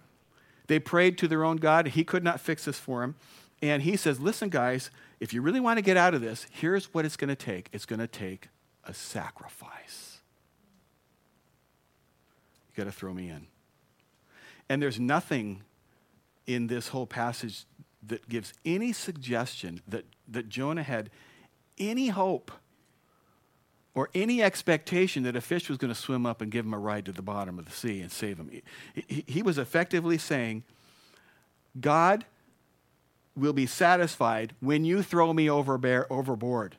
They 0.67 0.79
prayed 0.79 1.19
to 1.19 1.29
their 1.29 1.45
own 1.45 1.59
God, 1.59 1.89
he 1.89 2.05
could 2.05 2.25
not 2.25 2.41
fix 2.41 2.65
this 2.65 2.79
for 2.79 3.01
them. 3.01 3.15
And 3.63 3.83
he 3.83 3.97
says, 3.97 4.21
Listen, 4.21 4.49
guys, 4.49 4.91
if 5.21 5.33
you 5.33 5.43
really 5.43 5.61
want 5.61 5.79
to 5.79 5.83
get 5.83 5.97
out 5.97 6.15
of 6.15 6.21
this, 6.21 6.47
here's 6.51 6.93
what 6.93 7.05
it's 7.05 7.17
going 7.17 7.29
to 7.29 7.37
take 7.37 7.69
it's 7.73 7.87
going 7.87 8.01
to 8.01 8.07
take 8.07 8.49
a 8.85 8.95
sacrifice. 8.95 10.06
Got 12.77 12.85
to 12.85 12.93
throw 12.93 13.13
me 13.15 13.31
in. 13.31 13.47
And 14.69 14.83
there's 14.83 15.01
nothing 15.01 15.63
in 16.47 16.67
this 16.67 16.89
whole 16.89 17.07
passage 17.07 17.65
that 18.07 18.29
gives 18.29 18.53
any 18.65 18.93
suggestion 18.93 19.81
that, 19.89 20.05
that 20.29 20.49
Jonah 20.49 20.83
had 20.83 21.11
any 21.79 22.09
hope 22.09 22.53
or 23.95 24.11
any 24.15 24.43
expectation 24.43 25.23
that 25.23 25.35
a 25.35 25.41
fish 25.41 25.69
was 25.69 25.79
going 25.79 25.93
to 25.93 25.99
swim 25.99 26.27
up 26.27 26.43
and 26.43 26.53
give 26.53 26.67
him 26.67 26.75
a 26.75 26.79
ride 26.79 27.07
to 27.07 27.13
the 27.13 27.23
bottom 27.23 27.59
of 27.59 27.65
the 27.65 27.73
sea 27.73 28.01
and 28.03 28.13
save 28.13 28.39
him. 28.39 28.51
He, 28.95 29.05
he, 29.09 29.25
he 29.27 29.43
was 29.43 29.57
effectively 29.57 30.19
saying, 30.19 30.63
God 31.81 32.27
will 33.35 33.55
be 33.55 33.67
satisfied 33.67 34.55
when 34.61 34.85
you 34.85 35.03
throw 35.03 35.33
me 35.33 35.49
over 35.49 35.79
bear, 35.79 36.11
overboard. 36.13 36.77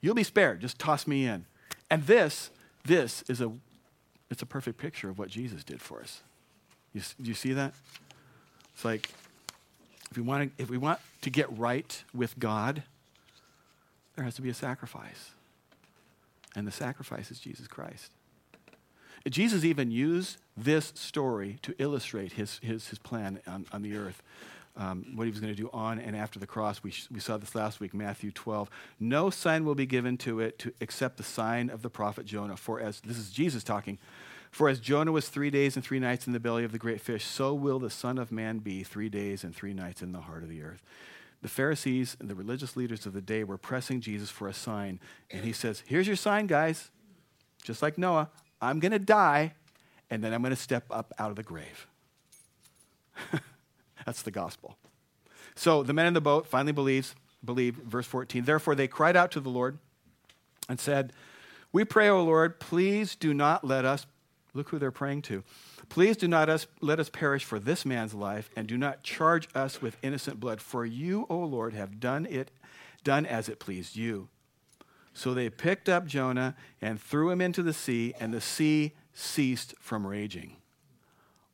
You'll 0.00 0.14
be 0.14 0.22
spared. 0.22 0.60
Just 0.60 0.78
toss 0.78 1.06
me 1.06 1.26
in. 1.26 1.46
And 1.90 2.06
this, 2.06 2.50
this 2.84 3.22
is 3.28 3.40
a, 3.40 3.52
it's 4.30 4.42
a 4.42 4.46
perfect 4.46 4.78
picture 4.78 5.08
of 5.08 5.18
what 5.18 5.28
Jesus 5.28 5.64
did 5.64 5.80
for 5.80 6.00
us. 6.00 6.22
You, 6.92 7.00
do 7.20 7.28
you 7.28 7.34
see 7.34 7.52
that? 7.52 7.74
It's 8.74 8.84
like 8.84 9.10
if 10.10 10.16
we, 10.16 10.22
want 10.22 10.56
to, 10.56 10.62
if 10.62 10.70
we 10.70 10.78
want 10.78 10.98
to 11.22 11.30
get 11.30 11.56
right 11.56 12.04
with 12.14 12.38
God, 12.38 12.82
there 14.14 14.24
has 14.24 14.34
to 14.36 14.42
be 14.42 14.48
a 14.48 14.54
sacrifice. 14.54 15.30
And 16.54 16.66
the 16.66 16.72
sacrifice 16.72 17.30
is 17.30 17.38
Jesus 17.38 17.68
Christ. 17.68 18.12
Jesus 19.28 19.64
even 19.64 19.90
used 19.90 20.38
this 20.56 20.92
story 20.94 21.58
to 21.62 21.74
illustrate 21.78 22.32
his, 22.32 22.60
his, 22.62 22.88
his 22.88 22.98
plan 22.98 23.40
on, 23.46 23.66
on 23.72 23.82
the 23.82 23.96
earth 23.96 24.22
um, 24.76 25.12
what 25.14 25.24
he 25.24 25.30
was 25.30 25.40
going 25.40 25.54
to 25.54 25.60
do 25.60 25.70
on 25.72 25.98
and 25.98 26.14
after 26.14 26.38
the 26.38 26.46
cross. 26.46 26.82
We, 26.82 26.90
sh- 26.90 27.08
we 27.10 27.20
saw 27.20 27.36
this 27.36 27.54
last 27.54 27.80
week, 27.80 27.94
Matthew 27.94 28.30
12. 28.30 28.70
No 29.00 29.30
sign 29.30 29.64
will 29.64 29.74
be 29.74 29.86
given 29.86 30.16
to 30.18 30.40
it 30.40 30.58
to, 30.60 30.72
except 30.80 31.16
the 31.16 31.22
sign 31.22 31.70
of 31.70 31.82
the 31.82 31.90
prophet 31.90 32.26
Jonah. 32.26 32.56
For 32.56 32.80
as, 32.80 33.00
this 33.00 33.18
is 33.18 33.30
Jesus 33.30 33.64
talking, 33.64 33.98
for 34.50 34.68
as 34.68 34.80
Jonah 34.80 35.12
was 35.12 35.28
three 35.28 35.50
days 35.50 35.76
and 35.76 35.84
three 35.84 35.98
nights 35.98 36.26
in 36.26 36.32
the 36.32 36.40
belly 36.40 36.64
of 36.64 36.72
the 36.72 36.78
great 36.78 37.00
fish, 37.00 37.24
so 37.24 37.54
will 37.54 37.78
the 37.78 37.90
Son 37.90 38.18
of 38.18 38.30
Man 38.30 38.58
be 38.58 38.82
three 38.82 39.08
days 39.08 39.44
and 39.44 39.54
three 39.54 39.74
nights 39.74 40.02
in 40.02 40.12
the 40.12 40.20
heart 40.20 40.42
of 40.42 40.48
the 40.48 40.62
earth. 40.62 40.82
The 41.42 41.48
Pharisees 41.48 42.16
and 42.20 42.28
the 42.28 42.34
religious 42.34 42.76
leaders 42.76 43.06
of 43.06 43.12
the 43.12 43.20
day 43.20 43.44
were 43.44 43.58
pressing 43.58 44.00
Jesus 44.00 44.30
for 44.30 44.48
a 44.48 44.54
sign. 44.54 44.98
And 45.30 45.44
he 45.44 45.52
says, 45.52 45.82
Here's 45.86 46.06
your 46.06 46.16
sign, 46.16 46.46
guys. 46.46 46.90
Just 47.62 47.82
like 47.82 47.98
Noah, 47.98 48.30
I'm 48.60 48.80
going 48.80 48.92
to 48.92 48.98
die, 48.98 49.54
and 50.08 50.22
then 50.24 50.32
I'm 50.32 50.40
going 50.42 50.54
to 50.54 50.60
step 50.60 50.84
up 50.90 51.12
out 51.18 51.30
of 51.30 51.36
the 51.36 51.42
grave. 51.42 51.86
That's 54.06 54.22
the 54.22 54.30
gospel. 54.30 54.78
So 55.56 55.82
the 55.82 55.92
men 55.92 56.06
in 56.06 56.14
the 56.14 56.20
boat 56.20 56.46
finally 56.46 56.72
believes, 56.72 57.14
believed, 57.44 57.82
verse 57.82 58.06
14. 58.06 58.44
Therefore 58.44 58.74
they 58.74 58.88
cried 58.88 59.16
out 59.16 59.32
to 59.32 59.40
the 59.40 59.50
Lord 59.50 59.78
and 60.68 60.80
said, 60.80 61.12
We 61.72 61.84
pray, 61.84 62.08
O 62.08 62.22
Lord, 62.22 62.60
please 62.60 63.16
do 63.16 63.34
not 63.34 63.64
let 63.64 63.84
us, 63.84 64.06
look 64.54 64.68
who 64.70 64.78
they're 64.78 64.90
praying 64.90 65.22
to, 65.22 65.42
please 65.88 66.16
do 66.16 66.28
not 66.28 66.48
us, 66.48 66.66
let 66.80 67.00
us 67.00 67.10
perish 67.10 67.44
for 67.44 67.58
this 67.58 67.84
man's 67.84 68.14
life, 68.14 68.48
and 68.56 68.66
do 68.66 68.78
not 68.78 69.02
charge 69.02 69.48
us 69.54 69.82
with 69.82 69.98
innocent 70.02 70.40
blood. 70.40 70.60
For 70.60 70.86
you, 70.86 71.26
O 71.28 71.38
Lord, 71.38 71.74
have 71.74 72.00
done 72.00 72.26
it, 72.26 72.50
done 73.02 73.26
as 73.26 73.48
it 73.48 73.58
pleased 73.58 73.96
you. 73.96 74.28
So 75.14 75.32
they 75.32 75.50
picked 75.50 75.88
up 75.88 76.06
Jonah 76.06 76.54
and 76.80 77.00
threw 77.00 77.30
him 77.30 77.40
into 77.40 77.62
the 77.62 77.72
sea, 77.72 78.14
and 78.20 78.32
the 78.32 78.40
sea 78.40 78.92
ceased 79.14 79.74
from 79.80 80.06
raging. 80.06 80.56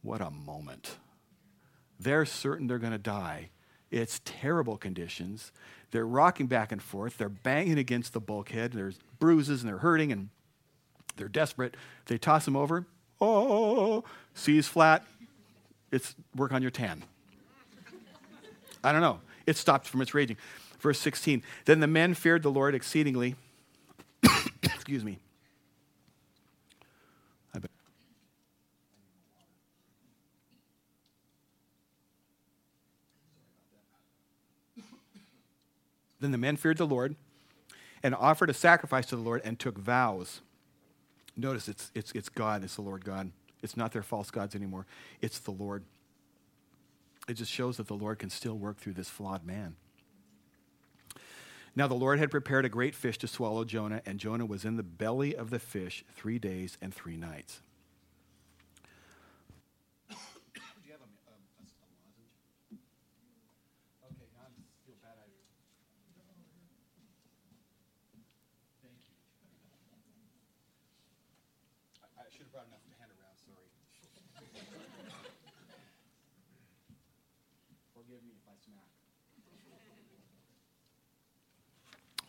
What 0.03 0.21
a 0.21 0.31
moment. 0.31 0.97
They're 2.03 2.25
certain 2.25 2.67
they're 2.67 2.79
going 2.79 2.93
to 2.93 2.99
die. 2.99 3.51
It's 3.91 4.21
terrible 4.25 4.77
conditions. 4.77 5.53
They're 5.91 6.07
rocking 6.07 6.47
back 6.47 6.73
and 6.73 6.83
forth. 6.83 7.19
They're 7.19 7.29
banging 7.29 7.79
against 7.79 8.15
the 8.15 8.21
bulkhead. 8.21 8.73
There's 8.73 8.99
bruises 9.19 9.63
and 9.63 9.69
they're 9.69 9.79
hurting 9.79 10.11
and 10.11 10.31
they're 11.17 11.29
desperate. 11.29 11.77
They 12.07 12.19
toss 12.19 12.45
them 12.45 12.57
over. 12.57 12.87
Oh, 13.21 14.05
seas 14.35 14.67
flat. 14.67 15.05
It's 15.91 16.15
work 16.35 16.53
on 16.53 16.63
your 16.63 16.71
tan. 16.71 17.05
I 18.83 18.93
don't 18.93 19.03
know. 19.03 19.21
It 19.47 19.57
stopped 19.57 19.87
from 19.87 20.01
its 20.01 20.15
raging. 20.15 20.39
Verse 20.81 20.99
16. 20.99 21.43
Then 21.67 21.81
the 21.81 21.87
men 21.87 22.15
feared 22.15 22.43
the 22.43 22.51
Lord 22.51 22.75
exceedingly. 22.75 23.37
Excuse 24.63 25.05
me. 25.05 25.19
Then 36.23 36.31
the 36.31 36.39
men 36.39 36.57
feared 36.57 36.79
the 36.79 36.87
Lord 36.87 37.17
and 38.01 38.15
offered 38.15 38.49
a 38.49 38.55
sacrifice 38.55 39.07
to 39.07 39.17
the 39.17 39.23
Lord 39.23 39.43
and 39.45 39.59
took 39.59 39.77
vows. 39.77 40.41
Notice 41.37 41.67
it's, 41.67 41.91
it's, 41.97 42.13
it's 42.13 42.29
God, 42.29 42.63
it's 42.63 42.77
the 42.77 42.83
Lord 42.83 43.05
God. 43.05 43.33
It's 43.61 43.77
not 43.77 43.91
their 43.93 44.05
false 44.05 44.31
gods 44.31 44.55
anymore, 44.55 44.87
it's 45.21 45.41
the 45.41 45.51
Lord. 45.51 45.83
It 47.29 47.35
just 47.35 47.51
shows 47.51 47.77
that 47.77 47.89
the 47.89 47.95
Lord 47.95 48.21
can 48.21 48.31
still 48.31 48.57
work 48.57 48.79
through 48.79 48.95
this 48.95 49.09
flawed 49.09 49.45
man. 49.45 49.75
Now 51.75 51.89
the 51.89 51.95
Lord 51.95 52.21
had 52.21 52.31
prepared 52.31 52.65
a 52.65 52.69
great 52.69 52.95
fish 52.95 53.19
to 53.19 53.27
swallow 53.27 53.65
Jonah, 53.65 54.03
and 54.07 54.21
Jonah 54.21 54.47
was 54.47 54.65
in 54.65 54.77
the 54.77 54.83
belly 54.83 55.35
of 55.35 55.51
the 55.51 55.59
fish 55.59 56.05
three 56.15 56.39
days 56.39 56.79
and 56.81 56.95
three 56.95 57.17
nights. 57.17 57.63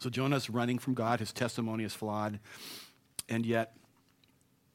So 0.03 0.09
Jonah's 0.09 0.49
running 0.49 0.79
from 0.79 0.95
God. 0.95 1.21
His 1.21 1.31
testimony 1.31 1.85
is 1.85 1.93
flawed. 1.93 2.39
And 3.29 3.45
yet, 3.45 3.77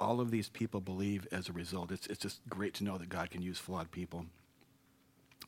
all 0.01 0.23
of 0.23 0.31
these 0.31 0.49
people 0.49 0.81
believe 0.81 1.29
as 1.31 1.51
a 1.51 1.53
result. 1.53 1.93
It's, 1.93 2.07
it's 2.07 2.19
just 2.19 2.41
great 2.49 2.73
to 2.75 2.85
know 2.85 2.97
that 2.97 3.11
God 3.11 3.31
can 3.31 3.43
use 3.43 3.59
flawed 3.59 3.91
people. 3.91 4.25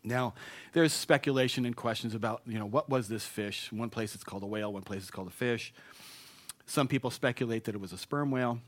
Now, 0.04 0.34
there's 0.74 0.92
speculation 0.92 1.64
and 1.64 1.74
questions 1.74 2.14
about, 2.14 2.42
you 2.46 2.58
know, 2.58 2.66
what 2.66 2.90
was 2.90 3.08
this 3.08 3.24
fish? 3.24 3.72
One 3.72 3.88
place 3.88 4.14
it's 4.14 4.22
called 4.22 4.42
a 4.42 4.46
whale, 4.46 4.70
one 4.70 4.82
place 4.82 5.00
it's 5.00 5.10
called 5.10 5.28
a 5.28 5.32
fish. 5.32 5.72
Some 6.66 6.86
people 6.86 7.10
speculate 7.10 7.64
that 7.64 7.74
it 7.74 7.80
was 7.80 7.94
a 7.94 7.98
sperm 7.98 8.30
whale. 8.30 8.60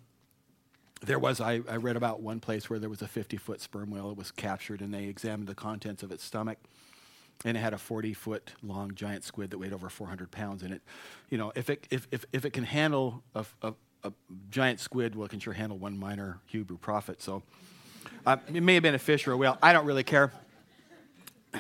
There 1.05 1.19
was, 1.19 1.41
I, 1.41 1.61
I 1.69 1.77
read 1.77 1.97
about 1.97 2.21
one 2.21 2.41
place 2.41 2.71
where 2.71 2.79
there 2.79 2.91
was 2.91 3.03
a 3.03 3.09
50 3.09 3.37
foot 3.37 3.61
sperm 3.61 3.91
whale. 3.91 4.09
that 4.09 4.19
was 4.19 4.31
captured 4.31 4.81
and 4.81 4.95
they 4.95 5.05
examined 5.05 5.49
the 5.49 5.55
contents 5.55 6.03
of 6.03 6.13
its 6.13 6.25
stomach 6.25 6.59
and 7.45 7.57
it 7.57 7.61
had 7.61 7.75
a 7.75 7.79
40 7.79 8.15
foot 8.15 8.53
long 8.63 8.95
giant 8.95 9.25
squid 9.25 9.51
that 9.51 9.59
weighed 9.59 9.73
over 9.73 9.89
400 9.89 10.31
pounds 10.31 10.63
in 10.63 10.73
it. 10.73 10.83
You 11.29 11.39
know, 11.39 11.53
if 11.55 11.71
it, 11.71 11.87
if, 11.91 12.07
if, 12.11 12.25
if 12.33 12.45
it 12.45 12.53
can 12.53 12.65
handle 12.65 13.23
a, 13.35 13.45
a, 13.63 13.75
a 14.05 14.13
giant 14.51 14.81
squid, 14.81 15.15
well, 15.15 15.27
it 15.27 15.31
can 15.31 15.41
sure 15.41 15.53
handle 15.53 15.79
one 15.79 15.99
minor 15.99 16.39
Hebrew 16.47 16.79
prophet. 16.79 17.21
So 17.21 17.43
uh, 18.27 18.37
it 18.53 18.63
may 18.63 18.75
have 18.75 18.83
been 18.83 18.95
a 18.95 18.99
fish 19.01 19.27
or 19.27 19.33
a 19.33 19.37
whale. 19.37 19.59
I 19.63 19.73
don't 19.73 19.87
really 19.87 20.05
care. 20.05 20.33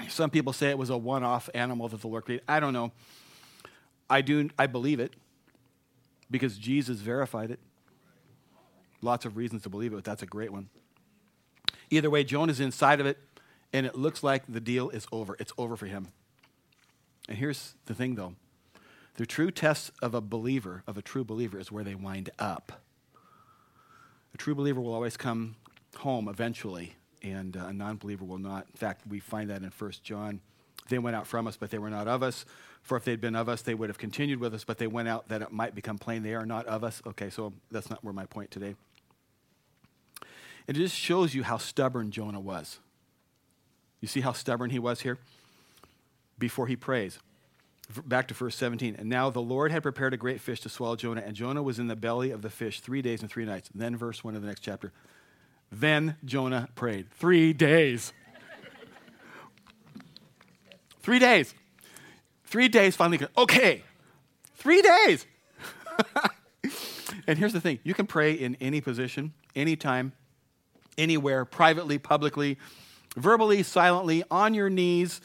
Some 0.08 0.30
people 0.30 0.52
say 0.52 0.70
it 0.70 0.78
was 0.78 0.90
a 0.90 0.96
one 0.96 1.22
off 1.22 1.50
animal 1.54 1.88
that 1.88 2.00
the 2.00 2.08
Lord 2.08 2.24
created. 2.24 2.44
I 2.48 2.60
don't 2.60 2.72
know. 2.72 2.92
I 4.08 4.22
do. 4.22 4.48
I 4.58 4.66
believe 4.66 5.00
it 5.00 5.14
because 6.30 6.56
Jesus 6.56 6.98
verified 7.00 7.50
it. 7.50 7.58
Lots 9.02 9.24
of 9.24 9.36
reasons 9.36 9.62
to 9.64 9.68
believe 9.68 9.92
it, 9.92 9.96
but 9.96 10.04
that's 10.04 10.22
a 10.22 10.26
great 10.26 10.52
one. 10.52 10.68
Either 11.90 12.08
way, 12.08 12.24
Jonah's 12.24 12.60
inside 12.60 13.00
of 13.00 13.06
it 13.06 13.18
and 13.72 13.86
it 13.86 13.96
looks 13.96 14.22
like 14.22 14.44
the 14.46 14.60
deal 14.60 14.90
is 14.90 15.06
over. 15.10 15.36
It's 15.38 15.52
over 15.56 15.76
for 15.76 15.86
him. 15.86 16.08
And 17.28 17.38
here's 17.38 17.74
the 17.86 17.94
thing, 17.94 18.16
though 18.16 18.34
the 19.16 19.26
true 19.26 19.50
test 19.50 19.90
of 20.00 20.14
a 20.14 20.20
believer, 20.20 20.82
of 20.86 20.96
a 20.96 21.02
true 21.02 21.24
believer, 21.24 21.58
is 21.58 21.70
where 21.70 21.84
they 21.84 21.94
wind 21.94 22.30
up. 22.38 22.80
A 24.34 24.38
true 24.38 24.54
believer 24.54 24.80
will 24.80 24.94
always 24.94 25.16
come 25.16 25.56
home 25.98 26.28
eventually, 26.28 26.96
and 27.22 27.56
uh, 27.56 27.66
a 27.66 27.72
non 27.72 27.96
believer 27.96 28.24
will 28.24 28.38
not. 28.38 28.66
In 28.70 28.76
fact, 28.76 29.02
we 29.06 29.20
find 29.20 29.50
that 29.50 29.62
in 29.62 29.70
1 29.70 29.92
John. 30.02 30.40
They 30.88 30.98
went 30.98 31.14
out 31.14 31.26
from 31.26 31.46
us, 31.46 31.56
but 31.56 31.70
they 31.70 31.78
were 31.78 31.90
not 31.90 32.08
of 32.08 32.22
us. 32.22 32.44
For 32.82 32.96
if 32.96 33.04
they'd 33.04 33.20
been 33.20 33.36
of 33.36 33.48
us, 33.48 33.62
they 33.62 33.74
would 33.74 33.88
have 33.88 33.98
continued 33.98 34.40
with 34.40 34.52
us, 34.52 34.64
but 34.64 34.78
they 34.78 34.88
went 34.88 35.08
out 35.08 35.28
that 35.28 35.40
it 35.40 35.52
might 35.52 35.74
become 35.74 35.96
plain 35.96 36.22
they 36.22 36.34
are 36.34 36.44
not 36.44 36.66
of 36.66 36.82
us. 36.82 37.00
Okay, 37.06 37.30
so 37.30 37.52
that's 37.70 37.88
not 37.88 38.02
where 38.02 38.12
my 38.12 38.26
point 38.26 38.50
today. 38.50 38.74
It 40.66 40.74
just 40.74 40.96
shows 40.96 41.34
you 41.34 41.42
how 41.42 41.58
stubborn 41.58 42.10
Jonah 42.10 42.40
was. 42.40 42.78
You 44.00 44.08
see 44.08 44.20
how 44.20 44.32
stubborn 44.32 44.70
he 44.70 44.78
was 44.78 45.00
here? 45.00 45.18
Before 46.38 46.66
he 46.66 46.76
prays. 46.76 47.18
Back 48.06 48.28
to 48.28 48.34
verse 48.34 48.56
17. 48.56 48.96
And 48.98 49.08
now 49.08 49.30
the 49.30 49.40
Lord 49.40 49.70
had 49.70 49.82
prepared 49.82 50.14
a 50.14 50.16
great 50.16 50.40
fish 50.40 50.60
to 50.60 50.68
swallow 50.68 50.96
Jonah, 50.96 51.22
and 51.24 51.36
Jonah 51.36 51.62
was 51.62 51.78
in 51.78 51.88
the 51.88 51.96
belly 51.96 52.30
of 52.30 52.42
the 52.42 52.50
fish 52.50 52.80
three 52.80 53.02
days 53.02 53.22
and 53.22 53.30
three 53.30 53.44
nights. 53.44 53.70
And 53.72 53.80
then, 53.80 53.96
verse 53.96 54.24
1 54.24 54.34
of 54.34 54.42
the 54.42 54.48
next 54.48 54.60
chapter. 54.60 54.92
Then 55.70 56.16
Jonah 56.24 56.68
prayed. 56.74 57.10
Three 57.10 57.52
days. 57.52 58.12
three 61.00 61.18
days. 61.18 61.54
Three 62.44 62.68
days 62.68 62.94
finally. 62.96 63.26
Okay. 63.36 63.82
Three 64.56 64.82
days. 64.82 65.26
and 67.26 67.38
here's 67.38 67.52
the 67.52 67.60
thing 67.60 67.78
you 67.82 67.94
can 67.94 68.06
pray 68.06 68.32
in 68.32 68.56
any 68.60 68.80
position, 68.80 69.32
anytime, 69.56 70.12
anywhere, 70.98 71.44
privately, 71.44 71.98
publicly, 71.98 72.58
verbally, 73.16 73.62
silently, 73.62 74.22
on 74.30 74.54
your 74.54 74.70
knees, 74.70 75.20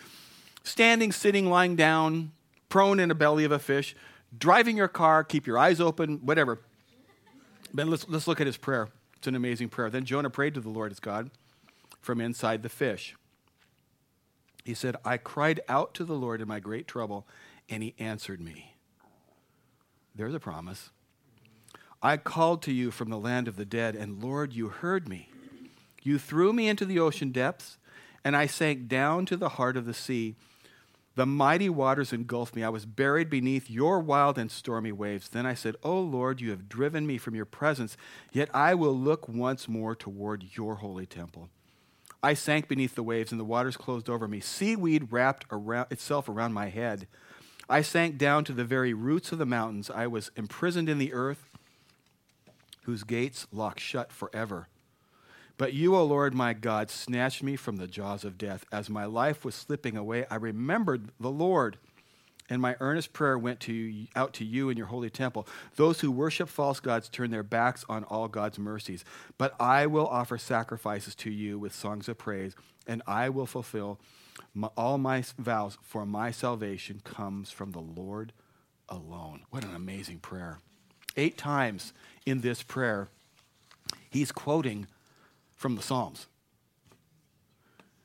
standing, 0.63 1.11
sitting, 1.11 1.49
lying 1.49 1.75
down, 1.75 2.31
prone 2.69 2.99
in 2.99 3.09
the 3.09 3.15
belly 3.15 3.43
of 3.43 3.51
a 3.51 3.59
fish, 3.59 3.95
driving 4.37 4.77
your 4.77 4.87
car, 4.87 5.23
keep 5.23 5.47
your 5.47 5.57
eyes 5.57 5.79
open, 5.79 6.17
whatever. 6.25 6.59
Then 7.73 7.89
let's, 7.89 8.07
let's 8.07 8.27
look 8.27 8.41
at 8.41 8.47
his 8.47 8.57
prayer. 8.57 8.89
It's 9.17 9.27
an 9.27 9.35
amazing 9.35 9.69
prayer. 9.69 9.89
Then 9.89 10.05
Jonah 10.05 10.29
prayed 10.29 10.53
to 10.53 10.61
the 10.61 10.69
Lord 10.69 10.91
his 10.91 10.99
God 10.99 11.31
from 12.01 12.21
inside 12.21 12.63
the 12.63 12.69
fish. 12.69 13.15
He 14.63 14.73
said, 14.73 14.97
I 15.05 15.17
cried 15.17 15.61
out 15.69 15.93
to 15.95 16.03
the 16.03 16.13
Lord 16.13 16.41
in 16.41 16.47
my 16.47 16.59
great 16.59 16.87
trouble, 16.87 17.25
and 17.69 17.81
he 17.81 17.95
answered 17.99 18.41
me. 18.41 18.73
There's 20.13 20.33
a 20.33 20.39
promise. 20.39 20.89
I 22.01 22.17
called 22.17 22.61
to 22.63 22.73
you 22.73 22.91
from 22.91 23.09
the 23.09 23.17
land 23.17 23.47
of 23.47 23.55
the 23.55 23.65
dead, 23.65 23.95
and 23.95 24.21
Lord, 24.21 24.53
you 24.53 24.69
heard 24.69 25.07
me. 25.07 25.29
You 26.07 26.17
threw 26.17 26.53
me 26.53 26.69
into 26.69 26.85
the 26.85 26.99
ocean 26.99 27.31
depths, 27.31 27.77
and 28.23 28.33
I 28.33 28.45
sank 28.45 28.87
down 28.87 29.25
to 29.25 29.35
the 29.35 29.49
heart 29.49 29.75
of 29.75 29.85
the 29.85 29.93
sea. 29.93 30.35
The 31.15 31.25
mighty 31.25 31.67
waters 31.67 32.13
engulfed 32.13 32.55
me. 32.55 32.63
I 32.63 32.69
was 32.69 32.85
buried 32.85 33.29
beneath 33.29 33.69
your 33.69 33.99
wild 33.99 34.37
and 34.37 34.49
stormy 34.49 34.93
waves. 34.93 35.27
Then 35.27 35.45
I 35.45 35.53
said, 35.53 35.75
Oh 35.83 35.99
Lord, 35.99 36.39
you 36.39 36.49
have 36.51 36.69
driven 36.69 37.05
me 37.05 37.17
from 37.17 37.35
your 37.35 37.43
presence, 37.43 37.97
yet 38.31 38.49
I 38.53 38.73
will 38.73 38.97
look 38.97 39.27
once 39.27 39.67
more 39.67 39.95
toward 39.95 40.55
your 40.55 40.75
holy 40.75 41.05
temple. 41.05 41.49
I 42.23 42.35
sank 42.35 42.69
beneath 42.69 42.95
the 42.95 43.03
waves, 43.03 43.33
and 43.33 43.39
the 43.39 43.43
waters 43.43 43.75
closed 43.75 44.09
over 44.09 44.29
me. 44.29 44.39
Seaweed 44.39 45.11
wrapped 45.11 45.43
around, 45.51 45.87
itself 45.91 46.29
around 46.29 46.53
my 46.53 46.69
head. 46.69 47.07
I 47.69 47.81
sank 47.81 48.17
down 48.17 48.45
to 48.45 48.53
the 48.53 48.63
very 48.63 48.93
roots 48.93 49.33
of 49.33 49.39
the 49.39 49.45
mountains. 49.45 49.91
I 49.93 50.07
was 50.07 50.31
imprisoned 50.37 50.87
in 50.87 50.99
the 50.99 51.11
earth, 51.11 51.49
whose 52.83 53.03
gates 53.03 53.45
locked 53.51 53.81
shut 53.81 54.13
forever. 54.13 54.69
But 55.57 55.73
you, 55.73 55.95
O 55.95 56.03
Lord 56.03 56.33
my 56.33 56.53
God, 56.53 56.89
snatched 56.91 57.41
me 57.41 57.55
from 57.55 57.77
the 57.77 57.87
jaws 57.87 58.23
of 58.23 58.37
death. 58.37 58.63
As 58.71 58.89
my 58.89 59.05
life 59.05 59.43
was 59.43 59.55
slipping 59.55 59.97
away, 59.97 60.25
I 60.29 60.35
remembered 60.35 61.09
the 61.19 61.31
Lord, 61.31 61.77
and 62.49 62.61
my 62.61 62.75
earnest 62.79 63.11
prayer 63.11 63.37
went 63.37 63.59
to 63.61 63.73
you, 63.73 64.07
out 64.15 64.33
to 64.35 64.45
you 64.45 64.69
in 64.69 64.77
your 64.77 64.87
holy 64.87 65.09
temple. 65.09 65.47
Those 65.75 66.01
who 66.01 66.11
worship 66.11 66.47
false 66.47 66.79
gods 66.79 67.09
turn 67.09 67.31
their 67.31 67.43
backs 67.43 67.83
on 67.89 68.03
all 68.03 68.27
God's 68.27 68.59
mercies. 68.59 69.03
But 69.37 69.59
I 69.59 69.87
will 69.87 70.07
offer 70.07 70.37
sacrifices 70.37 71.15
to 71.15 71.31
you 71.31 71.57
with 71.57 71.73
songs 71.73 72.07
of 72.07 72.19
praise, 72.19 72.55
and 72.85 73.01
I 73.07 73.29
will 73.29 73.47
fulfill 73.47 73.99
my, 74.53 74.69
all 74.77 74.99
my 74.99 75.23
vows, 75.39 75.79
for 75.81 76.05
my 76.05 76.29
salvation 76.29 77.01
comes 77.03 77.49
from 77.49 77.71
the 77.71 77.79
Lord 77.81 78.31
alone. 78.89 79.41
What 79.49 79.65
an 79.65 79.75
amazing 79.75 80.19
prayer. 80.19 80.59
Eight 81.15 81.35
times 81.35 81.93
in 82.27 82.41
this 82.41 82.61
prayer, 82.61 83.09
he's 84.11 84.31
quoting 84.31 84.85
from 85.57 85.75
the 85.75 85.81
Psalms. 85.81 86.27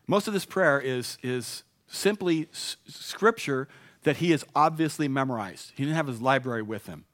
Most 0.08 0.26
of 0.26 0.34
this 0.34 0.44
prayer 0.44 0.80
is, 0.80 1.18
is 1.22 1.62
simply 1.86 2.48
s- 2.52 2.76
scripture 2.88 3.68
that 4.02 4.16
he 4.16 4.32
has 4.32 4.44
obviously 4.56 5.06
memorized. 5.06 5.72
He 5.76 5.84
didn't 5.84 5.94
have 5.96 6.08
his 6.08 6.20
library 6.20 6.62
with 6.62 6.86
him. 6.86 7.04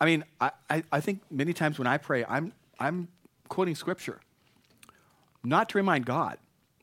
I 0.00 0.04
mean, 0.04 0.24
I, 0.40 0.52
I, 0.70 0.82
I 0.92 1.00
think 1.00 1.22
many 1.30 1.52
times 1.52 1.78
when 1.78 1.88
I 1.88 1.98
pray, 1.98 2.24
I'm, 2.28 2.52
I'm 2.78 3.08
quoting 3.48 3.74
scripture, 3.74 4.20
not 5.42 5.68
to 5.70 5.78
remind 5.78 6.06
God, 6.06 6.38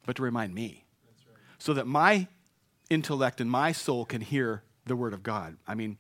but 0.05 0.15
to 0.17 0.23
remind 0.23 0.53
me, 0.53 0.83
right. 1.27 1.37
so 1.57 1.73
that 1.73 1.87
my 1.87 2.27
intellect 2.89 3.39
and 3.39 3.49
my 3.49 3.71
soul 3.71 4.03
can 4.05 4.21
hear 4.21 4.63
the 4.85 4.95
word 4.95 5.13
of 5.13 5.23
God. 5.23 5.57
I 5.67 5.75
mean, 5.75 5.97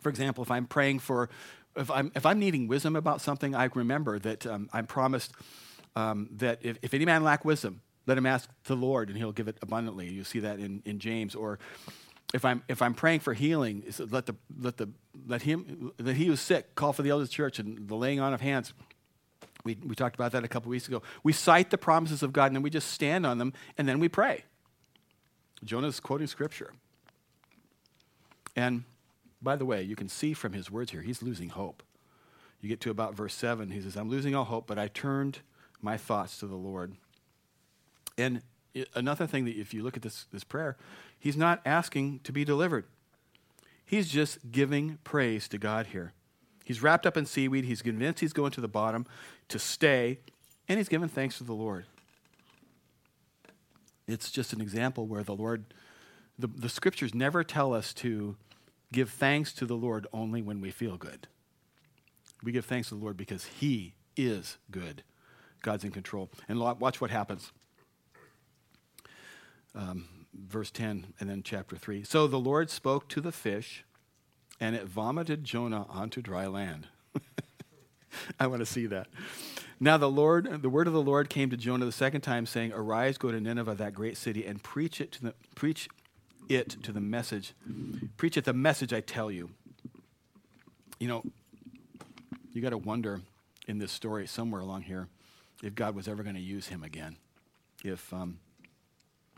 for 0.00 0.08
example, 0.08 0.42
if 0.42 0.50
I'm 0.50 0.66
praying 0.66 1.00
for 1.00 1.28
if 1.78 1.90
I'm, 1.90 2.12
if 2.14 2.26
I'm 2.26 2.38
needing 2.38 2.68
wisdom 2.68 2.96
about 2.96 3.20
something, 3.20 3.54
I 3.54 3.68
remember 3.74 4.18
that 4.18 4.46
um, 4.46 4.68
I'm 4.72 4.86
promised 4.86 5.32
um, 5.96 6.28
that 6.32 6.58
if, 6.62 6.78
if 6.82 6.94
any 6.94 7.04
man 7.04 7.24
lack 7.24 7.44
wisdom, 7.44 7.80
let 8.06 8.18
him 8.18 8.26
ask 8.26 8.48
the 8.64 8.76
Lord 8.76 9.08
and 9.08 9.18
he'll 9.18 9.32
give 9.32 9.48
it 9.48 9.58
abundantly. 9.62 10.08
You 10.10 10.24
see 10.24 10.40
that 10.40 10.58
in, 10.58 10.82
in 10.84 10.98
James. 10.98 11.34
Or 11.34 11.58
if 12.32 12.44
I'm, 12.44 12.62
if 12.68 12.82
I'm 12.82 12.94
praying 12.94 13.20
for 13.20 13.34
healing, 13.34 13.84
let, 14.10 14.26
the, 14.26 14.34
let, 14.58 14.76
the, 14.76 14.88
let 15.26 15.42
him, 15.42 15.92
that 15.98 16.16
he 16.16 16.26
who's 16.26 16.40
sick, 16.40 16.74
call 16.74 16.92
for 16.92 17.02
the 17.02 17.10
elders 17.10 17.30
church 17.30 17.58
and 17.58 17.88
the 17.88 17.94
laying 17.94 18.20
on 18.20 18.32
of 18.32 18.40
hands. 18.40 18.72
We, 19.64 19.76
we 19.84 19.94
talked 19.94 20.14
about 20.14 20.32
that 20.32 20.44
a 20.44 20.48
couple 20.48 20.70
weeks 20.70 20.88
ago. 20.88 21.02
We 21.22 21.32
cite 21.32 21.70
the 21.70 21.78
promises 21.78 22.22
of 22.22 22.32
God 22.32 22.46
and 22.46 22.56
then 22.56 22.62
we 22.62 22.70
just 22.70 22.90
stand 22.90 23.26
on 23.26 23.38
them 23.38 23.52
and 23.76 23.88
then 23.88 23.98
we 23.98 24.08
pray. 24.08 24.44
Jonah's 25.64 26.00
quoting 26.00 26.28
scripture. 26.28 26.72
And 28.56 28.84
by 29.40 29.56
the 29.56 29.64
way, 29.64 29.82
you 29.82 29.96
can 29.96 30.08
see 30.08 30.32
from 30.32 30.52
his 30.52 30.70
words 30.70 30.90
here, 30.90 31.02
he's 31.02 31.22
losing 31.22 31.50
hope. 31.50 31.82
You 32.60 32.68
get 32.68 32.80
to 32.82 32.90
about 32.90 33.14
verse 33.14 33.34
7, 33.34 33.70
he 33.70 33.80
says, 33.80 33.96
I'm 33.96 34.08
losing 34.08 34.34
all 34.34 34.44
hope, 34.44 34.66
but 34.66 34.78
I 34.78 34.88
turned 34.88 35.40
my 35.80 35.96
thoughts 35.96 36.38
to 36.38 36.46
the 36.46 36.56
Lord. 36.56 36.94
And 38.16 38.42
another 38.94 39.26
thing 39.26 39.44
that 39.44 39.56
if 39.56 39.72
you 39.72 39.82
look 39.82 39.96
at 39.96 40.02
this, 40.02 40.26
this 40.32 40.44
prayer, 40.44 40.76
he's 41.18 41.36
not 41.36 41.60
asking 41.64 42.20
to 42.24 42.32
be 42.32 42.44
delivered. 42.44 42.84
He's 43.84 44.08
just 44.08 44.50
giving 44.50 44.98
praise 45.04 45.48
to 45.48 45.58
God 45.58 45.86
here. 45.86 46.12
He's 46.64 46.82
wrapped 46.82 47.06
up 47.06 47.16
in 47.16 47.24
seaweed. 47.24 47.64
He's 47.64 47.80
convinced 47.80 48.20
he's 48.20 48.34
going 48.34 48.50
to 48.52 48.60
the 48.60 48.68
bottom 48.68 49.06
to 49.48 49.58
stay, 49.58 50.18
and 50.68 50.78
he's 50.78 50.88
giving 50.88 51.08
thanks 51.08 51.38
to 51.38 51.44
the 51.44 51.54
Lord. 51.54 51.86
It's 54.06 54.30
just 54.30 54.52
an 54.52 54.60
example 54.60 55.06
where 55.06 55.22
the 55.22 55.34
Lord, 55.34 55.64
the, 56.38 56.48
the 56.48 56.68
scriptures 56.68 57.14
never 57.14 57.44
tell 57.44 57.72
us 57.72 57.94
to 57.94 58.36
give 58.92 59.10
thanks 59.10 59.52
to 59.54 59.66
the 59.66 59.76
Lord 59.76 60.06
only 60.12 60.42
when 60.42 60.60
we 60.60 60.70
feel 60.70 60.96
good. 60.96 61.28
We 62.42 62.52
give 62.52 62.64
thanks 62.64 62.88
to 62.88 62.94
the 62.94 63.02
Lord 63.02 63.16
because 63.16 63.44
He 63.44 63.94
is 64.16 64.58
good. 64.70 65.02
God's 65.62 65.84
in 65.84 65.90
control. 65.90 66.30
And 66.48 66.60
watch 66.60 67.00
what 67.00 67.10
happens. 67.10 67.52
Um, 69.74 70.08
verse 70.34 70.70
10 70.70 71.14
and 71.20 71.28
then 71.28 71.42
chapter 71.42 71.76
3. 71.76 72.02
So 72.04 72.26
the 72.26 72.38
Lord 72.38 72.70
spoke 72.70 73.08
to 73.08 73.20
the 73.20 73.32
fish, 73.32 73.84
and 74.60 74.74
it 74.74 74.86
vomited 74.86 75.44
Jonah 75.44 75.86
onto 75.88 76.22
dry 76.22 76.46
land. 76.46 76.88
I 78.40 78.46
want 78.46 78.60
to 78.60 78.66
see 78.66 78.86
that. 78.86 79.08
Now 79.80 79.96
the 79.96 80.10
Lord, 80.10 80.62
the 80.62 80.68
word 80.68 80.88
of 80.88 80.92
the 80.92 81.02
Lord 81.02 81.28
came 81.28 81.50
to 81.50 81.56
Jonah 81.56 81.84
the 81.84 81.92
second 81.92 82.22
time, 82.22 82.46
saying, 82.46 82.72
"Arise, 82.72 83.16
go 83.16 83.30
to 83.30 83.40
Nineveh, 83.40 83.76
that 83.76 83.94
great 83.94 84.16
city, 84.16 84.44
and 84.44 84.62
preach 84.62 85.00
it 85.00 85.12
to 85.12 85.22
the 85.22 85.34
preach 85.54 85.88
it 86.48 86.82
to 86.82 86.92
the 86.92 87.00
message. 87.00 87.54
Preach 88.16 88.36
it 88.36 88.44
the 88.44 88.52
message 88.52 88.92
I 88.92 89.00
tell 89.00 89.30
you. 89.30 89.50
You 90.98 91.08
know, 91.08 91.24
you 92.52 92.62
got 92.62 92.70
to 92.70 92.78
wonder 92.78 93.20
in 93.66 93.78
this 93.78 93.92
story 93.92 94.26
somewhere 94.26 94.60
along 94.60 94.82
here 94.82 95.08
if 95.62 95.74
God 95.74 95.94
was 95.94 96.08
ever 96.08 96.22
going 96.22 96.34
to 96.34 96.40
use 96.40 96.68
him 96.68 96.82
again. 96.82 97.16
If 97.84 98.12
um, 98.12 98.38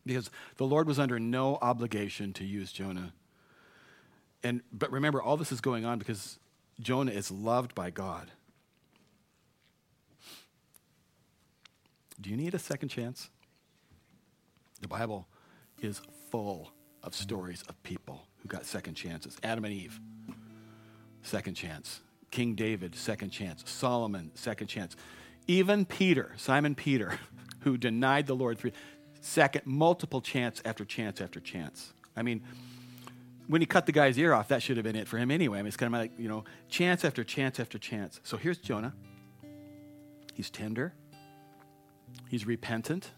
because 0.06 0.30
the 0.56 0.66
Lord 0.66 0.86
was 0.86 0.98
under 0.98 1.18
no 1.18 1.58
obligation 1.60 2.32
to 2.34 2.44
use 2.44 2.72
Jonah. 2.72 3.12
And 4.42 4.62
but 4.72 4.90
remember, 4.90 5.20
all 5.20 5.36
this 5.36 5.52
is 5.52 5.60
going 5.60 5.84
on 5.84 5.98
because 5.98 6.38
Jonah 6.80 7.12
is 7.12 7.30
loved 7.30 7.74
by 7.74 7.90
God. 7.90 8.30
Do 12.20 12.30
you 12.30 12.36
need 12.36 12.54
a 12.54 12.58
second 12.58 12.88
chance? 12.88 13.30
The 14.80 14.88
Bible 14.88 15.26
is 15.82 16.00
full 16.30 16.70
of 17.02 17.14
stories 17.14 17.62
of 17.68 17.82
people 17.82 18.26
who 18.38 18.48
got 18.48 18.64
second 18.66 18.94
chances. 18.94 19.36
Adam 19.42 19.64
and 19.64 19.74
Eve, 19.74 20.00
second 21.22 21.54
chance. 21.54 22.00
King 22.30 22.54
David, 22.54 22.94
second 22.94 23.30
chance. 23.30 23.68
Solomon, 23.68 24.30
second 24.34 24.68
chance. 24.68 24.96
Even 25.46 25.84
Peter, 25.84 26.32
Simon 26.36 26.74
Peter, 26.74 27.18
who 27.60 27.76
denied 27.76 28.26
the 28.26 28.34
Lord 28.34 28.58
three, 28.58 28.72
second, 29.20 29.62
multiple 29.66 30.20
chance 30.20 30.62
after 30.64 30.84
chance 30.84 31.20
after 31.20 31.40
chance. 31.40 31.92
I 32.16 32.22
mean, 32.22 32.42
when 33.48 33.60
he 33.60 33.66
cut 33.66 33.86
the 33.86 33.92
guy's 33.92 34.16
ear 34.16 34.32
off, 34.32 34.48
that 34.48 34.62
should 34.62 34.76
have 34.76 34.84
been 34.84 34.96
it 34.96 35.08
for 35.08 35.18
him 35.18 35.30
anyway. 35.30 35.58
I 35.58 35.62
mean, 35.62 35.68
it's 35.68 35.76
kind 35.76 35.92
of 35.92 36.00
like, 36.00 36.12
you 36.18 36.28
know, 36.28 36.44
chance 36.68 37.04
after 37.04 37.24
chance 37.24 37.58
after 37.58 37.78
chance. 37.78 38.20
So 38.22 38.36
here's 38.36 38.58
Jonah. 38.58 38.94
He's 40.34 40.50
tender. 40.50 40.94
He's 42.28 42.46
repentant. 42.46 43.10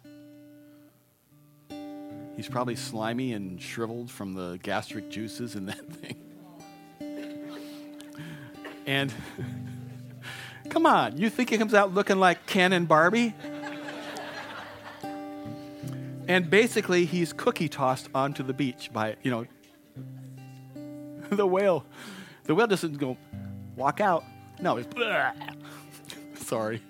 He's 2.36 2.48
probably 2.48 2.76
slimy 2.76 3.32
and 3.32 3.60
shriveled 3.60 4.10
from 4.10 4.34
the 4.34 4.58
gastric 4.62 5.10
juices 5.10 5.54
in 5.54 5.66
that 5.66 5.86
thing. 5.92 6.16
And 8.86 9.12
come 10.68 10.86
on, 10.86 11.18
you 11.18 11.30
think 11.30 11.50
he 11.50 11.58
comes 11.58 11.74
out 11.74 11.94
looking 11.94 12.18
like 12.18 12.46
Ken 12.46 12.72
and 12.72 12.88
Barbie? 12.88 13.34
And 16.28 16.48
basically, 16.48 17.04
he's 17.04 17.32
cookie 17.32 17.68
tossed 17.68 18.08
onto 18.14 18.42
the 18.42 18.52
beach 18.52 18.90
by, 18.92 19.16
you 19.22 19.30
know, 19.30 19.46
the 21.30 21.46
whale. 21.46 21.84
The 22.44 22.54
whale 22.54 22.66
doesn't 22.66 22.98
go 22.98 23.16
walk 23.76 24.00
out. 24.00 24.24
No, 24.60 24.76
it's 24.76 24.88
sorry. 26.34 26.80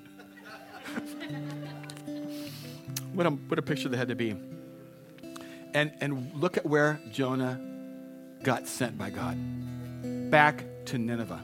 what 3.14 3.26
a 3.26 3.30
what 3.30 3.58
a 3.58 3.62
picture 3.62 3.88
they 3.88 3.96
had 3.96 4.08
to 4.08 4.14
be. 4.14 4.36
And 5.74 5.92
and 6.00 6.32
look 6.34 6.56
at 6.56 6.66
where 6.66 7.00
Jonah 7.10 7.60
got 8.42 8.66
sent 8.66 8.98
by 8.98 9.10
God. 9.10 9.38
Back 10.30 10.64
to 10.86 10.98
Nineveh. 10.98 11.42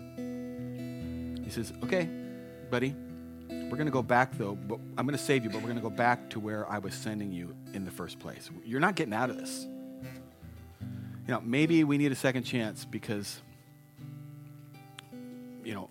He 1.44 1.50
says, 1.50 1.72
"Okay, 1.82 2.08
buddy, 2.70 2.94
we're 3.48 3.76
going 3.76 3.86
to 3.86 3.92
go 3.92 4.02
back 4.02 4.36
though, 4.36 4.54
but 4.54 4.78
I'm 4.96 5.06
going 5.06 5.16
to 5.16 5.22
save 5.22 5.44
you, 5.44 5.50
but 5.50 5.58
we're 5.58 5.68
going 5.68 5.76
to 5.76 5.82
go 5.82 5.90
back 5.90 6.30
to 6.30 6.40
where 6.40 6.68
I 6.68 6.78
was 6.78 6.94
sending 6.94 7.32
you 7.32 7.54
in 7.72 7.84
the 7.84 7.90
first 7.90 8.18
place. 8.18 8.50
You're 8.64 8.80
not 8.80 8.94
getting 8.94 9.14
out 9.14 9.30
of 9.30 9.38
this. 9.38 9.66
You 11.26 11.34
know, 11.34 11.40
maybe 11.42 11.84
we 11.84 11.98
need 11.98 12.12
a 12.12 12.16
second 12.16 12.44
chance 12.44 12.84
because 12.84 13.40
you 15.68 15.74
know, 15.74 15.90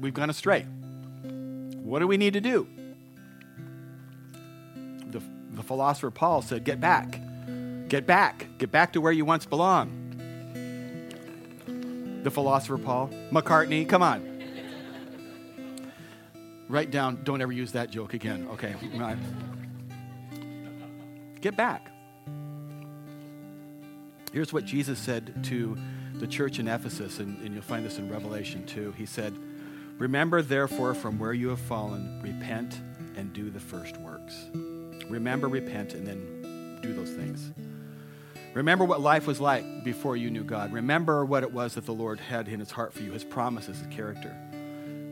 we've 0.00 0.12
gone 0.12 0.28
astray. 0.28 0.62
What 0.62 2.00
do 2.00 2.08
we 2.08 2.16
need 2.16 2.32
to 2.32 2.40
do? 2.40 2.66
The, 5.10 5.22
the 5.52 5.62
philosopher 5.62 6.10
Paul 6.10 6.42
said, 6.42 6.64
Get 6.64 6.80
back. 6.80 7.20
Get 7.88 8.06
back. 8.06 8.46
Get 8.58 8.70
back 8.70 8.92
to 8.92 9.00
where 9.00 9.12
you 9.12 9.24
once 9.24 9.46
belonged. 9.46 10.04
The 12.22 12.30
philosopher 12.30 12.76
Paul, 12.76 13.10
McCartney, 13.30 13.88
come 13.88 14.02
on. 14.02 14.26
Write 16.68 16.90
down, 16.90 17.20
don't 17.24 17.40
ever 17.40 17.52
use 17.52 17.72
that 17.72 17.90
joke 17.90 18.12
again. 18.12 18.46
Okay. 18.52 18.74
Get 21.40 21.56
back. 21.56 21.90
Here's 24.32 24.52
what 24.52 24.66
Jesus 24.66 24.98
said 24.98 25.42
to 25.44 25.78
the 26.16 26.26
church 26.26 26.58
in 26.58 26.68
Ephesus, 26.68 27.20
and, 27.20 27.38
and 27.42 27.54
you'll 27.54 27.62
find 27.62 27.86
this 27.86 27.96
in 27.96 28.10
Revelation 28.10 28.66
2. 28.66 28.92
He 28.92 29.06
said, 29.06 29.34
Remember, 29.96 30.42
therefore, 30.42 30.92
from 30.94 31.18
where 31.18 31.32
you 31.32 31.48
have 31.48 31.60
fallen, 31.60 32.20
repent 32.22 32.80
and 33.16 33.32
do 33.32 33.48
the 33.50 33.60
first 33.60 33.96
works. 33.96 34.46
Remember, 35.08 35.48
repent, 35.48 35.94
and 35.94 36.06
then 36.06 36.80
do 36.82 36.92
those 36.92 37.10
things. 37.10 37.52
Remember 38.54 38.84
what 38.84 39.00
life 39.00 39.26
was 39.26 39.40
like 39.40 39.84
before 39.84 40.16
you 40.16 40.30
knew 40.30 40.42
God. 40.42 40.72
Remember 40.72 41.24
what 41.24 41.42
it 41.42 41.52
was 41.52 41.74
that 41.74 41.86
the 41.86 41.92
Lord 41.92 42.18
had 42.18 42.48
in 42.48 42.60
his 42.60 42.70
heart 42.70 42.92
for 42.92 43.02
you, 43.02 43.12
his 43.12 43.24
promises, 43.24 43.78
his 43.78 43.86
character. 43.88 44.34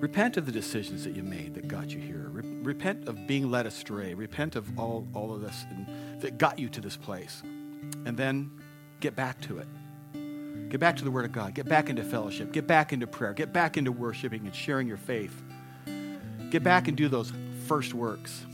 Repent 0.01 0.37
of 0.37 0.47
the 0.47 0.53
decisions 0.53 1.05
that 1.05 1.15
you 1.15 1.23
made 1.23 1.55
that 1.55 1.69
got 1.69 1.91
you 1.91 2.01
here. 2.01 2.29
Re- 2.31 2.43
repent 2.63 3.09
of 3.09 3.27
being 3.27 3.51
led 3.51 3.67
astray. 3.67 4.15
Repent 4.15 4.57
of 4.57 4.79
all, 4.79 5.07
all 5.15 5.35
of 5.35 5.41
this 5.41 5.65
that 6.21 6.39
got 6.39 6.59
you 6.59 6.69
to 6.69 6.81
this 6.81 6.97
place. 6.97 7.43
And 8.05 8.17
then 8.17 8.51
get 9.01 9.17
back 9.17 9.41
to 9.43 9.59
it. 9.59 9.69
Get 10.71 10.81
back 10.81 10.97
to 10.97 11.05
the 11.05 11.11
Word 11.11 11.25
of 11.25 11.33
God. 11.33 11.55
Get 11.55 11.67
back 11.67 11.89
into 11.89 12.03
fellowship. 12.03 12.53
Get 12.53 12.67
back 12.67 12.93
into 12.93 13.07
prayer. 13.07 13.33
Get 13.33 13.53
back 13.53 13.77
into 13.77 13.93
worshiping 13.93 14.45
and 14.45 14.55
sharing 14.55 14.89
your 14.89 14.97
faith. 14.97 15.43
Get 16.51 16.63
back 16.63 16.89
and 16.89 16.97
do 16.97 17.09
those 17.09 17.33
first 17.67 17.95
works. 17.95 18.45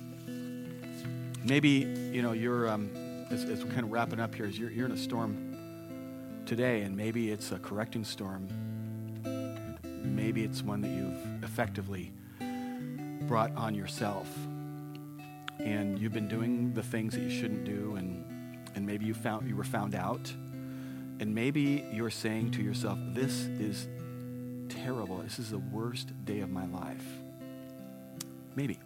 Maybe, 1.45 1.71
you 2.13 2.23
know, 2.23 2.33
you're, 2.33 2.69
um, 2.69 2.91
as, 3.33 3.45
as, 3.45 3.65
we're 3.65 3.71
kind 3.71 3.85
of 3.85 3.91
wrapping 3.91 4.21
up 4.21 4.35
here, 4.35 4.47
is 4.47 4.59
you're, 4.59 4.71
you're 4.71 4.87
in 4.87 4.93
a 4.93 4.97
storm 4.97 6.43
today, 6.47 6.83
and 6.83 6.97
maybe 6.97 7.31
it's 7.31 7.53
a 7.53 7.59
correcting 7.59 8.05
storm. 8.05 8.49
Maybe 9.85 10.45
it's 10.45 10.63
one 10.63 10.81
that 10.83 10.91
you've 10.91 11.45
effectively 11.45 12.13
brought 13.27 13.55
on 13.57 13.75
yourself. 13.75 14.29
And 15.59 15.99
you've 15.99 16.13
been 16.13 16.29
doing 16.29 16.73
the 16.75 16.83
things 16.83 17.15
that 17.15 17.23
you 17.23 17.31
shouldn't 17.31 17.65
do, 17.65 17.97
and, 17.97 18.59
and 18.75 18.87
maybe 18.87 19.07
you, 19.07 19.15
found, 19.15 19.49
you 19.49 19.57
were 19.57 19.65
found 19.65 19.95
out 19.95 20.33
and 21.23 21.33
maybe 21.33 21.87
you're 21.93 22.11
saying 22.11 22.51
to 22.51 22.63
yourself, 22.63 22.99
this 23.13 23.45
is 23.45 23.87
terrible. 24.69 25.19
This 25.19 25.39
is 25.39 25.51
the 25.51 25.59
worst 25.61 26.13
day 26.25 26.41
of 26.41 26.51
my 26.51 26.67
life. 26.67 27.05
Maybe. 28.57 28.81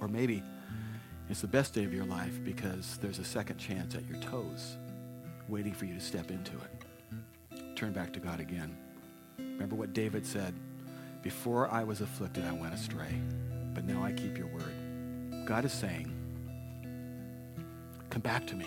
Or 0.00 0.06
maybe 0.06 0.44
it's 1.30 1.40
the 1.42 1.46
best 1.46 1.74
day 1.74 1.84
of 1.84 1.92
your 1.92 2.06
life 2.06 2.42
because 2.42 2.98
there's 3.02 3.18
a 3.18 3.24
second 3.24 3.58
chance 3.58 3.94
at 3.94 4.06
your 4.08 4.18
toes 4.18 4.78
waiting 5.48 5.74
for 5.74 5.84
you 5.84 5.94
to 5.94 6.00
step 6.00 6.30
into 6.30 6.52
it. 6.52 7.76
Turn 7.76 7.92
back 7.92 8.12
to 8.14 8.20
God 8.20 8.40
again. 8.40 8.76
Remember 9.38 9.76
what 9.76 9.92
David 9.92 10.24
said 10.24 10.54
Before 11.22 11.70
I 11.70 11.84
was 11.84 12.00
afflicted, 12.00 12.44
I 12.44 12.52
went 12.52 12.72
astray, 12.72 13.20
but 13.74 13.84
now 13.84 14.02
I 14.02 14.12
keep 14.12 14.38
your 14.38 14.46
word. 14.46 15.44
God 15.46 15.64
is 15.64 15.72
saying, 15.72 16.14
Come 18.10 18.22
back 18.22 18.46
to 18.46 18.54
me. 18.54 18.66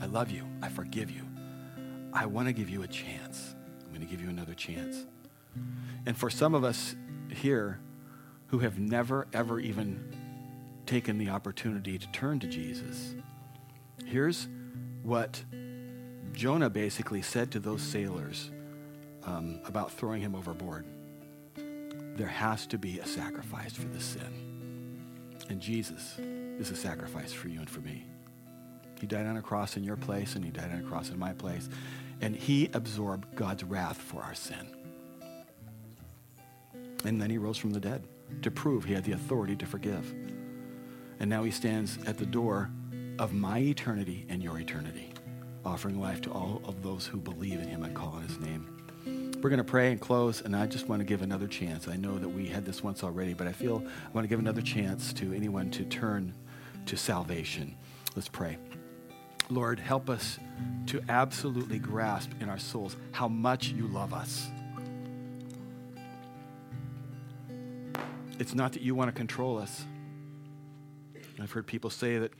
I 0.00 0.06
love 0.06 0.30
you. 0.30 0.44
I 0.62 0.68
forgive 0.68 1.10
you. 1.10 1.22
I 2.12 2.26
want 2.26 2.48
to 2.48 2.52
give 2.52 2.68
you 2.68 2.82
a 2.82 2.88
chance. 2.88 3.54
I'm 3.84 3.88
going 3.90 4.00
to 4.00 4.06
give 4.06 4.20
you 4.20 4.28
another 4.28 4.54
chance. 4.54 5.06
And 6.06 6.16
for 6.16 6.30
some 6.30 6.54
of 6.54 6.64
us 6.64 6.96
here 7.28 7.78
who 8.48 8.58
have 8.58 8.78
never, 8.78 9.28
ever 9.32 9.60
even 9.60 10.02
taken 10.90 11.18
the 11.18 11.28
opportunity 11.28 11.96
to 11.96 12.08
turn 12.08 12.40
to 12.40 12.48
Jesus, 12.48 13.14
here's 14.04 14.48
what 15.04 15.40
Jonah 16.32 16.68
basically 16.68 17.22
said 17.22 17.52
to 17.52 17.60
those 17.60 17.80
sailors 17.80 18.50
um, 19.22 19.60
about 19.66 19.92
throwing 19.92 20.20
him 20.20 20.34
overboard. 20.34 20.84
There 22.16 22.26
has 22.26 22.66
to 22.66 22.76
be 22.76 22.98
a 22.98 23.06
sacrifice 23.06 23.72
for 23.72 23.86
this 23.86 24.02
sin. 24.02 25.38
And 25.48 25.60
Jesus 25.60 26.18
is 26.18 26.72
a 26.72 26.76
sacrifice 26.76 27.32
for 27.32 27.46
you 27.46 27.60
and 27.60 27.70
for 27.70 27.80
me. 27.82 28.04
He 29.00 29.06
died 29.06 29.26
on 29.26 29.36
a 29.36 29.42
cross 29.42 29.76
in 29.76 29.84
your 29.84 29.96
place, 29.96 30.34
and 30.34 30.44
he 30.44 30.50
died 30.50 30.72
on 30.72 30.80
a 30.80 30.88
cross 30.88 31.10
in 31.10 31.18
my 31.20 31.32
place. 31.34 31.68
And 32.20 32.34
he 32.34 32.68
absorbed 32.74 33.36
God's 33.36 33.62
wrath 33.62 33.96
for 33.96 34.24
our 34.24 34.34
sin. 34.34 34.74
And 37.04 37.22
then 37.22 37.30
he 37.30 37.38
rose 37.38 37.58
from 37.58 37.70
the 37.70 37.80
dead 37.80 38.02
to 38.42 38.50
prove 38.50 38.82
he 38.82 38.92
had 38.92 39.04
the 39.04 39.12
authority 39.12 39.54
to 39.54 39.66
forgive. 39.66 40.12
And 41.20 41.28
now 41.28 41.44
he 41.44 41.50
stands 41.50 41.98
at 42.06 42.18
the 42.18 42.26
door 42.26 42.70
of 43.18 43.32
my 43.32 43.58
eternity 43.58 44.26
and 44.30 44.42
your 44.42 44.58
eternity, 44.58 45.12
offering 45.64 46.00
life 46.00 46.22
to 46.22 46.32
all 46.32 46.62
of 46.64 46.82
those 46.82 47.06
who 47.06 47.18
believe 47.18 47.60
in 47.60 47.68
him 47.68 47.84
and 47.84 47.94
call 47.94 48.14
on 48.14 48.22
his 48.22 48.40
name. 48.40 48.66
We're 49.42 49.50
going 49.50 49.58
to 49.58 49.64
pray 49.64 49.90
and 49.90 50.00
close, 50.00 50.42
and 50.42 50.54
I 50.56 50.66
just 50.66 50.88
want 50.88 51.00
to 51.00 51.04
give 51.04 51.22
another 51.22 51.46
chance. 51.46 51.88
I 51.88 51.96
know 51.96 52.18
that 52.18 52.28
we 52.28 52.46
had 52.46 52.64
this 52.64 52.82
once 52.82 53.04
already, 53.04 53.34
but 53.34 53.46
I 53.46 53.52
feel 53.52 53.82
I 53.86 54.10
want 54.12 54.24
to 54.24 54.28
give 54.28 54.38
another 54.38 54.60
chance 54.60 55.12
to 55.14 55.32
anyone 55.32 55.70
to 55.72 55.84
turn 55.84 56.34
to 56.86 56.96
salvation. 56.96 57.74
Let's 58.16 58.28
pray. 58.28 58.58
Lord, 59.48 59.78
help 59.78 60.10
us 60.10 60.38
to 60.86 61.02
absolutely 61.08 61.78
grasp 61.78 62.30
in 62.40 62.48
our 62.48 62.58
souls 62.58 62.96
how 63.12 63.28
much 63.28 63.68
you 63.68 63.86
love 63.86 64.12
us. 64.12 64.50
It's 68.38 68.54
not 68.54 68.72
that 68.72 68.82
you 68.82 68.94
want 68.94 69.08
to 69.08 69.12
control 69.12 69.58
us. 69.58 69.84
I've 71.42 71.52
heard 71.52 71.66
people 71.66 71.90
say 71.90 72.18
that 72.18 72.32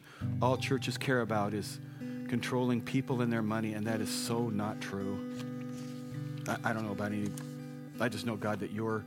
all 0.42 0.57
churches 0.57 0.98
care 0.98 1.20
about 1.20 1.55
is 1.55 1.80
controlling 2.28 2.80
people 2.80 3.22
and 3.22 3.32
their 3.32 3.42
money, 3.42 3.74
and 3.74 3.86
that 3.86 4.01
is 4.01 4.11
so 4.11 4.48
not 4.48 4.80
true. 4.80 5.18
I, 6.46 6.57
I 6.64 6.72
don't 6.72 6.84
know 6.84 6.92
about 6.92 7.12
any, 7.12 7.28
I 7.98 8.09
just 8.09 8.26
know, 8.26 8.36
God, 8.36 8.61
that 8.61 8.72
your 8.72 9.05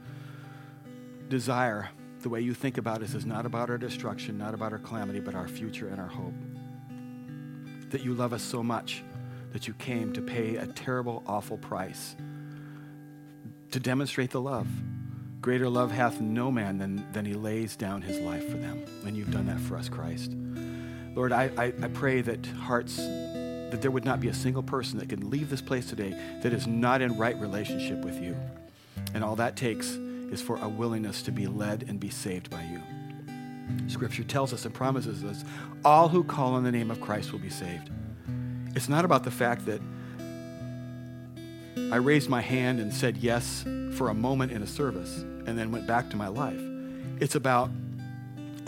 desire, 1.29 1.89
the 2.21 2.29
way 2.29 2.41
you 2.41 2.53
think 2.53 2.77
about 2.77 3.01
us, 3.01 3.13
is 3.13 3.25
not 3.25 3.45
about 3.45 3.69
our 3.69 3.77
destruction, 3.77 4.37
not 4.37 4.53
about 4.53 4.71
our 4.71 4.79
calamity, 4.79 5.19
but 5.19 5.35
our 5.35 5.47
future 5.47 5.87
and 5.87 5.99
our 5.99 6.07
hope 6.07 6.33
that 7.93 8.03
you 8.03 8.15
love 8.15 8.33
us 8.33 8.41
so 8.41 8.63
much 8.63 9.03
that 9.51 9.67
you 9.67 9.73
came 9.75 10.11
to 10.13 10.21
pay 10.21 10.55
a 10.55 10.65
terrible, 10.65 11.21
awful 11.27 11.59
price 11.59 12.15
to 13.69 13.79
demonstrate 13.79 14.31
the 14.31 14.41
love. 14.41 14.67
Greater 15.43 15.67
love 15.67 15.91
hath 15.91 16.21
no 16.21 16.49
man 16.49 16.77
than, 16.77 17.05
than 17.11 17.25
he 17.25 17.33
lays 17.33 17.75
down 17.75 18.01
his 18.01 18.17
life 18.19 18.49
for 18.49 18.55
them. 18.55 18.81
And 19.05 19.17
you've 19.17 19.29
done 19.29 19.45
that 19.47 19.59
for 19.59 19.75
us, 19.75 19.89
Christ. 19.89 20.31
Lord, 21.15 21.33
I, 21.33 21.51
I, 21.57 21.65
I 21.65 21.89
pray 21.89 22.21
that 22.21 22.45
hearts, 22.45 22.95
that 22.95 23.81
there 23.81 23.91
would 23.91 24.05
not 24.05 24.21
be 24.21 24.29
a 24.29 24.33
single 24.33 24.63
person 24.63 24.99
that 24.99 25.09
can 25.09 25.29
leave 25.29 25.49
this 25.49 25.61
place 25.61 25.85
today 25.85 26.17
that 26.43 26.53
is 26.53 26.65
not 26.65 27.01
in 27.01 27.17
right 27.17 27.37
relationship 27.41 28.05
with 28.05 28.23
you. 28.23 28.37
And 29.13 29.21
all 29.21 29.35
that 29.35 29.57
takes 29.57 29.89
is 30.31 30.41
for 30.41 30.55
a 30.61 30.69
willingness 30.69 31.21
to 31.23 31.31
be 31.33 31.45
led 31.45 31.83
and 31.89 31.99
be 31.99 32.09
saved 32.09 32.49
by 32.49 32.63
you. 32.63 32.81
Scripture 33.89 34.23
tells 34.23 34.53
us 34.53 34.63
and 34.63 34.73
promises 34.73 35.25
us 35.25 35.43
all 35.83 36.07
who 36.07 36.23
call 36.23 36.53
on 36.53 36.63
the 36.63 36.71
name 36.71 36.89
of 36.89 37.01
Christ 37.01 37.33
will 37.33 37.39
be 37.39 37.49
saved. 37.49 37.89
It's 38.77 38.87
not 38.87 39.03
about 39.03 39.25
the 39.25 39.31
fact 39.31 39.65
that 39.65 39.81
I 41.75 41.97
raised 41.97 42.29
my 42.29 42.41
hand 42.41 42.79
and 42.79 42.93
said 42.93 43.17
yes 43.17 43.63
for 43.93 44.09
a 44.09 44.13
moment 44.13 44.51
in 44.51 44.61
a 44.61 44.67
service 44.67 45.19
and 45.45 45.57
then 45.57 45.71
went 45.71 45.87
back 45.87 46.09
to 46.11 46.17
my 46.17 46.27
life. 46.27 46.59
It's 47.19 47.35
about 47.35 47.69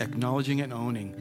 acknowledging 0.00 0.60
and 0.60 0.72
owning 0.72 1.14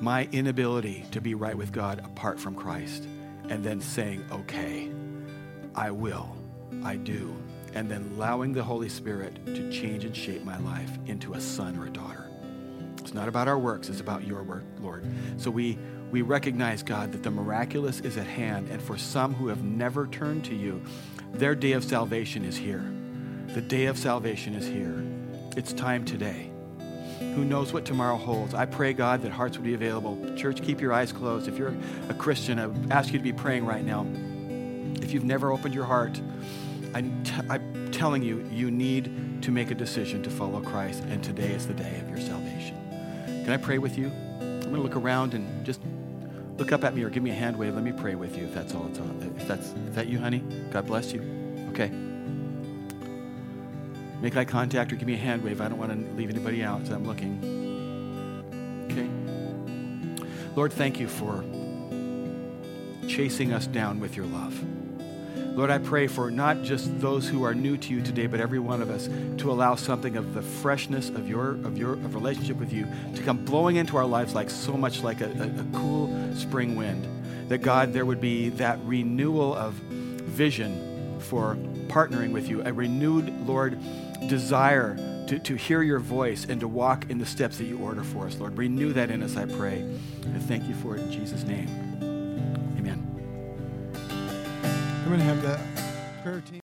my 0.00 0.28
inability 0.32 1.04
to 1.10 1.20
be 1.20 1.34
right 1.34 1.56
with 1.56 1.72
God 1.72 2.00
apart 2.00 2.40
from 2.40 2.54
Christ 2.54 3.06
and 3.48 3.62
then 3.62 3.80
saying, 3.80 4.24
okay, 4.30 4.90
I 5.74 5.90
will, 5.90 6.36
I 6.82 6.96
do, 6.96 7.34
and 7.74 7.90
then 7.90 8.10
allowing 8.14 8.52
the 8.52 8.62
Holy 8.62 8.88
Spirit 8.88 9.44
to 9.46 9.70
change 9.70 10.04
and 10.04 10.16
shape 10.16 10.44
my 10.44 10.58
life 10.58 10.90
into 11.06 11.34
a 11.34 11.40
son 11.40 11.78
or 11.78 11.86
a 11.86 11.90
daughter. 11.90 12.28
It's 12.98 13.14
not 13.14 13.28
about 13.28 13.48
our 13.48 13.58
works, 13.58 13.88
it's 13.88 14.00
about 14.00 14.26
your 14.26 14.42
work, 14.42 14.64
Lord. 14.80 15.04
So 15.36 15.50
we, 15.50 15.78
we 16.10 16.22
recognize, 16.22 16.82
God, 16.82 17.12
that 17.12 17.22
the 17.22 17.30
miraculous 17.30 18.00
is 18.00 18.16
at 18.16 18.26
hand. 18.26 18.68
And 18.68 18.82
for 18.82 18.98
some 18.98 19.34
who 19.34 19.48
have 19.48 19.62
never 19.62 20.06
turned 20.06 20.44
to 20.46 20.54
you, 20.54 20.82
their 21.32 21.54
day 21.54 21.72
of 21.72 21.84
salvation 21.84 22.44
is 22.44 22.56
here. 22.56 22.84
The 23.48 23.60
day 23.60 23.86
of 23.86 23.98
salvation 23.98 24.54
is 24.54 24.66
here. 24.66 25.04
It's 25.56 25.72
time 25.72 26.04
today. 26.04 26.50
Who 27.18 27.44
knows 27.44 27.72
what 27.72 27.84
tomorrow 27.84 28.16
holds? 28.16 28.54
I 28.54 28.66
pray, 28.66 28.92
God, 28.92 29.22
that 29.22 29.30
hearts 29.30 29.56
would 29.56 29.64
be 29.64 29.74
available. 29.74 30.34
Church, 30.36 30.62
keep 30.62 30.80
your 30.80 30.92
eyes 30.92 31.12
closed. 31.12 31.46
If 31.46 31.58
you're 31.58 31.76
a 32.08 32.14
Christian, 32.14 32.58
I 32.58 32.92
ask 32.92 33.12
you 33.12 33.18
to 33.18 33.22
be 33.22 33.32
praying 33.32 33.66
right 33.66 33.84
now. 33.84 34.06
If 35.02 35.12
you've 35.12 35.24
never 35.24 35.52
opened 35.52 35.74
your 35.74 35.84
heart, 35.84 36.20
I'm, 36.94 37.22
t- 37.22 37.32
I'm 37.48 37.90
telling 37.92 38.22
you, 38.22 38.48
you 38.50 38.70
need 38.70 39.42
to 39.42 39.50
make 39.52 39.70
a 39.70 39.74
decision 39.74 40.22
to 40.24 40.30
follow 40.30 40.60
Christ, 40.60 41.04
and 41.04 41.22
today 41.22 41.52
is 41.52 41.66
the 41.66 41.74
day 41.74 42.00
of 42.00 42.08
your 42.08 42.20
salvation. 42.20 42.76
Can 43.26 43.50
I 43.50 43.56
pray 43.56 43.78
with 43.78 43.96
you? 43.96 44.06
I'm 44.40 44.60
going 44.60 44.76
to 44.76 44.82
look 44.82 44.96
around 44.96 45.34
and 45.34 45.64
just 45.64 45.80
look 46.60 46.72
up 46.72 46.84
at 46.84 46.94
me 46.94 47.02
or 47.02 47.08
give 47.08 47.22
me 47.22 47.30
a 47.30 47.34
hand 47.34 47.56
wave. 47.56 47.74
Let 47.74 47.82
me 47.82 47.90
pray 47.90 48.14
with 48.14 48.36
you 48.36 48.44
if 48.44 48.52
that's 48.54 48.74
all 48.74 48.86
it's 48.86 48.98
on. 48.98 49.34
If 49.38 49.48
that's 49.48 49.68
is 49.68 49.94
that 49.94 50.08
you, 50.08 50.18
honey? 50.18 50.40
God 50.70 50.86
bless 50.86 51.10
you. 51.10 51.22
Okay. 51.70 51.88
Make 54.20 54.36
eye 54.36 54.44
contact 54.44 54.92
or 54.92 54.96
give 54.96 55.08
me 55.08 55.14
a 55.14 55.16
hand 55.16 55.42
wave. 55.42 55.62
I 55.62 55.68
don't 55.68 55.78
want 55.78 55.90
to 55.90 56.16
leave 56.16 56.28
anybody 56.28 56.62
out, 56.62 56.86
so 56.86 56.94
I'm 56.94 57.06
looking. 57.06 57.40
Okay. 58.90 59.08
Lord, 60.54 60.74
thank 60.74 61.00
you 61.00 61.08
for 61.08 61.42
chasing 63.08 63.54
us 63.54 63.66
down 63.66 63.98
with 63.98 64.14
your 64.14 64.26
love. 64.26 64.62
Lord, 65.54 65.70
I 65.70 65.78
pray 65.78 66.06
for 66.06 66.30
not 66.30 66.62
just 66.62 67.00
those 67.00 67.28
who 67.28 67.42
are 67.42 67.54
new 67.54 67.76
to 67.76 67.92
you 67.92 68.02
today, 68.02 68.26
but 68.26 68.40
every 68.40 68.58
one 68.58 68.80
of 68.80 68.90
us 68.90 69.08
to 69.38 69.50
allow 69.50 69.74
something 69.74 70.16
of 70.16 70.32
the 70.32 70.42
freshness 70.42 71.10
of 71.10 71.28
your 71.28 71.50
of 71.66 71.76
your 71.76 71.92
of 71.92 72.14
relationship 72.14 72.56
with 72.56 72.72
you 72.72 72.86
to 73.14 73.22
come 73.22 73.44
blowing 73.44 73.76
into 73.76 73.96
our 73.96 74.06
lives 74.06 74.34
like 74.34 74.48
so 74.48 74.72
much 74.76 75.02
like 75.02 75.20
a, 75.20 75.26
a, 75.26 75.60
a 75.60 75.66
cool 75.78 76.34
spring 76.34 76.76
wind. 76.76 77.06
That 77.48 77.58
God, 77.58 77.92
there 77.92 78.06
would 78.06 78.20
be 78.20 78.50
that 78.50 78.78
renewal 78.84 79.54
of 79.54 79.74
vision 79.74 81.18
for 81.20 81.56
partnering 81.88 82.32
with 82.32 82.48
you, 82.48 82.62
a 82.64 82.72
renewed, 82.72 83.46
Lord, 83.46 83.78
desire 84.28 84.96
to, 85.26 85.38
to 85.38 85.54
hear 85.56 85.82
your 85.82 85.98
voice 85.98 86.46
and 86.48 86.60
to 86.60 86.68
walk 86.68 87.10
in 87.10 87.18
the 87.18 87.26
steps 87.26 87.58
that 87.58 87.64
you 87.64 87.78
order 87.78 88.02
for 88.02 88.26
us, 88.26 88.38
Lord. 88.38 88.56
Renew 88.56 88.92
that 88.92 89.10
in 89.10 89.22
us, 89.22 89.36
I 89.36 89.46
pray. 89.46 89.78
And 89.78 90.42
thank 90.42 90.68
you 90.68 90.74
for 90.74 90.96
it 90.96 91.02
in 91.02 91.12
Jesus' 91.12 91.44
name. 91.44 91.89
Going 95.10 95.18
to 95.18 95.26
have 95.26 95.42
the 95.42 95.58
prayer 96.22 96.40
team. 96.42 96.59